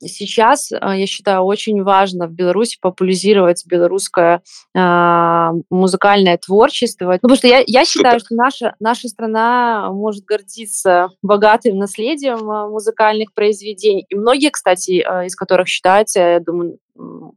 сейчас, 0.00 0.70
а, 0.72 0.96
я 0.96 1.06
считаю, 1.06 1.42
очень 1.42 1.82
важно 1.82 2.26
в 2.26 2.32
Беларуси 2.32 2.78
популяризировать 2.80 3.64
белорусское 3.66 4.42
э, 4.74 5.50
музыкальное 5.70 6.38
творчество. 6.38 7.12
Ну, 7.12 7.18
потому 7.20 7.36
что 7.36 7.48
я, 7.48 7.62
я 7.66 7.84
считаю, 7.84 8.20
что 8.20 8.34
наша, 8.34 8.74
наша 8.80 9.08
страна 9.08 9.90
может 9.92 10.24
гордиться 10.24 11.08
богатым 11.22 11.76
наследием 11.76 12.70
музыкальных 12.70 13.32
произведений. 13.34 14.06
И 14.08 14.14
многие, 14.14 14.50
кстати, 14.50 15.04
из 15.26 15.34
которых 15.36 15.68
считаются, 15.68 16.20
я 16.20 16.40
думаю, 16.40 16.78
а, 16.89 16.89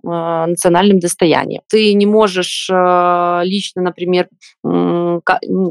национальным 0.04 1.00
достоянием. 1.00 1.62
Ты 1.70 1.94
не 1.94 2.06
можешь 2.06 2.70
а, 2.72 3.42
лично, 3.44 3.82
например, 3.82 4.28
ну, 4.64 5.22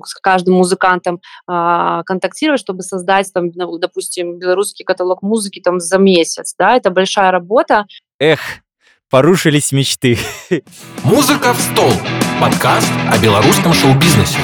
с 0.05 0.15
каждым 0.15 0.55
музыкантом 0.55 1.21
а, 1.47 2.03
контактировать, 2.05 2.61
чтобы 2.61 2.83
создать, 2.83 3.31
там, 3.33 3.51
допустим, 3.51 4.39
белорусский 4.39 4.85
каталог 4.85 5.23
музыки 5.23 5.61
там, 5.61 5.81
за 5.81 5.99
месяц. 5.99 6.55
Да? 6.59 6.77
Это 6.77 6.91
большая 6.91 7.31
работа. 7.31 7.87
Эх, 8.19 8.41
порушились 9.11 9.73
мечты. 9.73 10.19
Музыка 11.05 11.53
в 11.53 11.61
стол. 11.61 11.91
Подкаст 12.41 12.91
о 13.11 13.23
белорусском 13.23 13.73
шоу-бизнесе. 13.73 14.39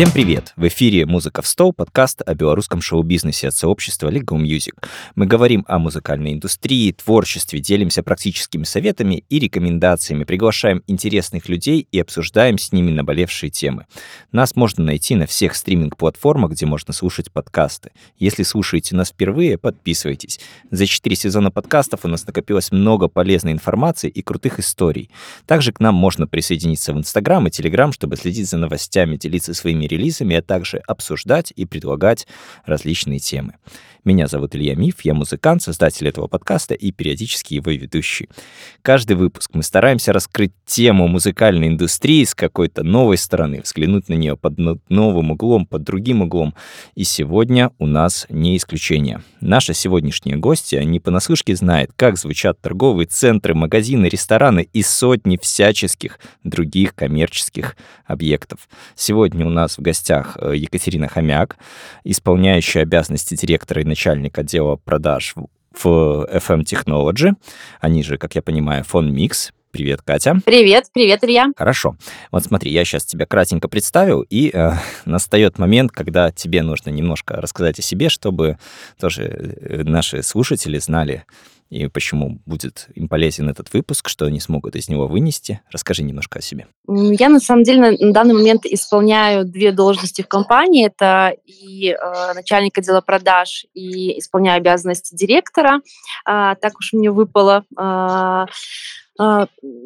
Всем 0.00 0.12
привет! 0.12 0.54
В 0.56 0.66
эфире 0.66 1.04
«Музыка 1.04 1.42
в 1.42 1.46
стол» 1.46 1.74
подкаст 1.74 2.22
о 2.24 2.34
белорусском 2.34 2.80
шоу-бизнесе 2.80 3.48
от 3.48 3.54
сообщества 3.54 4.08
Legal 4.10 4.40
Music. 4.40 4.72
Мы 5.14 5.26
говорим 5.26 5.62
о 5.68 5.78
музыкальной 5.78 6.32
индустрии, 6.32 6.92
творчестве, 6.92 7.60
делимся 7.60 8.02
практическими 8.02 8.64
советами 8.64 9.24
и 9.28 9.38
рекомендациями, 9.38 10.24
приглашаем 10.24 10.82
интересных 10.86 11.50
людей 11.50 11.86
и 11.92 12.00
обсуждаем 12.00 12.56
с 12.56 12.72
ними 12.72 12.90
наболевшие 12.92 13.50
темы. 13.50 13.84
Нас 14.32 14.56
можно 14.56 14.84
найти 14.84 15.16
на 15.16 15.26
всех 15.26 15.54
стриминг-платформах, 15.54 16.52
где 16.52 16.64
можно 16.64 16.94
слушать 16.94 17.30
подкасты. 17.30 17.90
Если 18.18 18.42
слушаете 18.42 18.96
нас 18.96 19.10
впервые, 19.10 19.58
подписывайтесь. 19.58 20.40
За 20.70 20.86
четыре 20.86 21.14
сезона 21.14 21.50
подкастов 21.50 22.06
у 22.06 22.08
нас 22.08 22.26
накопилось 22.26 22.72
много 22.72 23.08
полезной 23.08 23.52
информации 23.52 24.08
и 24.08 24.22
крутых 24.22 24.60
историй. 24.60 25.10
Также 25.44 25.72
к 25.72 25.80
нам 25.80 25.94
можно 25.94 26.26
присоединиться 26.26 26.94
в 26.94 26.96
Инстаграм 26.96 27.46
и 27.46 27.50
Телеграм, 27.50 27.92
чтобы 27.92 28.16
следить 28.16 28.48
за 28.48 28.56
новостями, 28.56 29.18
делиться 29.18 29.52
своими 29.52 29.89
релизами, 29.90 30.36
а 30.36 30.42
также 30.42 30.78
обсуждать 30.86 31.52
и 31.54 31.66
предлагать 31.66 32.26
различные 32.64 33.18
темы. 33.18 33.54
Меня 34.02 34.28
зовут 34.28 34.56
Илья 34.56 34.74
Миф, 34.76 35.02
я 35.02 35.12
музыкант, 35.12 35.62
создатель 35.62 36.08
этого 36.08 36.26
подкаста 36.26 36.72
и 36.72 36.90
периодически 36.90 37.52
его 37.54 37.70
ведущий. 37.70 38.30
Каждый 38.80 39.14
выпуск 39.14 39.50
мы 39.52 39.62
стараемся 39.62 40.14
раскрыть 40.14 40.52
тему 40.64 41.06
музыкальной 41.06 41.68
индустрии 41.68 42.24
с 42.24 42.34
какой-то 42.34 42.82
новой 42.82 43.18
стороны, 43.18 43.60
взглянуть 43.60 44.08
на 44.08 44.14
нее 44.14 44.38
под 44.38 44.58
новым 44.88 45.32
углом, 45.32 45.66
под 45.66 45.82
другим 45.82 46.22
углом. 46.22 46.54
И 46.94 47.04
сегодня 47.04 47.72
у 47.78 47.86
нас 47.86 48.24
не 48.30 48.56
исключение. 48.56 49.22
Наша 49.42 49.74
сегодняшняя 49.74 50.36
гостья 50.36 50.82
не 50.82 50.98
понаслышке 50.98 51.54
знает, 51.54 51.90
как 51.94 52.16
звучат 52.16 52.58
торговые 52.58 53.06
центры, 53.06 53.52
магазины, 53.52 54.06
рестораны 54.06 54.66
и 54.72 54.82
сотни 54.82 55.36
всяческих 55.36 56.18
других 56.42 56.94
коммерческих 56.94 57.76
объектов. 58.06 58.66
Сегодня 58.94 59.46
у 59.46 59.50
нас 59.50 59.76
в 59.76 59.82
гостях 59.82 60.38
э, 60.40 60.54
Екатерина 60.56 61.06
Хомяк, 61.06 61.58
исполняющая 62.04 62.82
обязанности 62.82 63.34
директора 63.34 63.89
начальник 63.90 64.38
отдела 64.38 64.76
продаж 64.76 65.34
в 65.82 66.26
FM 66.32 66.62
Technology, 66.62 67.32
они 67.80 68.02
же, 68.02 68.18
как 68.18 68.34
я 68.36 68.42
понимаю, 68.42 68.84
фон 68.84 69.12
Микс. 69.12 69.52
Привет, 69.72 70.02
Катя. 70.02 70.36
Привет, 70.44 70.86
привет, 70.92 71.22
Илья. 71.22 71.52
Хорошо. 71.56 71.96
Вот 72.32 72.44
смотри, 72.44 72.72
я 72.72 72.84
сейчас 72.84 73.04
тебя 73.04 73.24
кратенько 73.24 73.68
представил, 73.68 74.22
и 74.22 74.50
э, 74.52 74.72
настает 75.04 75.58
момент, 75.58 75.92
когда 75.92 76.32
тебе 76.32 76.62
нужно 76.62 76.90
немножко 76.90 77.36
рассказать 77.36 77.78
о 77.78 77.82
себе, 77.82 78.08
чтобы 78.08 78.58
тоже 79.00 79.22
э, 79.24 79.82
наши 79.84 80.22
слушатели 80.24 80.78
знали, 80.78 81.24
и 81.70 81.86
почему 81.86 82.40
будет 82.46 82.88
им 82.94 83.08
полезен 83.08 83.48
этот 83.48 83.72
выпуск, 83.72 84.08
что 84.08 84.26
они 84.26 84.40
смогут 84.40 84.74
из 84.74 84.88
него 84.88 85.06
вынести. 85.06 85.60
Расскажи 85.70 86.02
немножко 86.02 86.40
о 86.40 86.42
себе. 86.42 86.66
Я, 86.88 87.28
на 87.28 87.38
самом 87.38 87.62
деле, 87.62 87.96
на 87.98 88.12
данный 88.12 88.34
момент 88.34 88.66
исполняю 88.66 89.44
две 89.44 89.70
должности 89.70 90.22
в 90.22 90.28
компании. 90.28 90.86
Это 90.86 91.32
и 91.46 91.90
э, 91.90 92.34
начальник 92.34 92.76
отдела 92.76 93.00
продаж, 93.00 93.66
и 93.72 94.18
исполняю 94.18 94.58
обязанности 94.58 95.14
директора. 95.14 95.80
Э, 96.28 96.54
так 96.60 96.76
уж 96.78 96.92
мне 96.92 97.10
выпало. 97.10 97.64
Э, 97.78 98.46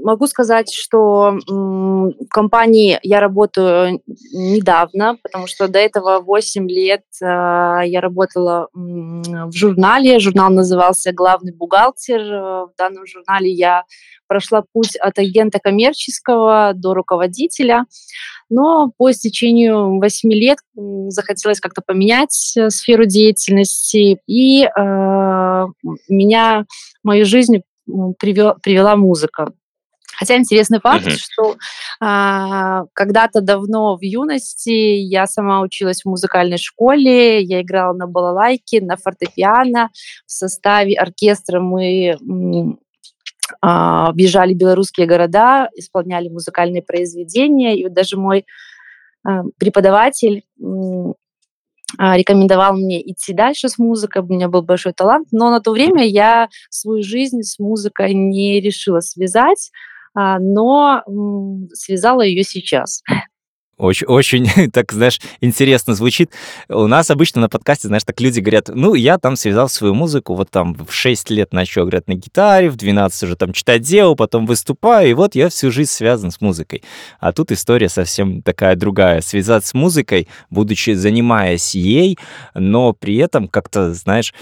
могу 0.04 0.26
сказать, 0.26 0.72
что 0.72 1.38
в 1.48 2.12
компании 2.30 3.00
я 3.02 3.18
работаю 3.20 4.00
недавно, 4.32 5.18
потому 5.22 5.46
что 5.48 5.66
до 5.66 5.80
этого 5.80 6.20
8 6.20 6.68
лет 6.68 7.02
а, 7.20 7.82
я 7.82 8.00
работала 8.00 8.68
в 8.72 9.52
журнале. 9.52 10.20
Журнал 10.20 10.50
назывался 10.50 11.12
«Главный 11.12 11.52
бухгалтер». 11.52 12.20
В 12.20 12.72
данном 12.78 13.06
журнале 13.06 13.50
я 13.50 13.84
прошла 14.28 14.62
путь 14.72 14.96
от 14.96 15.18
агента 15.18 15.58
коммерческого 15.58 16.72
до 16.74 16.94
руководителя. 16.94 17.86
Но 18.50 18.92
по 18.96 19.10
истечению 19.10 19.98
8 19.98 20.32
лет 20.32 20.58
захотелось 21.08 21.60
как-то 21.60 21.82
поменять 21.84 22.52
э, 22.56 22.70
сферу 22.70 23.06
деятельности, 23.06 24.18
и 24.26 24.64
э, 24.64 25.66
меня, 26.08 26.66
мою 27.02 27.24
жизнь 27.24 27.62
привела 27.86 28.96
музыка. 28.96 29.52
Хотя 30.16 30.36
интересный 30.36 30.80
факт, 30.80 31.06
uh-huh. 31.06 31.16
что 31.16 31.56
а, 32.00 32.84
когда-то 32.92 33.40
давно 33.40 33.96
в 33.96 34.02
юности 34.02 34.70
я 34.70 35.26
сама 35.26 35.60
училась 35.60 36.02
в 36.02 36.08
музыкальной 36.08 36.58
школе, 36.58 37.42
я 37.42 37.62
играла 37.62 37.94
на 37.94 38.06
балалайке, 38.06 38.80
на 38.80 38.96
фортепиано. 38.96 39.90
В 40.26 40.30
составе 40.30 40.94
оркестра 40.94 41.60
мы 41.60 42.16
а, 43.60 44.08
объезжали 44.08 44.54
белорусские 44.54 45.06
города, 45.06 45.68
исполняли 45.74 46.28
музыкальные 46.28 46.82
произведения. 46.82 47.76
И 47.76 47.84
вот 47.84 47.92
даже 47.92 48.16
мой 48.16 48.46
а, 49.24 49.42
преподаватель 49.58 50.44
рекомендовал 51.98 52.74
мне 52.74 53.00
идти 53.10 53.32
дальше 53.32 53.68
с 53.68 53.78
музыкой, 53.78 54.22
у 54.22 54.26
меня 54.26 54.48
был 54.48 54.62
большой 54.62 54.92
талант, 54.92 55.28
но 55.32 55.50
на 55.50 55.60
то 55.60 55.72
время 55.72 56.04
я 56.06 56.48
свою 56.70 57.02
жизнь 57.02 57.42
с 57.42 57.58
музыкой 57.58 58.14
не 58.14 58.60
решила 58.60 59.00
связать, 59.00 59.70
а, 60.14 60.38
но 60.38 61.02
связала 61.72 62.22
ее 62.22 62.42
сейчас. 62.44 63.02
Очень, 63.76 64.06
очень, 64.06 64.70
так, 64.72 64.92
знаешь, 64.92 65.20
интересно 65.40 65.94
звучит. 65.94 66.30
У 66.68 66.86
нас 66.86 67.10
обычно 67.10 67.40
на 67.40 67.48
подкасте, 67.48 67.88
знаешь, 67.88 68.04
так 68.04 68.20
люди 68.20 68.40
говорят, 68.40 68.68
ну, 68.72 68.94
я 68.94 69.18
там 69.18 69.36
связал 69.36 69.68
свою 69.68 69.94
музыку, 69.94 70.34
вот 70.34 70.50
там 70.50 70.74
в 70.74 70.92
6 70.92 71.30
лет 71.30 71.52
начал 71.52 71.86
играть 71.88 72.06
на 72.06 72.14
гитаре, 72.14 72.70
в 72.70 72.76
12 72.76 73.22
уже 73.24 73.36
там 73.36 73.52
читать 73.52 73.82
дело, 73.82 74.14
потом 74.14 74.46
выступаю, 74.46 75.10
и 75.10 75.14
вот 75.14 75.34
я 75.34 75.48
всю 75.48 75.70
жизнь 75.70 75.90
связан 75.90 76.30
с 76.30 76.40
музыкой. 76.40 76.82
А 77.18 77.32
тут 77.32 77.50
история 77.50 77.88
совсем 77.88 78.42
такая 78.42 78.76
другая. 78.76 79.20
Связаться 79.20 79.70
с 79.70 79.74
музыкой, 79.74 80.28
будучи 80.50 80.92
занимаясь 80.92 81.74
ей, 81.74 82.18
но 82.54 82.92
при 82.92 83.16
этом 83.16 83.48
как-то, 83.48 83.92
знаешь, 83.92 84.32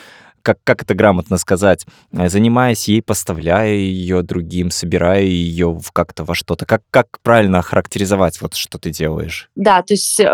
как, 0.42 0.58
как 0.64 0.82
это 0.82 0.94
грамотно 0.94 1.38
сказать, 1.38 1.86
э, 2.12 2.28
занимаясь 2.28 2.88
ей, 2.88 3.02
поставляя 3.02 3.72
ее 3.72 4.22
другим, 4.22 4.70
собирая 4.70 5.22
ее 5.22 5.68
в 5.68 5.92
как-то 5.92 6.24
во 6.24 6.34
что-то. 6.34 6.66
Как, 6.66 6.82
как 6.90 7.06
правильно 7.22 7.60
охарактеризовать 7.60 8.40
вот, 8.40 8.54
что 8.54 8.78
ты 8.78 8.90
делаешь? 8.90 9.48
Да, 9.54 9.82
то 9.82 9.94
есть 9.94 10.20
э, 10.20 10.24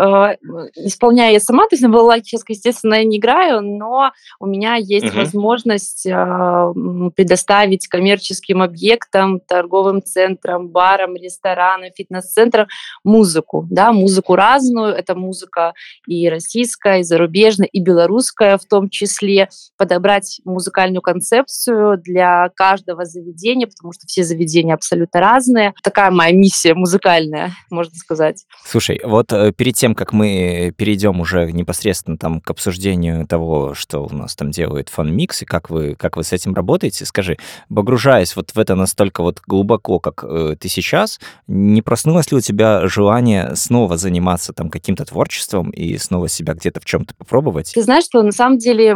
исполняя 0.75 1.31
я 1.31 1.39
сама, 1.39 1.63
то 1.63 1.75
есть 1.75 1.83
на 1.83 1.89
балалайке 1.89 2.25
сейчас, 2.25 2.43
естественно, 2.47 2.95
я 2.95 3.03
не 3.03 3.17
играю, 3.17 3.61
но 3.61 4.11
у 4.39 4.45
меня 4.45 4.75
есть 4.75 5.07
угу. 5.07 5.17
возможность 5.17 6.05
э, 6.05 6.73
предоставить 7.15 7.87
коммерческим 7.87 8.61
объектам, 8.61 9.39
торговым 9.39 10.01
центрам, 10.03 10.67
барам, 10.67 11.15
ресторанам, 11.15 11.89
фитнес-центрам 11.95 12.67
музыку, 13.03 13.67
да, 13.69 13.91
музыку 13.91 14.35
разную, 14.35 14.93
это 14.93 15.15
музыка 15.15 15.73
и 16.07 16.29
российская, 16.29 16.99
и 16.99 17.03
зарубежная, 17.03 17.67
и 17.67 17.79
белорусская 17.79 18.57
в 18.57 18.65
том 18.65 18.89
числе, 18.89 19.49
под 19.77 19.91
подобрать 19.99 20.39
музыкальную 20.45 21.01
концепцию 21.01 21.97
для 21.97 22.49
каждого 22.55 23.03
заведения, 23.03 23.67
потому 23.67 23.91
что 23.91 24.07
все 24.07 24.23
заведения 24.23 24.73
абсолютно 24.73 25.19
разные. 25.19 25.73
Такая 25.83 26.09
моя 26.09 26.31
миссия 26.31 26.73
музыкальная, 26.73 27.51
можно 27.69 27.93
сказать. 27.95 28.45
Слушай, 28.65 29.01
вот 29.03 29.33
э, 29.33 29.51
перед 29.51 29.75
тем, 29.75 29.95
как 29.95 30.13
мы 30.13 30.73
перейдем 30.77 31.19
уже 31.19 31.51
непосредственно 31.51 32.17
там 32.17 32.39
к 32.39 32.49
обсуждению 32.49 33.27
того, 33.27 33.73
что 33.73 34.05
у 34.05 34.15
нас 34.15 34.37
там 34.37 34.51
делает 34.51 34.87
FonMix, 34.87 35.41
и 35.41 35.45
как 35.45 35.69
вы, 35.69 35.95
как 35.95 36.15
вы 36.15 36.23
с 36.23 36.31
этим 36.31 36.53
работаете, 36.53 37.05
скажи, 37.05 37.37
погружаясь 37.73 38.37
вот 38.37 38.51
в 38.51 38.59
это 38.59 38.75
настолько 38.75 39.21
вот 39.21 39.41
глубоко, 39.45 39.99
как 39.99 40.23
э, 40.23 40.55
ты 40.57 40.69
сейчас, 40.69 41.19
не 41.47 41.81
проснулось 41.81 42.31
ли 42.31 42.37
у 42.37 42.41
тебя 42.41 42.87
желание 42.87 43.53
снова 43.55 43.97
заниматься 43.97 44.53
там 44.53 44.69
каким-то 44.69 45.03
творчеством 45.03 45.71
и 45.71 45.97
снова 45.97 46.29
себя 46.29 46.53
где-то 46.53 46.79
в 46.79 46.85
чем-то 46.85 47.15
попробовать? 47.15 47.73
Ты 47.73 47.81
знаешь, 47.83 48.05
что 48.05 48.23
на 48.23 48.31
самом 48.31 48.59
деле 48.59 48.95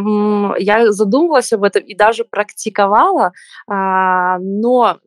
я 0.59 0.92
задумывалась 0.93 1.51
об 1.53 1.63
этом 1.63 1.83
и 1.83 1.95
даже 1.95 2.23
практиковала, 2.25 3.33
а, 3.67 4.39
но 4.39 4.99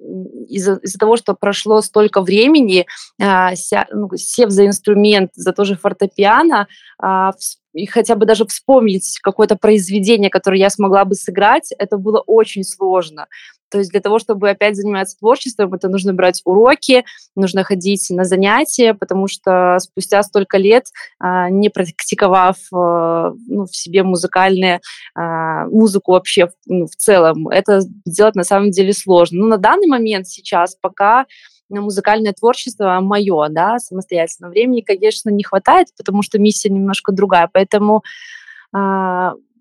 из-за 0.49 0.77
из 0.77 0.95
того, 0.95 1.17
что 1.17 1.35
прошло 1.35 1.81
столько 1.81 2.21
времени, 2.21 2.87
а, 3.21 3.53
ну, 3.93 4.11
сев 4.17 4.51
за 4.51 4.67
инструмент, 4.67 5.31
за 5.35 5.53
тоже 5.53 5.77
фортепиано, 5.77 6.69
а, 7.01 7.33
и 7.73 7.87
хотя 7.87 8.15
бы 8.15 8.25
даже 8.25 8.47
вспомнить 8.47 9.19
какое-то 9.23 9.57
произведение, 9.57 10.31
которое 10.31 10.59
я 10.59 10.71
смогла 10.71 11.05
бы 11.05 11.15
сыграть, 11.15 11.73
это 11.79 11.99
было 11.99 12.23
очень 12.27 12.65
сложно. 12.65 13.27
То 13.71 13.79
есть 13.79 13.91
для 13.91 14.01
того, 14.01 14.19
чтобы 14.19 14.51
опять 14.51 14.77
заниматься 14.77 15.19
творчеством, 15.19 15.75
это 15.75 15.89
нужно 15.89 16.13
брать 16.13 16.41
уроки, 16.45 17.05
нужно 17.35 17.65
ходить 17.65 18.07
на 18.11 18.25
занятия, 18.25 18.95
потому 18.95 19.27
что 19.29 19.79
спустя 19.81 20.23
столько 20.23 20.59
лет, 20.59 20.87
а, 21.19 21.51
не 21.51 21.69
практиковав 21.69 22.57
а, 22.73 23.33
ну, 23.49 23.67
в 23.67 23.75
себе 23.75 24.03
музыкальные, 24.03 24.81
а, 25.15 25.67
музыку 25.67 26.13
вообще 26.13 26.49
ну, 26.67 26.87
в 26.87 26.97
целом, 26.97 27.49
это 27.49 27.81
сделать 28.05 28.37
на 28.37 28.45
самом 28.45 28.71
деле 28.71 28.93
сложно. 28.93 29.41
Но 29.41 29.47
на 29.49 29.59
данный 29.59 29.89
момент 29.89 30.29
сейчас 30.29 30.77
пока 30.81 31.27
музыкальное 31.69 32.33
творчество 32.33 33.01
мое, 33.01 33.49
да, 33.49 33.79
самостоятельно. 33.79 34.51
Времени, 34.51 34.83
конечно, 34.83 35.31
не 35.31 35.43
хватает, 35.43 35.89
потому 35.97 36.23
что 36.23 36.39
миссия 36.39 36.69
немножко 36.69 37.11
другая, 37.11 37.51
поэтому 37.53 38.03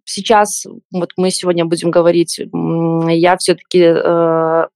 сейчас, 0.06 0.66
вот 0.92 1.12
мы 1.18 1.32
сегодня 1.32 1.66
будем 1.66 1.92
говорить, 1.92 2.40
я 3.10 3.38
все-таки 3.38 3.82
э, 3.82 4.68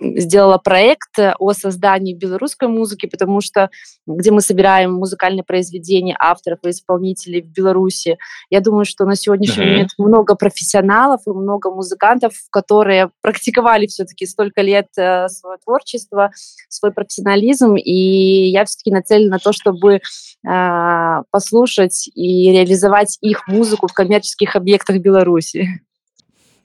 сделала 0.00 0.58
проект 0.58 1.18
о 1.38 1.52
создании 1.52 2.14
белорусской 2.14 2.68
музыки, 2.68 3.06
потому 3.06 3.40
что 3.40 3.70
где 4.06 4.30
мы 4.30 4.40
собираем 4.40 4.94
музыкальные 4.94 5.44
произведения 5.44 6.16
авторов 6.18 6.60
и 6.64 6.70
исполнителей 6.70 7.42
в 7.42 7.46
Беларуси, 7.46 8.18
я 8.50 8.60
думаю, 8.60 8.84
что 8.84 9.04
на 9.04 9.16
сегодняшний 9.16 9.64
mm-hmm. 9.64 9.70
момент 9.70 9.90
много 9.98 10.34
профессионалов 10.34 11.22
и 11.26 11.30
много 11.30 11.70
музыкантов, 11.70 12.34
которые 12.50 13.10
практиковали 13.20 13.86
все-таки 13.86 14.26
столько 14.26 14.62
лет 14.62 14.88
э, 14.98 15.28
свое 15.28 15.58
творчество, 15.64 16.30
свой 16.68 16.92
профессионализм, 16.92 17.74
и 17.76 18.48
я 18.50 18.64
все-таки 18.64 18.90
нацелена 18.90 19.36
на 19.36 19.38
то, 19.38 19.52
чтобы 19.52 20.00
э, 20.00 21.22
послушать 21.30 22.08
и 22.14 22.50
реализовать 22.50 23.18
их 23.20 23.46
музыку 23.48 23.88
в 23.88 23.92
коммерческих 23.92 24.56
объектах 24.56 24.98
Беларуси. 24.98 25.80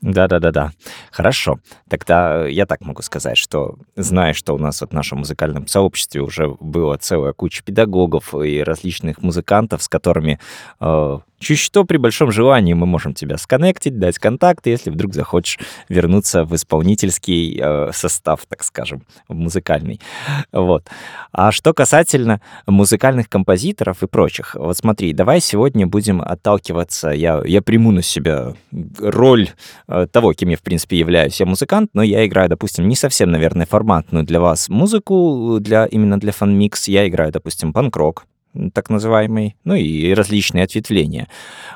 Да-да-да-да. 0.01 0.71
Хорошо. 1.11 1.59
Тогда 1.89 2.47
я 2.47 2.65
так 2.65 2.81
могу 2.81 3.01
сказать, 3.01 3.37
что 3.37 3.75
зная, 3.95 4.33
что 4.33 4.53
у 4.53 4.57
нас 4.57 4.79
вот 4.81 4.91
в 4.91 4.93
нашем 4.93 5.19
музыкальном 5.19 5.67
сообществе 5.67 6.21
уже 6.21 6.55
было 6.59 6.97
целая 6.97 7.33
куча 7.33 7.63
педагогов 7.63 8.33
и 8.33 8.63
различных 8.63 9.21
музыкантов, 9.21 9.83
с 9.83 9.89
которыми 9.89 10.39
э, 10.79 11.19
Чуть 11.41 11.57
что, 11.57 11.85
при 11.85 11.97
большом 11.97 12.31
желании 12.31 12.73
мы 12.73 12.85
можем 12.85 13.15
тебя 13.15 13.37
сконнектить, 13.37 13.97
дать 13.97 14.19
контакты, 14.19 14.69
если 14.69 14.91
вдруг 14.91 15.15
захочешь 15.15 15.57
вернуться 15.89 16.45
в 16.45 16.53
исполнительский 16.53 17.59
э, 17.59 17.89
состав, 17.93 18.41
так 18.47 18.63
скажем, 18.63 19.01
в 19.27 19.33
музыкальный. 19.33 19.99
Вот. 20.51 20.87
А 21.31 21.51
что 21.51 21.73
касательно 21.73 22.41
музыкальных 22.67 23.27
композиторов 23.27 24.03
и 24.03 24.07
прочих, 24.07 24.53
вот 24.53 24.77
смотри, 24.77 25.13
давай 25.13 25.41
сегодня 25.41 25.87
будем 25.87 26.21
отталкиваться, 26.21 27.09
я, 27.09 27.41
я 27.43 27.63
приму 27.63 27.91
на 27.91 28.03
себя 28.03 28.53
роль 28.99 29.49
э, 29.87 30.05
того, 30.11 30.33
кем 30.33 30.49
я, 30.49 30.57
в 30.57 30.61
принципе, 30.61 30.99
являюсь. 30.99 31.39
Я 31.39 31.47
музыкант, 31.47 31.89
но 31.93 32.03
я 32.03 32.23
играю, 32.27 32.49
допустим, 32.49 32.87
не 32.87 32.95
совсем, 32.95 33.31
наверное, 33.31 33.65
форматную 33.65 34.23
для 34.23 34.39
вас 34.39 34.69
музыку, 34.69 35.57
для, 35.59 35.87
именно 35.87 36.19
для 36.19 36.33
FonMix. 36.33 36.87
Я 36.87 37.07
играю, 37.07 37.31
допустим, 37.31 37.73
панк-рок, 37.73 38.27
так 38.73 38.89
называемый, 38.89 39.55
ну 39.63 39.75
и 39.75 40.13
различные 40.13 40.63
ответвления. 40.63 41.27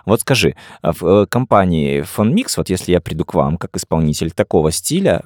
Вот 0.06 0.22
скажи, 0.22 0.56
а 0.82 0.92
в 0.92 1.04
э, 1.04 1.26
компании 1.28 2.04
FonMix, 2.04 2.54
вот 2.58 2.70
если 2.70 2.92
я 2.92 3.02
приду 3.02 3.26
к 3.26 3.34
вам 3.34 3.58
как 3.58 3.76
исполнитель 3.78 4.32
такого 4.32 4.72
стиля, 4.72 5.22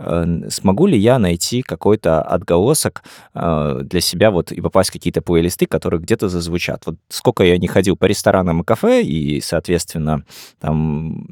смогу 0.50 0.86
ли 0.86 0.98
я 0.98 1.20
найти 1.20 1.62
какой-то 1.62 2.22
отголосок 2.22 3.04
э, 3.34 3.82
для 3.84 4.02
себя 4.02 4.32
вот 4.32 4.52
и 4.52 4.62
попасть 4.62 4.90
в 4.90 4.94
какие-то 4.94 5.22
плейлисты, 5.22 5.66
которые 5.66 6.02
где-то 6.02 6.30
зазвучат? 6.30 6.86
Вот 6.86 6.96
сколько 7.10 7.44
я 7.44 7.58
не 7.58 7.68
ходил 7.68 7.98
по 7.98 8.06
ресторанам 8.06 8.62
и 8.62 8.66
кафе 8.66 9.02
и, 9.02 9.42
соответственно, 9.42 10.24
там, 10.60 11.28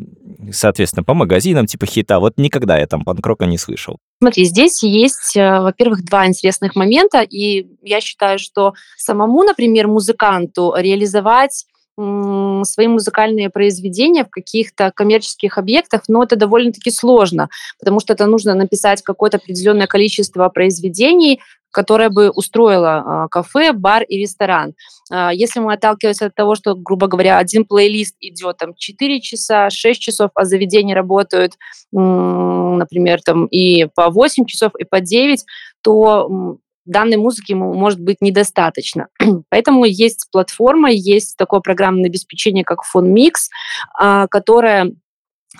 соответственно, 0.51 1.03
по 1.03 1.13
магазинам 1.13 1.65
типа 1.65 1.85
хита, 1.85 2.19
вот 2.19 2.37
никогда 2.37 2.77
я 2.77 2.87
там 2.87 3.03
панкрока 3.03 3.45
не 3.45 3.57
слышал. 3.57 3.99
Смотри, 4.19 4.45
здесь 4.45 4.81
есть, 4.81 5.35
во-первых, 5.35 6.03
два 6.03 6.25
интересных 6.25 6.75
момента, 6.75 7.21
и 7.21 7.67
я 7.83 8.01
считаю, 8.01 8.39
что 8.39 8.73
самому, 8.97 9.43
например, 9.43 9.87
музыканту 9.87 10.73
реализовать 10.75 11.65
свои 11.97 12.87
музыкальные 12.87 13.49
произведения 13.49 14.23
в 14.23 14.29
каких-то 14.29 14.91
коммерческих 14.91 15.57
объектах, 15.57 16.03
но 16.07 16.23
это 16.23 16.35
довольно-таки 16.35 16.91
сложно, 16.91 17.49
потому 17.79 17.99
что 17.99 18.13
это 18.13 18.27
нужно 18.27 18.53
написать 18.53 19.01
какое-то 19.01 19.37
определенное 19.37 19.87
количество 19.87 20.47
произведений, 20.49 21.39
которое 21.71 22.09
бы 22.09 22.29
устроило 22.29 23.03
а, 23.05 23.27
кафе, 23.27 23.73
бар 23.73 24.03
и 24.03 24.17
ресторан. 24.17 24.73
А, 25.11 25.33
если 25.33 25.59
мы 25.59 25.73
отталкиваемся 25.73 26.27
от 26.27 26.35
того, 26.35 26.55
что, 26.55 26.75
грубо 26.75 27.07
говоря, 27.07 27.37
один 27.39 27.65
плейлист 27.65 28.15
идет 28.19 28.57
там 28.57 28.73
4 28.75 29.21
часа, 29.21 29.69
6 29.69 29.99
часов, 29.99 30.31
а 30.35 30.45
заведения 30.45 30.95
работают, 30.95 31.53
например, 31.91 33.21
там 33.21 33.45
и 33.47 33.87
по 33.95 34.09
8 34.09 34.45
часов, 34.45 34.73
и 34.77 34.85
по 34.85 35.01
9, 35.01 35.45
то 35.81 36.57
данной 36.87 37.17
музыки 37.17 37.51
ему 37.51 37.73
может 37.73 37.99
быть 37.99 38.17
недостаточно. 38.21 39.07
Поэтому 39.49 39.85
есть 39.85 40.27
платформа, 40.31 40.89
есть 40.91 41.37
такое 41.37 41.59
программное 41.59 42.09
обеспечение, 42.09 42.63
как 42.63 42.79
FonMix, 42.95 43.49
а, 43.97 44.27
которое 44.27 44.93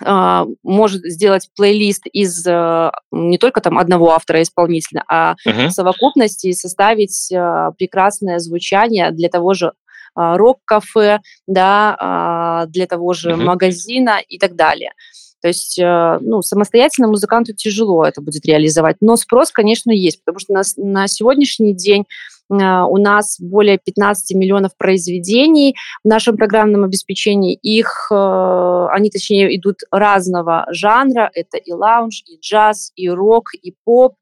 а, 0.03 0.45
может 0.63 1.01
сделать 1.03 1.49
плейлист 1.55 2.05
из 2.07 2.45
а, 2.47 2.91
не 3.11 3.37
только 3.37 3.61
там 3.61 3.77
одного 3.77 4.11
автора-исполнителя, 4.11 5.03
а 5.07 5.35
uh-huh. 5.45 5.67
в 5.67 5.71
совокупности 5.71 6.51
составить 6.51 7.29
прекрасное 7.77 8.39
звучание 8.39 9.11
для 9.11 9.29
того 9.29 9.53
же 9.53 9.73
рок-кафе, 10.15 11.19
да, 11.45 12.65
для 12.69 12.87
того 12.87 13.13
же 13.13 13.31
uh-huh. 13.31 13.35
магазина 13.35 14.19
и 14.27 14.39
так 14.39 14.55
далее. 14.55 14.93
То 15.41 15.49
есть, 15.49 15.77
э, 15.79 16.17
ну, 16.21 16.41
самостоятельно 16.41 17.07
музыканту 17.07 17.53
тяжело 17.53 18.05
это 18.05 18.21
будет 18.21 18.45
реализовать, 18.45 18.97
но 19.01 19.15
спрос, 19.15 19.51
конечно, 19.51 19.91
есть, 19.91 20.23
потому 20.23 20.39
что 20.39 20.53
на, 20.53 20.61
на 20.77 21.07
сегодняшний 21.07 21.75
день 21.75 22.05
э, 22.49 22.55
у 22.55 22.97
нас 22.97 23.37
более 23.39 23.77
15 23.77 24.35
миллионов 24.35 24.75
произведений 24.77 25.75
в 26.03 26.07
нашем 26.07 26.37
программном 26.37 26.83
обеспечении. 26.83 27.53
Их, 27.53 28.07
э, 28.11 28.87
они, 28.91 29.09
точнее, 29.09 29.55
идут 29.55 29.81
разного 29.91 30.65
жанра. 30.71 31.29
Это 31.33 31.57
и 31.57 31.71
лаунж, 31.71 32.23
и 32.27 32.39
джаз, 32.39 32.91
и 32.95 33.09
рок, 33.09 33.49
и 33.53 33.73
поп, 33.83 34.15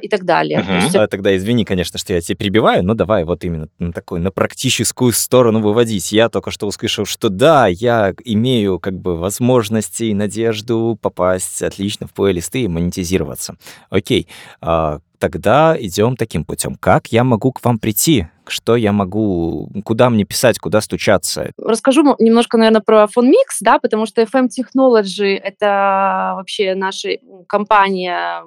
и 0.00 0.08
так 0.08 0.24
далее. 0.24 0.60
Uh-huh. 0.60 0.82
есть... 0.82 0.94
а, 0.94 1.06
тогда 1.06 1.36
извини, 1.36 1.64
конечно, 1.64 1.98
что 1.98 2.12
я 2.12 2.20
тебя 2.20 2.36
перебиваю, 2.36 2.84
но 2.84 2.94
давай 2.94 3.24
вот 3.24 3.44
именно 3.44 3.68
на 3.78 3.92
такую, 3.92 4.20
на 4.20 4.30
практическую 4.30 5.12
сторону 5.12 5.60
выводить. 5.60 6.12
Я 6.12 6.28
только 6.28 6.50
что 6.50 6.66
услышал, 6.66 7.04
что 7.04 7.28
да, 7.28 7.66
я 7.66 8.14
имею 8.24 8.78
как 8.78 8.98
бы 8.98 9.16
возможности 9.16 10.04
и 10.04 10.14
надежду 10.14 10.98
попасть 11.00 11.62
отлично 11.62 12.06
в 12.06 12.12
плейлисты 12.12 12.62
и 12.62 12.68
монетизироваться. 12.68 13.56
Окей, 13.90 14.28
а, 14.60 15.00
тогда 15.22 15.76
идем 15.78 16.16
таким 16.16 16.44
путем. 16.44 16.74
Как 16.74 17.08
я 17.08 17.22
могу 17.22 17.52
к 17.52 17.64
вам 17.64 17.78
прийти? 17.78 18.26
Что 18.44 18.74
я 18.74 18.90
могу, 18.90 19.70
куда 19.84 20.10
мне 20.10 20.24
писать, 20.24 20.58
куда 20.58 20.80
стучаться? 20.80 21.52
Расскажу 21.56 22.16
немножко, 22.18 22.58
наверное, 22.58 22.80
про 22.80 23.04
FonMix, 23.04 23.60
да, 23.60 23.78
потому 23.78 24.06
что 24.06 24.22
FM 24.22 24.48
Technology— 24.48 25.36
это 25.42 26.32
вообще 26.34 26.74
наша 26.74 27.10
компания 27.46 28.42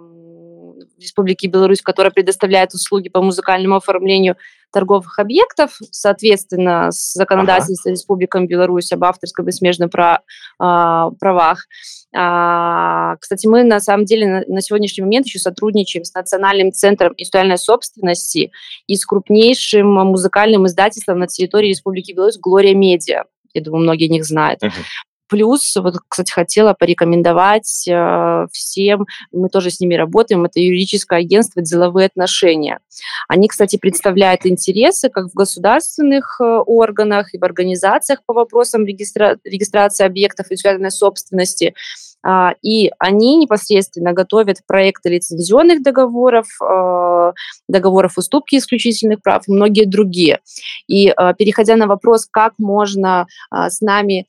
Республики 1.00 1.48
Беларусь, 1.48 1.82
которая 1.82 2.12
предоставляет 2.12 2.74
услуги 2.74 3.10
по 3.10 3.22
музыкальному 3.22 3.75
оформлению 3.75 4.38
торговых 4.72 5.20
объектов, 5.20 5.77
соответственно, 5.91 6.91
с 6.91 7.13
законодательством 7.13 7.91
ага. 7.91 7.98
Республики 7.98 8.46
Беларусь 8.46 8.91
об 8.91 9.05
авторском 9.05 9.48
и 9.48 9.51
смежных 9.51 9.89
про, 9.89 10.20
а, 10.60 11.12
правах. 11.12 11.65
А, 12.13 13.15
кстати, 13.17 13.48
мы 13.48 13.63
на 13.63 13.79
самом 13.79 14.05
деле 14.05 14.27
на, 14.27 14.44
на 14.48 14.62
сегодняшний 14.62 15.03
момент 15.03 15.27
еще 15.27 15.39
сотрудничаем 15.39 16.03
с 16.03 16.13
Национальным 16.13 16.74
центром 16.74 17.13
интеллектуальной 17.13 17.58
собственности 17.58 18.51
и 18.88 18.96
с 18.96 19.05
крупнейшим 19.05 19.88
музыкальным 19.88 20.65
издательством 20.67 21.20
на 21.20 21.27
территории 21.27 21.70
Республики 21.70 22.12
Беларусь 22.12 22.38
«Глория 22.38 22.75
Медиа». 22.75 23.24
Я 23.53 23.62
думаю, 23.62 23.84
многие 23.84 24.10
них 24.10 24.25
знают. 24.25 24.62
Uh-huh. 24.62 24.72
Плюс, 25.27 25.75
вот, 25.75 25.96
кстати, 26.08 26.32
хотела 26.32 26.74
порекомендовать 26.74 27.88
э, 27.88 28.48
всем, 28.51 29.05
мы 29.32 29.50
тоже 29.50 29.72
с 29.72 29.79
ними 29.79 29.96
работаем, 29.96 30.46
это 30.46 30.60
юридическое 30.60 31.20
агентство 31.20 31.62
«Деловые 31.62 32.08
отношения». 32.08 32.79
Они, 33.27 33.48
кстати, 33.48 33.77
представляют 33.77 34.46
интересы 34.46 35.10
как 35.10 35.27
в 35.27 35.34
государственных 35.34 36.39
э, 36.39 36.44
органах 36.44 37.34
и 37.34 37.38
в 37.38 37.44
организациях 37.44 38.20
по 38.25 38.34
вопросам 38.34 38.86
регистра- 38.86 39.38
регистрации 39.44 40.05
объектов 40.05 40.48
интеллектуальной 40.51 40.91
собственности, 40.91 41.74
и 42.62 42.91
они 43.00 43.38
непосредственно 43.38 44.13
готовят 44.13 44.58
проекты 44.67 45.10
лицензионных 45.10 45.84
договоров, 45.84 46.48
а, 46.62 47.34
договоров 47.67 48.17
уступки 48.17 48.55
исключительных 48.55 49.22
прав 49.22 49.44
и 49.48 49.51
многие 49.51 49.86
другие. 49.86 50.39
И 50.88 51.13
переходя 51.38 51.75
на 51.75 51.88
вопрос, 51.88 52.27
как 52.29 52.53
можно 52.58 53.27
с 53.51 53.82
нами 53.82 54.25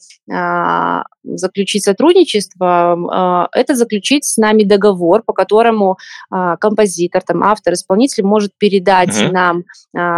заключить 1.25 1.85
сотрудничество, 1.85 3.49
это 3.53 3.75
заключить 3.75 4.25
с 4.25 4.37
нами 4.37 4.65
договор, 4.65 5.23
по 5.23 5.33
которому 5.33 5.99
композитор, 6.31 7.23
там, 7.23 7.43
автор, 7.43 7.75
исполнитель 7.75 8.25
может 8.25 8.53
передать 8.59 9.17
угу. 9.23 9.33
нам 9.33 9.65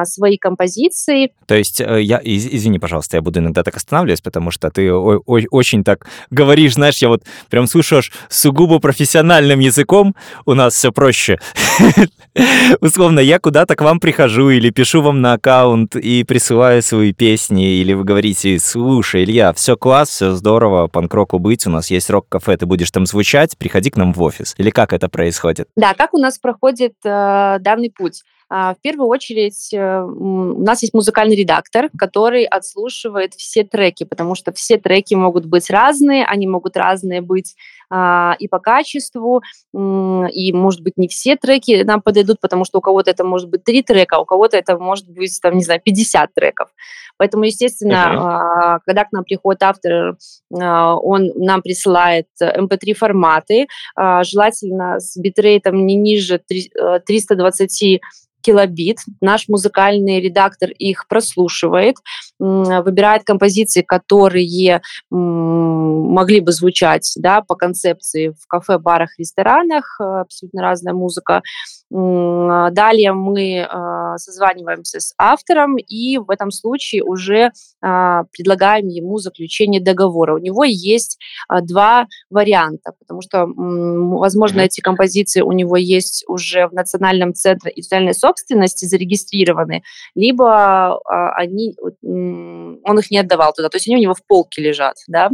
свои 0.05 0.39
композиции. 0.39 1.33
То 1.47 1.55
есть, 1.55 1.81
э, 1.81 2.03
я, 2.03 2.21
извини, 2.23 2.79
пожалуйста, 2.79 3.17
я 3.17 3.23
буду 3.23 3.41
иногда 3.41 3.63
так 3.63 3.77
останавливаться, 3.77 4.23
потому 4.23 4.51
что 4.51 4.71
ты 4.71 4.93
очень 4.93 5.85
так 5.85 6.07
говоришь, 6.31 6.75
знаешь, 6.75 6.99
я 6.99 7.09
вот 7.09 7.25
прям 7.49 7.67
слушаешь 7.69 8.13
сугубо 8.29 8.79
профессиональным 8.79 9.61
языком, 9.61 10.15
у 10.47 10.55
нас 10.55 10.75
все 10.75 10.93
проще. 10.93 11.39
Условно, 12.81 13.21
я 13.21 13.39
куда-то 13.39 13.77
к 13.77 13.83
вам 13.83 14.01
прихожу 14.01 14.51
или 14.51 14.71
пишу 14.71 15.03
вам 15.03 15.21
на 15.21 15.35
аккаунт 15.35 15.97
и 15.97 16.25
присылаю 16.25 16.83
свои 16.83 17.13
песни, 17.13 17.77
или 17.77 17.93
вы 17.93 18.05
говорите, 18.05 18.59
слушай, 18.59 19.25
Илья, 19.25 19.53
все 19.53 19.77
класс, 19.77 20.09
все 20.11 20.33
здорово, 20.33 20.89
панк-року 20.89 21.39
быть, 21.39 21.67
у 21.67 21.71
нас 21.71 21.91
есть 21.91 22.11
рок-кафе, 22.11 22.57
ты 22.57 22.67
будешь 22.67 22.91
там 22.91 23.07
звучать, 23.07 23.57
приходи 23.59 23.91
к 23.91 23.97
нам 23.97 24.13
в 24.13 24.23
офис. 24.23 24.55
Или 24.59 24.71
как 24.71 24.93
это 24.93 25.09
происходит? 25.09 25.69
Да, 25.77 25.95
как 25.95 26.15
у 26.15 26.19
нас 26.19 26.39
проходит 26.39 26.95
э, 27.05 27.59
данный 27.61 27.91
путь? 27.91 28.23
А, 28.51 28.75
в 28.75 28.81
первую 28.81 29.09
очередь 29.09 29.75
э, 29.75 30.03
у 30.03 30.63
нас 30.63 30.81
есть 30.81 30.95
музыкальный 30.95 31.37
редактор, 31.37 31.91
который 31.99 32.45
отслушивает 32.45 33.35
все 33.35 33.63
треки, 33.63 34.05
потому 34.05 34.35
что 34.35 34.53
все 34.53 34.79
треки 34.79 35.15
могут 35.15 35.45
быть 35.45 35.69
разные, 35.69 36.25
они 36.25 36.47
могут 36.47 36.77
разные 36.77 37.21
быть 37.21 37.55
а, 37.91 38.37
и 38.39 38.49
по 38.49 38.59
качеству, 38.59 39.43
и, 39.75 40.53
может 40.53 40.83
быть, 40.83 40.95
не 40.97 41.09
все 41.09 41.37
треки 41.37 41.83
нам 41.83 42.01
подойдут, 42.01 42.41
потому 42.41 42.65
что 42.65 42.79
у 42.79 42.81
кого-то 42.81 43.11
это 43.11 43.25
может 43.25 43.51
быть 43.51 43.65
три 43.65 43.83
трека, 43.83 44.17
а 44.17 44.21
у 44.21 44.25
кого-то 44.25 44.57
это 44.57 44.79
может 44.79 45.09
быть, 45.11 45.39
там, 45.43 45.57
не 45.57 45.65
знаю, 45.65 45.81
50 45.85 46.33
треков. 46.35 46.69
Поэтому, 47.17 47.45
естественно, 47.45 48.77
uh-huh. 48.77 48.81
когда 48.87 49.05
к 49.05 49.13
нам 49.13 49.25
приходит 49.25 49.63
автор, 49.63 50.17
он 50.51 51.33
нам 51.35 51.63
присылает 51.63 52.29
MP3 52.41 52.95
форматы, 52.95 53.67
желательно 53.97 55.01
с 55.01 55.17
битрейтом 55.17 55.85
не 55.85 55.97
ниже 55.97 56.39
320 56.39 58.01
килобит. 58.41 58.99
Наш 59.21 59.49
музыкальный 59.49 60.21
редактор 60.21 60.71
их 60.71 61.07
прослушивает, 61.09 61.97
выбирает 62.39 63.25
композиции, 63.25 63.83
которые 63.83 64.81
могли 65.11 66.41
бы 66.41 66.53
звучать 66.53 67.13
да, 67.17 67.43
по 67.43 67.55
концепции 67.55 68.29
в 68.31 68.47
кафе, 68.47 68.79
барах, 68.79 69.19
ресторанах, 69.19 69.99
э, 70.01 70.05
абсолютно 70.05 70.63
разная 70.63 70.95
музыка. 70.95 71.43
Далее 71.91 73.13
мы 73.13 73.67
а, 73.67 74.19
созваниваемся 74.19 75.01
с 75.01 75.15
автором 75.17 75.77
и 75.79 76.19
в 76.19 76.31
этом 76.31 76.51
случае 76.51 77.03
уже 77.03 77.51
а, 77.81 78.25
предлагаем 78.31 78.89
ему 78.89 79.19
заключение 79.19 79.81
договора. 79.81 80.35
У 80.35 80.39
него 80.39 80.65
есть 80.65 81.19
а, 81.49 81.63
два 81.63 82.07
варианта, 82.29 82.93
потому 82.99 83.23
что, 83.23 83.47
возможно, 83.47 84.61
эти 84.61 84.81
композиции 84.81 85.41
у 85.41 85.53
него 85.53 85.77
есть 85.77 86.25
уже 86.29 86.69
в 86.69 86.75
Национальном 86.75 87.33
центре 87.33 87.73
индустриальной 87.75 88.15
собственности 88.15 88.85
зарегистрированы, 88.85 89.83
либо 90.15 90.99
они, 91.37 91.75
он 92.03 92.99
их 92.99 93.11
не 93.11 93.19
отдавал 93.19 93.53
туда, 93.55 93.69
то 93.71 93.77
есть 93.77 93.89
они 93.89 93.97
у 93.97 94.01
него 94.01 94.15
в 94.15 94.25
полке 94.27 94.61
лежат, 94.61 94.97
да, 95.07 95.27
а, 95.27 95.31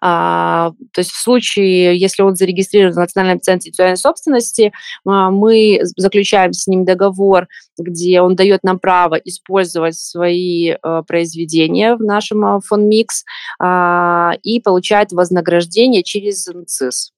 то 0.00 0.74
есть 0.96 1.10
в 1.10 1.20
случае, 1.20 1.98
если 1.98 2.22
он 2.22 2.36
зарегистрирован 2.36 2.92
в 2.94 2.98
Национальном 2.98 3.40
центре 3.40 3.70
интеллектуальной 3.70 3.96
собственности, 3.96 4.72
а, 5.06 5.30
мы 5.30 5.80
заключаем 5.96 6.52
с 6.52 6.66
ним 6.66 6.84
договор, 6.84 7.48
где 7.78 8.20
он 8.20 8.36
дает 8.36 8.62
нам 8.62 8.78
право 8.78 9.14
использовать 9.14 9.96
свои 9.96 10.74
а, 10.82 11.02
произведения 11.02 11.96
в 11.96 12.02
нашем 12.02 12.60
фон-микс 12.60 13.24
и 14.42 14.60
получает 14.60 15.12
вознаграждение 15.12 16.02
через 16.02 16.46
НЦИС. 16.46 17.15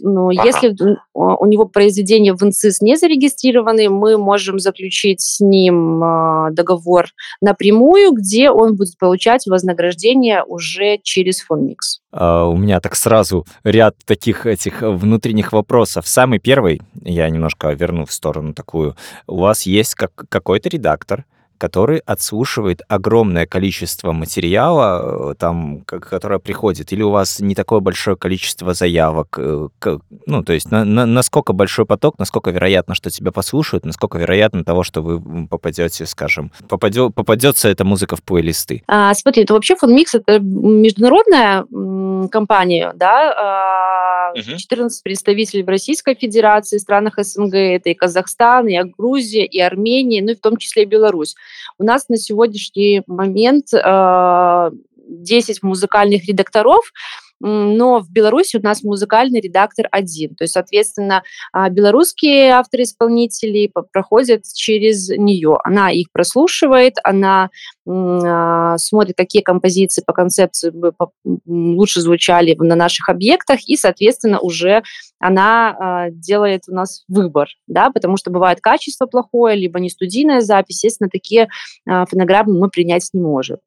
Но 0.00 0.28
ага. 0.28 0.42
если 0.44 0.76
у 1.14 1.46
него 1.46 1.66
произведения 1.66 2.34
в 2.34 2.42
НЦИС 2.42 2.80
не 2.80 2.96
зарегистрированы, 2.96 3.88
мы 3.88 4.18
можем 4.18 4.58
заключить 4.58 5.20
с 5.20 5.40
ним 5.40 6.02
а, 6.02 6.50
договор 6.50 7.06
напрямую, 7.40 8.12
где 8.12 8.50
он 8.50 8.76
будет 8.76 8.96
получать 8.98 9.46
вознаграждение 9.46 10.42
уже 10.44 10.98
через 11.02 11.40
Фонмикс. 11.40 12.00
Uh, 12.12 12.50
у 12.50 12.56
меня 12.56 12.80
так 12.80 12.96
сразу 12.96 13.46
ряд 13.62 13.96
таких 14.06 14.46
этих 14.46 14.80
внутренних 14.80 15.52
вопросов. 15.52 16.06
Самый 16.06 16.38
первый, 16.38 16.80
я 17.02 17.28
немножко 17.28 17.70
верну 17.72 18.06
в 18.06 18.12
сторону 18.12 18.54
такую. 18.54 18.96
У 19.26 19.38
вас 19.38 19.62
есть 19.62 19.94
как, 19.94 20.12
какой-то 20.28 20.70
редактор, 20.70 21.26
который 21.58 21.98
отслушивает 21.98 22.82
огромное 22.88 23.46
количество 23.46 24.12
материала, 24.12 25.30
э, 25.30 25.34
там, 25.38 25.80
которое 25.82 26.38
приходит, 26.38 26.92
или 26.92 27.02
у 27.02 27.10
вас 27.10 27.40
не 27.40 27.54
такое 27.54 27.80
большое 27.80 28.16
количество 28.16 28.74
заявок, 28.74 29.38
э, 29.38 29.68
ну, 30.26 30.42
то 30.42 30.52
есть 30.52 30.70
на, 30.70 30.84
на, 30.84 31.06
насколько 31.06 31.52
большой 31.52 31.86
поток, 31.86 32.18
насколько 32.18 32.50
вероятно, 32.50 32.94
что 32.94 33.10
тебя 33.10 33.32
послушают, 33.32 33.84
насколько 33.84 34.18
вероятно 34.18 34.64
того, 34.64 34.82
что 34.82 35.02
вы 35.02 35.46
попадете, 35.46 36.06
скажем, 36.06 36.52
попадет, 36.68 37.14
попадется 37.14 37.68
эта 37.68 37.84
музыка 37.84 38.16
в 38.16 38.22
плейлисты? 38.22 38.82
А, 38.86 39.14
смотри, 39.14 39.42
это 39.44 39.54
вообще 39.54 39.76
фонмикс, 39.76 40.14
это 40.14 40.38
международная 40.40 41.66
компания, 42.30 42.92
да, 42.94 43.32
14 44.34 45.00
а, 45.00 45.02
представителей 45.02 45.62
в 45.62 45.68
Российской 45.68 46.14
Федерации, 46.14 46.78
странах 46.78 47.14
СНГ, 47.18 47.54
это 47.54 47.90
и 47.90 47.94
Казахстан, 47.94 48.68
и 48.68 48.82
Грузия, 48.82 49.44
и 49.44 49.60
Армения, 49.60 50.22
ну 50.22 50.32
и 50.32 50.34
в 50.34 50.40
том 50.40 50.56
числе 50.56 50.82
и 50.84 50.86
Беларусь. 50.86 51.36
У 51.78 51.84
нас 51.84 52.08
на 52.08 52.16
сегодняшний 52.16 53.02
момент 53.06 53.66
10 53.66 53.74
а, 53.82 54.70
музыкальных 55.62 56.26
редакторов, 56.26 56.92
но 57.40 58.00
в 58.00 58.10
Беларуси 58.10 58.56
у 58.56 58.62
нас 58.62 58.82
музыкальный 58.82 59.40
редактор 59.40 59.88
один. 59.90 60.34
То 60.34 60.44
есть, 60.44 60.54
соответственно, 60.54 61.22
а, 61.52 61.68
белорусские 61.68 62.52
авторы-исполнители 62.52 63.70
проходят 63.92 64.44
через 64.54 65.08
нее. 65.10 65.58
Она 65.64 65.90
их 65.90 66.10
прослушивает, 66.12 66.94
она 67.04 67.50
а, 67.86 68.78
смотрит, 68.78 69.16
какие 69.16 69.42
композиции 69.42 70.02
по 70.04 70.12
концепции 70.12 70.72
лучше 71.46 72.00
звучали 72.00 72.56
на 72.58 72.74
наших 72.74 73.08
объектах, 73.08 73.60
и, 73.68 73.76
соответственно, 73.76 74.40
уже 74.40 74.82
она 75.18 75.76
а, 75.78 76.10
делает 76.10 76.62
у 76.68 76.74
нас 76.74 77.04
выбор, 77.08 77.48
да, 77.66 77.90
потому 77.90 78.16
что 78.16 78.30
бывает 78.30 78.60
качество 78.60 79.06
плохое, 79.06 79.56
либо 79.56 79.78
не 79.80 79.90
студийная 79.90 80.40
запись, 80.40 80.76
естественно, 80.76 81.10
такие 81.10 81.48
фонограммы 81.84 82.58
мы 82.58 82.68
принять 82.70 83.08
не 83.12 83.20
можем. 83.20 83.58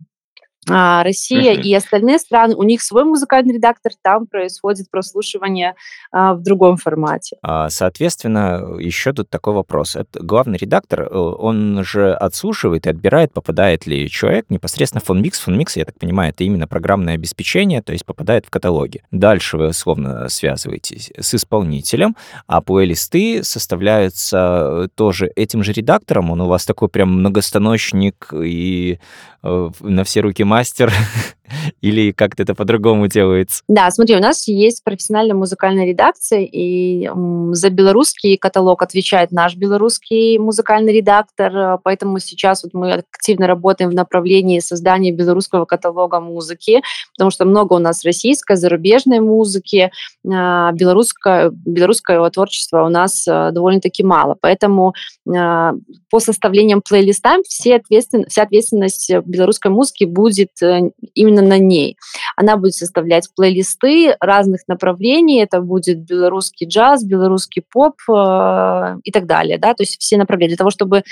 А, 0.69 1.03
Россия 1.03 1.55
uh-huh. 1.55 1.61
и 1.61 1.73
остальные 1.73 2.19
страны, 2.19 2.55
у 2.55 2.63
них 2.63 2.81
свой 2.81 3.03
музыкальный 3.03 3.55
редактор, 3.55 3.91
там 4.01 4.27
происходит 4.27 4.89
прослушивание 4.89 5.75
а, 6.11 6.33
в 6.33 6.43
другом 6.43 6.77
формате. 6.77 7.37
А, 7.41 7.69
соответственно, 7.69 8.77
еще 8.79 9.13
тут 9.13 9.29
такой 9.29 9.53
вопрос. 9.53 9.95
Это 9.95 10.21
главный 10.21 10.57
редактор, 10.57 11.01
э, 11.01 11.17
он 11.17 11.83
же 11.83 12.13
отслушивает 12.13 12.85
и 12.85 12.89
отбирает, 12.89 13.33
попадает 13.33 13.85
ли 13.85 14.09
человек 14.09 14.45
непосредственно 14.49 15.01
в 15.01 15.05
фонмикс. 15.05 15.39
Фонмикс, 15.39 15.77
я 15.77 15.85
так 15.85 15.97
понимаю, 15.97 16.31
это 16.31 16.43
именно 16.43 16.67
программное 16.67 17.15
обеспечение, 17.15 17.81
то 17.81 17.93
есть 17.93 18.05
попадает 18.05 18.45
в 18.45 18.49
каталоги. 18.49 19.03
Дальше 19.11 19.57
вы 19.57 19.69
условно 19.69 20.29
связываетесь 20.29 21.11
с 21.17 21.33
исполнителем, 21.33 22.15
а 22.47 22.61
плейлисты 22.61 23.43
составляются 23.43 24.89
тоже 24.95 25.31
этим 25.35 25.63
же 25.63 25.73
редактором. 25.73 26.31
Он 26.31 26.41
у 26.41 26.47
вас 26.47 26.65
такой 26.65 26.89
прям 26.89 27.19
многостаночник 27.19 28.33
и 28.33 28.99
э, 29.43 29.69
на 29.79 30.03
все 30.03 30.21
руки 30.21 30.43
мастер 30.43 30.58
мастер. 30.59 30.91
или 31.81 32.11
как-то 32.11 32.43
это 32.43 32.55
по-другому 32.55 33.07
делается? 33.07 33.63
Да, 33.67 33.89
смотри, 33.91 34.15
у 34.15 34.19
нас 34.19 34.47
есть 34.47 34.83
профессиональная 34.83 35.35
музыкальная 35.35 35.85
редакция, 35.85 36.41
и 36.41 37.09
за 37.51 37.69
белорусский 37.69 38.37
каталог 38.37 38.81
отвечает 38.81 39.31
наш 39.31 39.55
белорусский 39.55 40.37
музыкальный 40.37 40.93
редактор, 40.93 41.55
э, 41.55 41.77
поэтому 41.83 42.19
сейчас 42.19 42.63
вот 42.63 42.73
мы 42.73 42.93
активно 42.93 43.47
работаем 43.47 43.89
в 43.89 43.93
направлении 43.93 44.59
создания 44.59 45.11
белорусского 45.11 45.65
каталога 45.65 46.19
музыки, 46.19 46.81
потому 47.15 47.31
что 47.31 47.45
много 47.45 47.73
у 47.73 47.79
нас 47.79 48.03
российской, 48.05 48.55
зарубежной 48.55 49.19
музыки, 49.19 49.91
белорусское, 50.23 51.51
белорусского 51.51 52.29
творчества 52.31 52.83
у 52.83 52.89
нас 52.89 53.27
э, 53.27 53.51
довольно-таки 53.51 54.03
мало, 54.03 54.35
поэтому 54.39 54.93
по 55.25 56.19
составлениям 56.19 56.81
плейлиста 56.81 57.37
все 57.47 57.75
ответствен, 57.75 58.25
вся 58.27 58.43
ответственность 58.43 59.11
белорусской 59.25 59.71
музыки 59.71 60.05
будет 60.05 60.49
э, 60.61 60.91
именно 61.13 61.38
именно 61.39 61.55
на 61.55 61.57
ней. 61.57 61.97
Она 62.35 62.57
будет 62.57 62.73
составлять 62.73 63.29
плейлисты 63.35 64.15
разных 64.19 64.61
направлений. 64.67 65.41
Это 65.41 65.61
будет 65.61 65.99
белорусский 65.99 66.67
джаз, 66.67 67.03
белорусский 67.03 67.63
поп 67.71 67.95
э, 68.09 68.97
и 69.03 69.11
так 69.11 69.25
далее. 69.25 69.57
Да? 69.57 69.73
То 69.73 69.83
есть 69.83 69.99
все 69.99 70.17
направления. 70.17 70.49
Для 70.49 70.57
того, 70.57 70.69
чтобы 70.69 71.03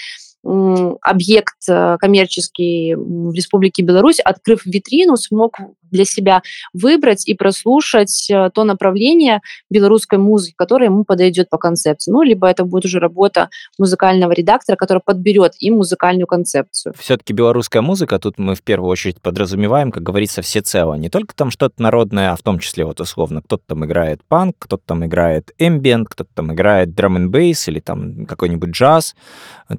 объект 0.43 1.57
э, 1.69 1.97
коммерческий 1.99 2.95
в 2.95 3.33
Республике 3.33 3.83
Беларусь, 3.83 4.19
открыв 4.19 4.65
витрину, 4.65 5.17
смог 5.17 5.57
для 5.91 6.05
себя 6.05 6.41
выбрать 6.73 7.27
и 7.27 7.33
прослушать 7.33 8.29
э, 8.29 8.49
то 8.53 8.63
направление 8.63 9.41
белорусской 9.69 10.19
музыки, 10.19 10.53
которое 10.57 10.85
ему 10.85 11.03
подойдет 11.03 11.49
по 11.49 11.57
концепции. 11.57 12.11
Ну, 12.11 12.21
либо 12.21 12.47
это 12.47 12.65
будет 12.65 12.85
уже 12.85 12.99
работа 12.99 13.49
музыкального 13.77 14.31
редактора, 14.31 14.75
который 14.75 15.01
подберет 15.03 15.53
им 15.59 15.75
музыкальную 15.75 16.27
концепцию. 16.27 16.93
Все-таки 16.97 17.33
белорусская 17.33 17.81
музыка, 17.81 18.19
тут 18.19 18.37
мы 18.37 18.55
в 18.55 18.61
первую 18.61 18.89
очередь 18.89 19.21
подразумеваем, 19.21 19.91
как 19.91 20.03
говорится, 20.03 20.41
все 20.41 20.61
цело. 20.61 20.95
Не 20.95 21.09
только 21.09 21.35
там 21.35 21.51
что-то 21.51 21.81
народное, 21.81 22.31
а 22.31 22.35
в 22.35 22.41
том 22.41 22.59
числе 22.59 22.85
вот 22.85 22.99
условно 22.99 23.41
кто-то 23.41 23.63
там 23.67 23.85
играет 23.85 24.21
панк, 24.27 24.55
кто-то 24.59 24.83
там 24.85 25.05
играет 25.05 25.51
эмбиент, 25.57 26.09
кто-то 26.09 26.29
там 26.33 26.53
играет 26.53 26.93
драм 26.95 27.17
н 27.17 27.31
бейс 27.31 27.67
или 27.67 27.79
там 27.79 28.25
какой-нибудь 28.25 28.69
джаз. 28.69 29.15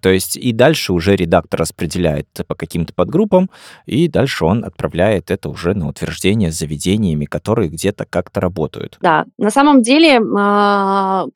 То 0.01 0.11
есть 0.11 0.37
и 0.49 0.53
дальше 0.53 0.93
уже 0.93 1.15
редактор 1.15 1.61
распределяет 1.61 2.27
по 2.47 2.55
каким-то 2.55 2.95
подгруппам, 2.95 3.51
и 3.85 4.09
дальше 4.09 4.45
он 4.47 4.65
отправляет 4.65 5.31
это 5.31 5.51
уже 5.51 5.75
на 5.75 5.89
утверждение 5.89 6.51
с 6.51 6.59
заведениями, 6.59 7.27
которые 7.27 7.69
где-то 7.69 8.07
как-то 8.09 8.41
работают. 8.41 8.97
Да, 9.01 9.27
на 9.37 9.51
самом 9.51 9.83
деле 9.83 10.21
а, 10.39 11.27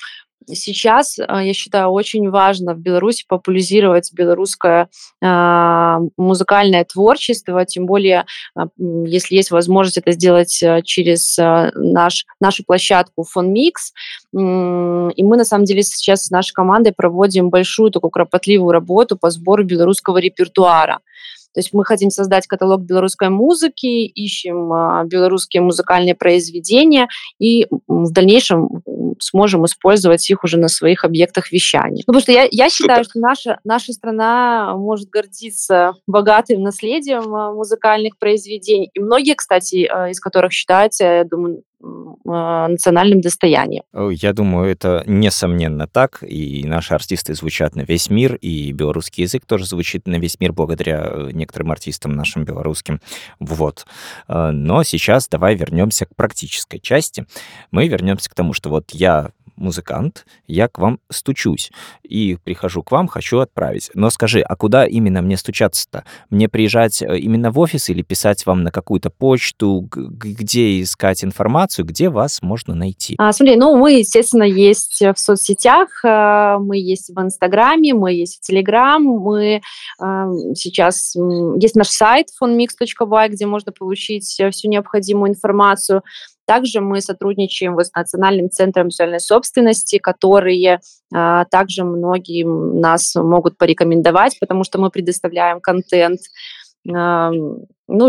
сейчас, 0.49 1.19
а, 1.19 1.43
я 1.43 1.53
считаю, 1.53 1.89
очень 1.91 2.31
важно 2.31 2.75
в 2.75 2.79
Беларуси 2.79 3.25
популяризировать 3.27 4.13
белорусское 4.13 4.89
э, 5.21 5.99
музыкальное 6.17 6.85
творчество, 6.85 7.65
тем 7.65 7.87
более, 7.87 8.25
э, 8.57 8.63
если 9.07 9.37
есть 9.37 9.51
возможность 9.51 9.99
это 9.99 10.13
сделать 10.13 10.63
через 10.85 11.39
э, 11.39 11.71
наш, 11.75 12.27
нашу 12.41 12.65
площадку 12.65 13.25
FonMix. 13.37 13.73
И 14.33 14.37
мы, 15.25 15.37
на 15.37 15.45
самом 15.45 15.65
деле, 15.65 15.83
сейчас 15.83 16.27
с 16.27 16.31
нашей 16.31 16.53
командой 16.53 16.93
проводим 16.93 17.51
большую 17.51 17.91
такую 17.91 18.11
кропотливую 18.11 18.73
работу 18.73 19.17
по 19.17 19.31
сбору 19.31 19.65
белорусского 19.65 20.19
репертуара. 20.19 21.01
То 21.55 21.61
есть 21.61 21.73
мы 21.73 21.85
хотим 21.85 22.11
создать 22.11 22.47
каталог 22.47 22.83
белорусской 22.83 23.29
музыки, 23.29 24.07
ищем 24.07 24.73
а, 24.73 25.05
белорусские 25.05 25.63
музыкальные 25.63 26.15
произведения 26.15 27.09
и 27.39 27.67
в 27.89 28.13
дальнейшем 28.13 28.83
сможем 29.21 29.65
использовать 29.67 30.29
их 30.31 30.45
уже 30.45 30.59
на 30.59 30.69
своих 30.69 31.05
объектах 31.05 31.53
вещания. 31.53 32.03
Ну, 32.07 32.13
потому 32.13 32.23
что 32.23 32.33
я, 32.33 32.49
я 32.51 32.69
считаю, 32.69 33.05
что 33.05 33.19
наша, 33.19 33.59
наша 33.65 33.93
страна 33.93 34.77
может 34.77 35.09
гордиться 35.09 35.95
богатым 36.07 36.63
наследием 36.63 37.35
а, 37.35 37.53
музыкальных 37.53 38.19
произведений. 38.19 38.91
И 38.95 39.01
многие, 39.01 39.35
кстати, 39.35 39.87
а, 39.87 40.11
из 40.11 40.21
которых 40.21 40.53
считаются, 40.53 41.05
я 41.05 41.25
думаю, 41.25 41.63
национальным 42.25 43.21
достоянием. 43.21 43.85
Я 43.93 44.33
думаю, 44.33 44.71
это 44.71 45.03
несомненно 45.07 45.87
так, 45.87 46.23
и 46.23 46.65
наши 46.65 46.95
артисты 46.95 47.35
звучат 47.35 47.75
на 47.75 47.83
весь 47.83 48.11
мир, 48.11 48.37
и 48.37 48.73
белорусский 48.73 49.25
язык 49.25 49.45
тоже 49.47 49.67
звучит 49.67 50.07
на 50.07 50.17
весь 50.17 50.39
мир 50.41 50.53
благодаря 50.53 51.03
э, 51.05 51.31
некоторым 51.33 51.73
артистам 51.73 52.13
нашим 52.13 52.45
белорусским. 52.45 53.01
Вот. 53.41 53.87
А, 54.29 54.53
но 54.53 54.83
сейчас 54.85 55.29
давай 55.29 55.55
вернемся 55.55 56.07
к 56.07 56.15
практической 56.15 56.79
части. 56.79 57.27
Мы 57.71 57.89
вернемся 57.89 58.31
к 58.31 58.35
тому, 58.35 58.53
что 58.53 58.71
вот 58.71 58.91
я 58.93 59.31
музыкант, 59.63 60.27
я 60.47 60.69
к 60.69 60.79
вам 60.79 61.01
стучусь 61.11 61.71
и 62.03 62.37
прихожу 62.45 62.83
к 62.83 62.91
вам, 62.91 63.09
хочу 63.09 63.39
отправить. 63.39 63.91
Но 63.95 64.11
скажи, 64.11 64.41
а 64.41 64.57
куда 64.57 64.87
именно 64.87 65.23
мне 65.23 65.37
стучаться-то? 65.37 66.05
Мне 66.29 66.49
приезжать 66.49 67.01
э, 67.01 67.19
именно 67.19 67.51
в 67.51 67.59
офис 67.59 67.89
или 67.89 68.03
писать 68.03 68.45
вам 68.45 68.63
на 68.63 68.71
какую-то 68.71 69.11
почту? 69.11 69.89
Где 69.91 70.83
искать 70.83 71.25
информацию? 71.25 71.87
Где 71.87 72.11
вас 72.11 72.43
можно 72.43 72.75
найти? 72.75 73.15
А, 73.19 73.33
смотри, 73.33 73.57
ну 73.57 73.77
мы, 73.77 73.93
естественно, 74.01 74.43
есть 74.43 75.01
в 75.01 75.19
соцсетях, 75.19 76.05
э, 76.05 76.59
мы 76.59 76.79
есть 76.79 77.11
в 77.11 77.21
Инстаграме, 77.21 77.95
мы 77.95 78.13
есть 78.13 78.39
в 78.39 78.41
Телеграм, 78.41 79.03
мы 79.03 79.63
э, 80.01 80.31
сейчас... 80.55 81.15
Есть 81.57 81.77
наш 81.77 81.89
сайт 81.89 82.29
fonmix.by, 82.43 83.29
где 83.29 83.47
можно 83.47 83.73
получить 83.73 84.25
всю 84.25 84.69
необходимую 84.69 85.31
информацию. 85.31 86.03
Также 86.47 86.81
мы 86.81 87.01
сотрудничаем 87.01 87.79
с 87.79 87.93
Национальным 87.95 88.51
центром 88.51 88.89
визуальной 88.89 89.21
собственности, 89.21 89.99
которые 89.99 90.81
а, 91.15 91.45
также 91.47 91.85
многие 91.85 92.45
нас 92.45 93.15
могут 93.15 93.57
порекомендовать, 93.57 94.39
потому 94.41 94.65
что 94.65 94.79
мы 94.79 94.91
предоставляем 94.91 95.61
контент 95.61 96.21
ну, 97.93 98.09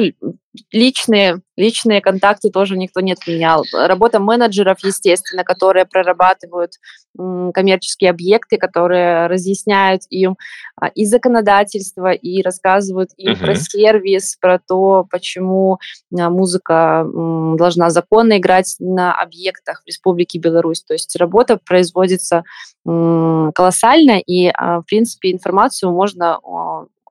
личные, 0.71 1.41
личные 1.57 2.01
контакты 2.01 2.49
тоже 2.49 2.77
никто 2.77 3.01
не 3.01 3.13
отменял. 3.13 3.63
Работа 3.73 4.19
менеджеров, 4.19 4.79
естественно, 4.83 5.43
которые 5.43 5.85
прорабатывают 5.85 6.73
коммерческие 7.15 8.09
объекты, 8.09 8.57
которые 8.57 9.27
разъясняют 9.27 10.03
им 10.09 10.37
а, 10.75 10.87
и 10.87 11.05
законодательство, 11.05 12.11
и 12.11 12.41
рассказывают 12.41 13.11
им 13.17 13.33
uh-huh. 13.33 13.39
про 13.39 13.55
сервис, 13.55 14.35
про 14.39 14.59
то, 14.59 15.05
почему 15.11 15.77
а, 16.17 16.29
музыка 16.29 17.05
должна 17.05 17.89
законно 17.89 18.37
играть 18.37 18.75
на 18.79 19.13
объектах 19.13 19.83
в 19.83 19.87
Республике 19.87 20.39
Беларусь. 20.39 20.83
То 20.83 20.93
есть 20.93 21.15
работа 21.17 21.59
производится 21.63 22.43
колоссально, 22.85 24.19
и, 24.19 24.47
а, 24.47 24.81
в 24.81 24.85
принципе, 24.85 25.31
информацию 25.31 25.91
можно 25.91 26.39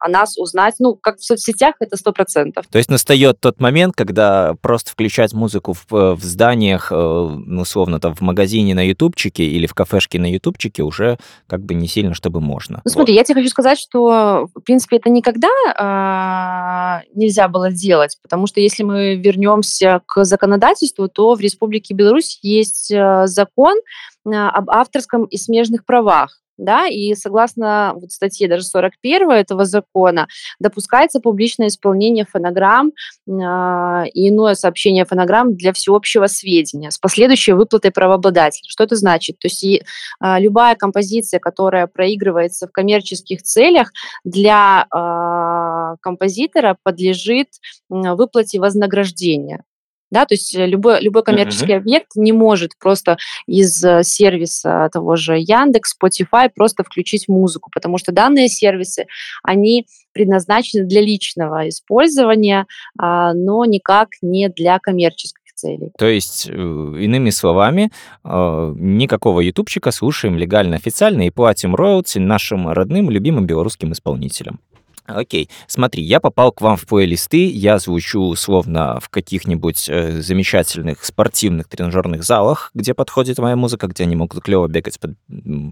о 0.02 0.08
нас 0.08 0.36
узнать, 0.36 0.74
ну, 0.78 0.94
как 0.96 1.18
в 1.18 1.24
соцсетях, 1.24 1.76
это 1.80 1.96
сто 1.96 2.12
процентов. 2.12 2.66
То 2.70 2.78
есть 2.78 2.90
настает 2.90 3.40
тот 3.40 3.60
момент, 3.60 3.94
когда 3.96 4.54
просто 4.60 4.90
включать 4.90 5.32
музыку 5.32 5.74
в, 5.74 5.94
э, 5.94 6.14
в 6.14 6.22
зданиях, 6.22 6.90
э, 6.90 6.94
ну, 6.94 7.62
условно, 7.62 8.00
там, 8.00 8.14
в 8.14 8.20
магазине 8.20 8.74
на 8.74 8.86
ютубчике 8.86 9.44
или 9.44 9.66
в 9.66 9.74
кафешке 9.74 10.18
на 10.18 10.30
ютубчике 10.30 10.82
уже 10.82 11.18
как 11.46 11.64
бы 11.64 11.74
не 11.74 11.86
сильно, 11.86 12.14
чтобы 12.14 12.40
можно. 12.40 12.80
Ну, 12.84 12.90
смотри, 12.90 13.14
вот. 13.14 13.18
я 13.18 13.24
тебе 13.24 13.36
хочу 13.36 13.50
сказать, 13.50 13.78
что, 13.78 14.48
в 14.54 14.60
принципе, 14.60 14.96
это 14.96 15.08
никогда 15.08 15.48
э, 15.78 17.08
нельзя 17.14 17.48
было 17.48 17.70
делать, 17.70 18.18
потому 18.22 18.46
что 18.46 18.60
если 18.60 18.82
мы 18.82 19.14
вернемся 19.14 20.00
к 20.06 20.24
законодательству, 20.24 21.08
то 21.08 21.34
в 21.34 21.40
Республике 21.40 21.94
Беларусь 21.94 22.38
есть 22.42 22.90
э, 22.90 23.26
закон 23.26 23.76
об 24.24 24.70
авторском 24.70 25.24
и 25.24 25.36
смежных 25.36 25.84
правах 25.84 26.41
да, 26.62 26.86
и 26.86 27.14
согласно 27.14 27.92
вот 27.94 28.12
статье 28.12 28.48
даже 28.48 28.64
41 28.64 29.30
этого 29.30 29.64
закона 29.64 30.28
допускается 30.58 31.20
публичное 31.20 31.68
исполнение 31.68 32.24
фонограмм 32.24 32.92
э, 33.26 34.08
и 34.14 34.28
иное 34.28 34.54
сообщение 34.54 35.04
фонограмм 35.04 35.54
для 35.56 35.72
всеобщего 35.72 36.26
сведения 36.26 36.90
с 36.90 36.98
последующей 36.98 37.52
выплатой 37.52 37.90
правообладателя. 37.90 38.68
Что 38.68 38.84
это 38.84 38.96
значит? 38.96 39.38
То 39.38 39.46
есть 39.46 39.64
и, 39.64 39.82
э, 40.22 40.40
любая 40.40 40.76
композиция, 40.76 41.40
которая 41.40 41.86
проигрывается 41.86 42.66
в 42.66 42.72
коммерческих 42.72 43.42
целях, 43.42 43.90
для 44.24 44.86
э, 44.94 45.96
композитора 46.00 46.76
подлежит 46.82 47.48
выплате 47.88 48.60
вознаграждения. 48.60 49.64
Да, 50.12 50.26
то 50.26 50.34
есть 50.34 50.54
э, 50.54 50.66
любой, 50.66 51.00
любой 51.00 51.22
коммерческий 51.22 51.72
uh-huh. 51.72 51.78
объект 51.78 52.08
не 52.16 52.32
может 52.32 52.72
просто 52.78 53.16
из 53.46 53.82
э, 53.82 54.02
сервиса 54.04 54.90
того 54.92 55.16
же 55.16 55.38
Яндекс, 55.38 55.96
Spotify 55.96 56.50
просто 56.54 56.84
включить 56.84 57.28
музыку, 57.28 57.70
потому 57.72 57.96
что 57.96 58.12
данные 58.12 58.48
сервисы, 58.48 59.06
они 59.42 59.86
предназначены 60.12 60.84
для 60.84 61.00
личного 61.00 61.66
использования, 61.70 62.66
а, 62.98 63.32
но 63.32 63.64
никак 63.64 64.08
не 64.20 64.50
для 64.50 64.78
коммерческих 64.78 65.54
целей. 65.54 65.92
То 65.96 66.06
есть, 66.06 66.46
э, 66.50 66.52
иными 66.52 67.30
словами, 67.30 67.90
никакого 68.22 69.40
ютубчика 69.40 69.92
слушаем 69.92 70.36
легально, 70.36 70.76
официально 70.76 71.26
и 71.26 71.30
платим 71.30 71.74
роялти 71.74 72.18
нашим 72.18 72.68
родным, 72.68 73.08
любимым 73.08 73.46
белорусским 73.46 73.92
исполнителям. 73.92 74.60
Окей, 75.04 75.50
смотри, 75.66 76.02
я 76.04 76.20
попал 76.20 76.52
к 76.52 76.60
вам 76.60 76.76
в 76.76 76.86
плейлисты, 76.86 77.46
я 77.48 77.78
звучу 77.78 78.34
словно 78.36 79.00
в 79.00 79.08
каких-нибудь 79.08 79.88
э, 79.88 80.20
замечательных 80.20 81.04
спортивных 81.04 81.66
тренажерных 81.68 82.22
залах, 82.22 82.70
где 82.72 82.94
подходит 82.94 83.38
моя 83.38 83.56
музыка, 83.56 83.88
где 83.88 84.04
они 84.04 84.14
могут 84.14 84.42
клево 84.44 84.68
бегать 84.68 85.00
под, 85.00 85.16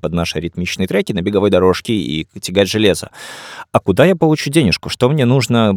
под 0.03 0.13
наши 0.13 0.41
ритмичные 0.41 0.89
треки 0.89 1.13
на 1.13 1.23
беговой 1.23 1.51
дорожке 1.51 1.93
и 1.93 2.27
тягать 2.41 2.69
железо. 2.69 3.11
А 3.73 3.81
куда 3.81 4.05
я 4.05 4.17
получу 4.17 4.51
денежку? 4.51 4.89
Что 4.89 5.09
мне 5.09 5.25
нужно 5.25 5.75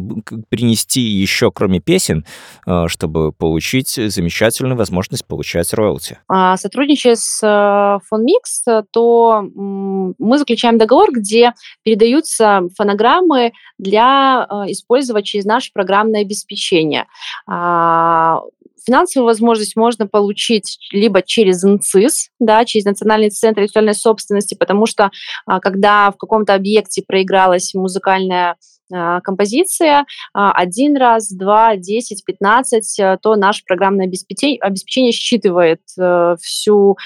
принести 0.48 1.00
еще, 1.00 1.52
кроме 1.52 1.80
песен, 1.80 2.24
э, 2.66 2.88
чтобы 2.88 3.32
получить 3.32 3.90
замечательную 3.90 4.76
возможность 4.76 5.24
получать 5.24 5.72
роялти? 5.72 6.18
А, 6.28 6.56
сотрудничая 6.56 7.14
с 7.14 7.40
э, 7.42 7.98
Фонмикс, 8.08 8.64
то 8.90 9.42
мы 9.54 10.38
заключаем 10.38 10.78
договор, 10.78 11.12
где 11.12 11.52
передаются 11.84 12.62
фонограммы 12.76 13.52
для 13.78 14.46
э, 14.48 14.72
использовать 14.72 15.24
через 15.24 15.44
наше 15.44 15.70
программное 15.72 16.22
обеспечение. 16.22 17.06
Финансовую 18.86 19.26
возможность 19.26 19.76
можно 19.76 20.06
получить 20.06 20.78
либо 20.92 21.22
через 21.22 21.62
НЦИС, 21.62 22.30
да, 22.38 22.64
через 22.64 22.84
Национальный 22.84 23.30
центр 23.30 23.60
интеллектуальной 23.60 23.94
собственности, 23.94 24.54
потому 24.54 24.86
что 24.86 25.10
а, 25.46 25.60
когда 25.60 26.10
в 26.10 26.16
каком-то 26.16 26.54
объекте 26.54 27.02
проигралась 27.06 27.74
музыкальная 27.74 28.56
композиция, 28.90 30.04
а, 30.32 30.52
один 30.52 30.96
раз, 30.96 31.30
два, 31.32 31.76
десять, 31.76 32.24
пятнадцать, 32.24 32.98
э, 32.98 33.18
то 33.22 33.36
наше 33.36 33.62
программное 33.66 34.06
обеспечение, 34.06 35.12
считывает 35.12 35.80
э, 35.98 36.36
всю 36.40 36.96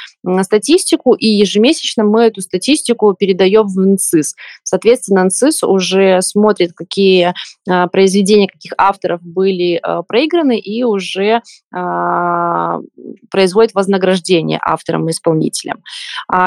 статистику, 0.42 1.14
и 1.14 1.26
ежемесячно 1.28 2.04
мы 2.04 2.24
эту 2.24 2.40
статистику 2.40 3.14
передаем 3.14 3.66
в 3.66 3.78
НЦИС. 3.78 4.34
Соответственно, 4.62 5.24
НЦИС 5.24 5.62
уже 5.62 6.20
смотрит, 6.22 6.72
какие 6.72 7.34
а, 7.68 7.86
произведения 7.88 8.48
каких 8.48 8.72
авторов 8.76 9.20
были 9.22 9.80
проиграны, 10.08 10.58
и 10.58 10.82
уже 10.84 11.42
производит 13.30 13.74
вознаграждение 13.74 14.58
авторам 14.62 15.08
и 15.08 15.12
исполнителям. 15.12 15.82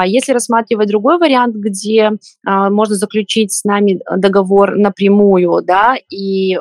Если 0.04 0.32
рассматривать 0.32 0.88
другой 0.88 1.18
вариант, 1.18 1.54
где 1.54 2.12
можно 2.44 2.94
заключить 2.94 3.52
с 3.52 3.64
нами 3.64 4.00
договор 4.16 4.76
напрямую, 4.76 5.21
напрямую, 5.22 5.62
да, 5.62 5.96
и 6.10 6.58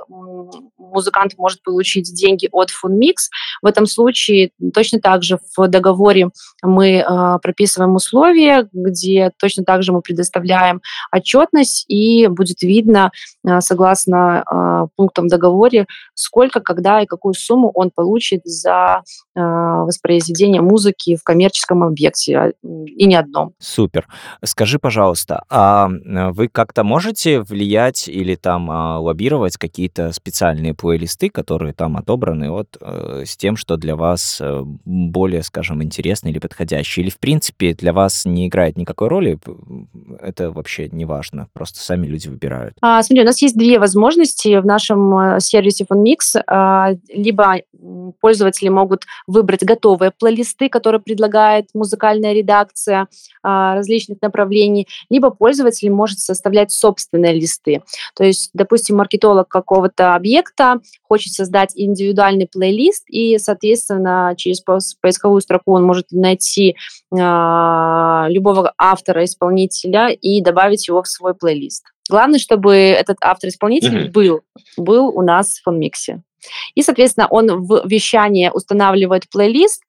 музыкант 0.92 1.34
может 1.38 1.64
получить 1.64 2.14
деньги 2.14 2.50
от 2.52 2.70
Funmix. 2.70 3.30
В 3.62 3.66
этом 3.66 3.86
случае 3.86 4.52
точно 4.74 5.00
так 5.00 5.24
же 5.24 5.40
в 5.56 5.68
договоре 5.68 6.30
мы 6.64 6.98
э, 6.98 7.40
прописываем 7.42 7.96
условия, 7.96 8.68
где 8.74 9.32
точно 9.38 9.64
так 9.64 9.84
же 9.84 9.92
мы 9.94 10.02
предоставляем 10.02 10.82
отчетность, 11.12 11.86
и 11.88 12.28
будет 12.28 12.62
видно, 12.62 13.12
э, 13.46 13.62
согласно 13.62 14.44
э, 14.52 14.88
пунктам 14.96 15.26
в 15.26 15.30
договоре, 15.30 15.88
сколько, 16.14 16.60
когда 16.60 17.02
и 17.02 17.06
какую 17.06 17.34
сумму 17.34 17.72
он 17.74 17.92
получит 17.92 18.42
за 18.46 19.04
э, 19.36 19.40
воспроизведение 19.40 20.62
музыки 20.62 21.16
в 21.16 21.24
коммерческом 21.24 21.84
объекте, 21.84 22.54
и 22.64 23.06
не 23.06 23.16
одном. 23.16 23.54
Супер. 23.60 24.08
Скажи, 24.44 24.80
пожалуйста, 24.80 25.44
а 25.50 25.90
вы 25.90 26.48
как-то 26.48 26.84
можете 26.84 27.42
влиять 27.42 28.08
или 28.08 28.36
там 28.36 28.70
лоббировать 28.70 29.58
какие-то 29.58 30.12
специальные 30.12 30.71
плейлисты, 30.74 31.30
которые 31.30 31.74
там 31.74 31.98
отобраны 31.98 32.52
вот 32.52 32.78
э, 32.80 33.24
с 33.26 33.38
тем, 33.38 33.56
что 33.56 33.78
для 33.78 33.96
вас 33.96 34.40
э, 34.42 34.62
более, 34.86 35.44
скажем, 35.44 35.84
интересно 35.84 36.30
или 36.30 36.40
подходящий, 36.40 37.02
или 37.02 37.10
в 37.10 37.20
принципе 37.20 37.74
для 37.74 37.94
вас 37.94 38.26
не 38.26 38.48
играет 38.48 38.78
никакой 38.78 39.08
роли, 39.08 39.40
это 40.22 40.52
вообще 40.52 40.90
не 40.90 41.06
важно, 41.06 41.48
просто 41.54 41.80
сами 41.80 42.08
люди 42.08 42.28
выбирают. 42.28 42.76
А, 42.82 43.02
смотри, 43.04 43.24
у 43.24 43.26
нас 43.26 43.42
есть 43.42 43.58
две 43.58 43.80
возможности 43.80 44.60
в 44.60 44.66
нашем 44.66 45.18
э, 45.18 45.40
сервисе 45.40 45.86
FunMix. 45.90 46.42
А, 46.48 46.92
либо 47.10 47.62
пользователи 48.20 48.70
могут 48.70 49.04
выбрать 49.28 49.64
готовые 49.64 50.12
плейлисты, 50.12 50.70
которые 50.70 51.02
предлагает 51.02 51.70
музыкальная 51.74 52.34
редакция 52.34 53.08
а, 53.44 53.76
различных 53.76 54.22
направлений, 54.22 54.88
либо 55.10 55.32
пользователь 55.32 55.90
может 55.90 56.20
составлять 56.20 56.72
собственные 56.72 57.34
листы. 57.34 57.82
То 58.16 58.24
есть, 58.24 58.52
допустим, 58.54 58.98
маркетолог 58.98 59.48
какого-то 59.48 60.16
объекта 60.16 60.61
хочет 61.04 61.34
создать 61.34 61.72
индивидуальный 61.76 62.48
плейлист, 62.48 63.04
и, 63.08 63.38
соответственно, 63.38 64.34
через 64.38 64.62
поисковую 65.02 65.42
строку 65.42 65.74
он 65.74 65.84
может 65.84 66.08
найти 66.12 66.72
э, 66.72 67.16
любого 68.30 68.74
автора-исполнителя 68.78 70.10
и 70.10 70.42
добавить 70.42 70.88
его 70.88 71.04
в 71.04 71.08
свой 71.08 71.34
плейлист. 71.34 71.86
Главное, 72.10 72.40
чтобы 72.40 72.76
этот 72.76 73.18
автор-исполнитель 73.22 74.08
mm-hmm. 74.08 74.12
был, 74.12 74.42
был 74.78 75.08
у 75.08 75.22
нас 75.22 75.58
в 75.58 75.64
фонмиксе. 75.64 76.22
И, 76.76 76.82
соответственно, 76.82 77.28
он 77.30 77.66
в 77.66 77.84
вещание 77.86 78.52
устанавливает 78.52 79.30
плейлист, 79.30 79.84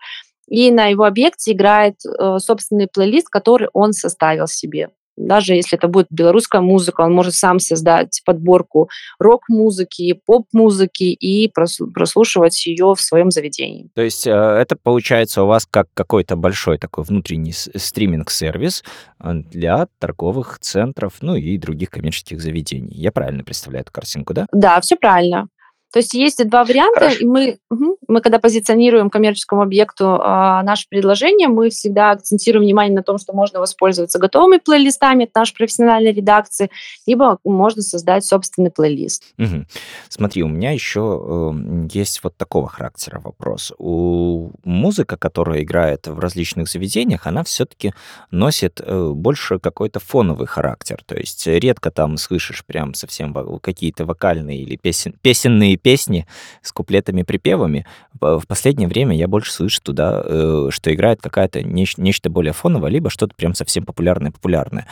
и 0.48 0.70
на 0.70 0.86
его 0.86 1.04
объекте 1.04 1.52
играет 1.52 1.96
э, 2.04 2.38
собственный 2.38 2.88
плейлист, 2.92 3.28
который 3.28 3.68
он 3.72 3.92
составил 3.92 4.46
себе 4.46 4.90
даже 5.16 5.54
если 5.54 5.78
это 5.78 5.88
будет 5.88 6.06
белорусская 6.10 6.60
музыка, 6.60 7.02
он 7.02 7.12
может 7.12 7.34
сам 7.34 7.58
создать 7.58 8.22
подборку 8.24 8.88
рок-музыки, 9.18 10.20
поп-музыки 10.26 11.04
и 11.04 11.48
прослушивать 11.48 12.66
ее 12.66 12.94
в 12.94 13.00
своем 13.00 13.30
заведении. 13.30 13.90
То 13.94 14.02
есть 14.02 14.26
э, 14.26 14.30
это 14.30 14.76
получается 14.76 15.42
у 15.42 15.46
вас 15.46 15.66
как 15.70 15.88
какой-то 15.94 16.36
большой 16.36 16.78
такой 16.78 17.04
внутренний 17.04 17.52
стриминг-сервис 17.52 18.84
э, 19.20 19.32
для 19.32 19.86
торговых 19.98 20.58
центров, 20.60 21.14
ну 21.20 21.34
и 21.34 21.58
других 21.58 21.90
коммерческих 21.90 22.40
заведений. 22.40 22.94
Я 22.94 23.12
правильно 23.12 23.44
представляю 23.44 23.82
эту 23.82 23.92
картинку, 23.92 24.34
да? 24.34 24.46
Да, 24.52 24.80
все 24.80 24.96
правильно. 24.96 25.48
То 25.92 25.98
есть 25.98 26.14
есть 26.14 26.48
два 26.48 26.64
варианта, 26.64 27.00
Хорошо. 27.00 27.18
и 27.20 27.24
мы, 27.24 27.58
угу, 27.70 27.98
мы 28.08 28.20
когда 28.20 28.38
позиционируем 28.38 29.10
коммерческому 29.10 29.62
объекту 29.62 30.18
а, 30.20 30.62
наше 30.62 30.88
предложение, 30.88 31.48
мы 31.48 31.68
всегда 31.70 32.12
акцентируем 32.12 32.64
внимание 32.64 32.94
на 32.94 33.02
том, 33.02 33.18
что 33.18 33.32
можно 33.34 33.60
воспользоваться 33.60 34.18
готовыми 34.18 34.58
плейлистами 34.58 35.24
от 35.24 35.34
нашей 35.34 35.54
профессиональной 35.54 36.12
редакции, 36.12 36.70
либо 37.06 37.38
можно 37.44 37.82
создать 37.82 38.24
собственный 38.24 38.70
плейлист. 38.70 39.34
Угу. 39.38 39.66
Смотри, 40.08 40.42
у 40.42 40.48
меня 40.48 40.70
еще 40.70 41.52
э, 41.52 41.88
есть 41.92 42.24
вот 42.24 42.36
такого 42.36 42.68
характера 42.68 43.20
вопрос. 43.20 43.72
У 43.78 44.50
музыка, 44.64 45.16
которая 45.16 45.62
играет 45.62 46.06
в 46.06 46.18
различных 46.18 46.68
заведениях, 46.68 47.26
она 47.26 47.44
все-таки 47.44 47.92
носит 48.30 48.80
э, 48.80 49.10
больше 49.10 49.58
какой-то 49.58 50.00
фоновый 50.00 50.46
характер. 50.46 51.02
То 51.04 51.16
есть 51.16 51.46
редко 51.46 51.90
там 51.90 52.16
слышишь 52.16 52.64
прям 52.64 52.94
совсем 52.94 53.34
какие-то 53.60 54.06
вокальные 54.06 54.62
или 54.62 54.76
песен, 54.76 55.14
песенные 55.20 55.76
песни 55.82 56.26
с 56.62 56.72
куплетами-припевами. 56.72 57.86
В 58.20 58.44
последнее 58.46 58.88
время 58.88 59.16
я 59.16 59.28
больше 59.28 59.52
слышу 59.52 59.82
туда, 59.82 60.22
э, 60.24 60.68
что 60.70 60.94
играет 60.94 61.20
какая-то 61.20 61.62
нечто 61.62 62.30
более 62.30 62.52
фоновое, 62.52 62.90
либо 62.90 63.10
что-то 63.10 63.34
прям 63.34 63.54
совсем 63.54 63.84
популярное-популярное. 63.84 64.86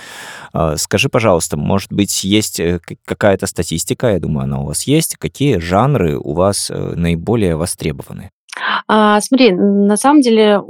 А, 0.53 0.77
скажи, 0.77 1.09
пожалуйста, 1.09 1.57
может 1.57 1.93
быть, 1.93 2.25
есть 2.25 2.61
э, 2.61 2.81
какая-то 3.05 3.47
статистика, 3.47 4.13
я 4.13 4.21
думаю, 4.21 4.45
она 4.45 4.61
у 4.61 4.67
вас 4.67 4.83
есть, 4.85 5.17
какие 5.17 5.59
жанры 5.59 6.19
у 6.19 6.33
вас 6.33 6.71
э, 6.71 6.95
наиболее 6.97 7.57
востребованы? 7.57 8.31
А, 8.89 9.21
смотри, 9.21 9.53
на 9.53 9.97
самом 9.97 10.21
деле 10.21 10.63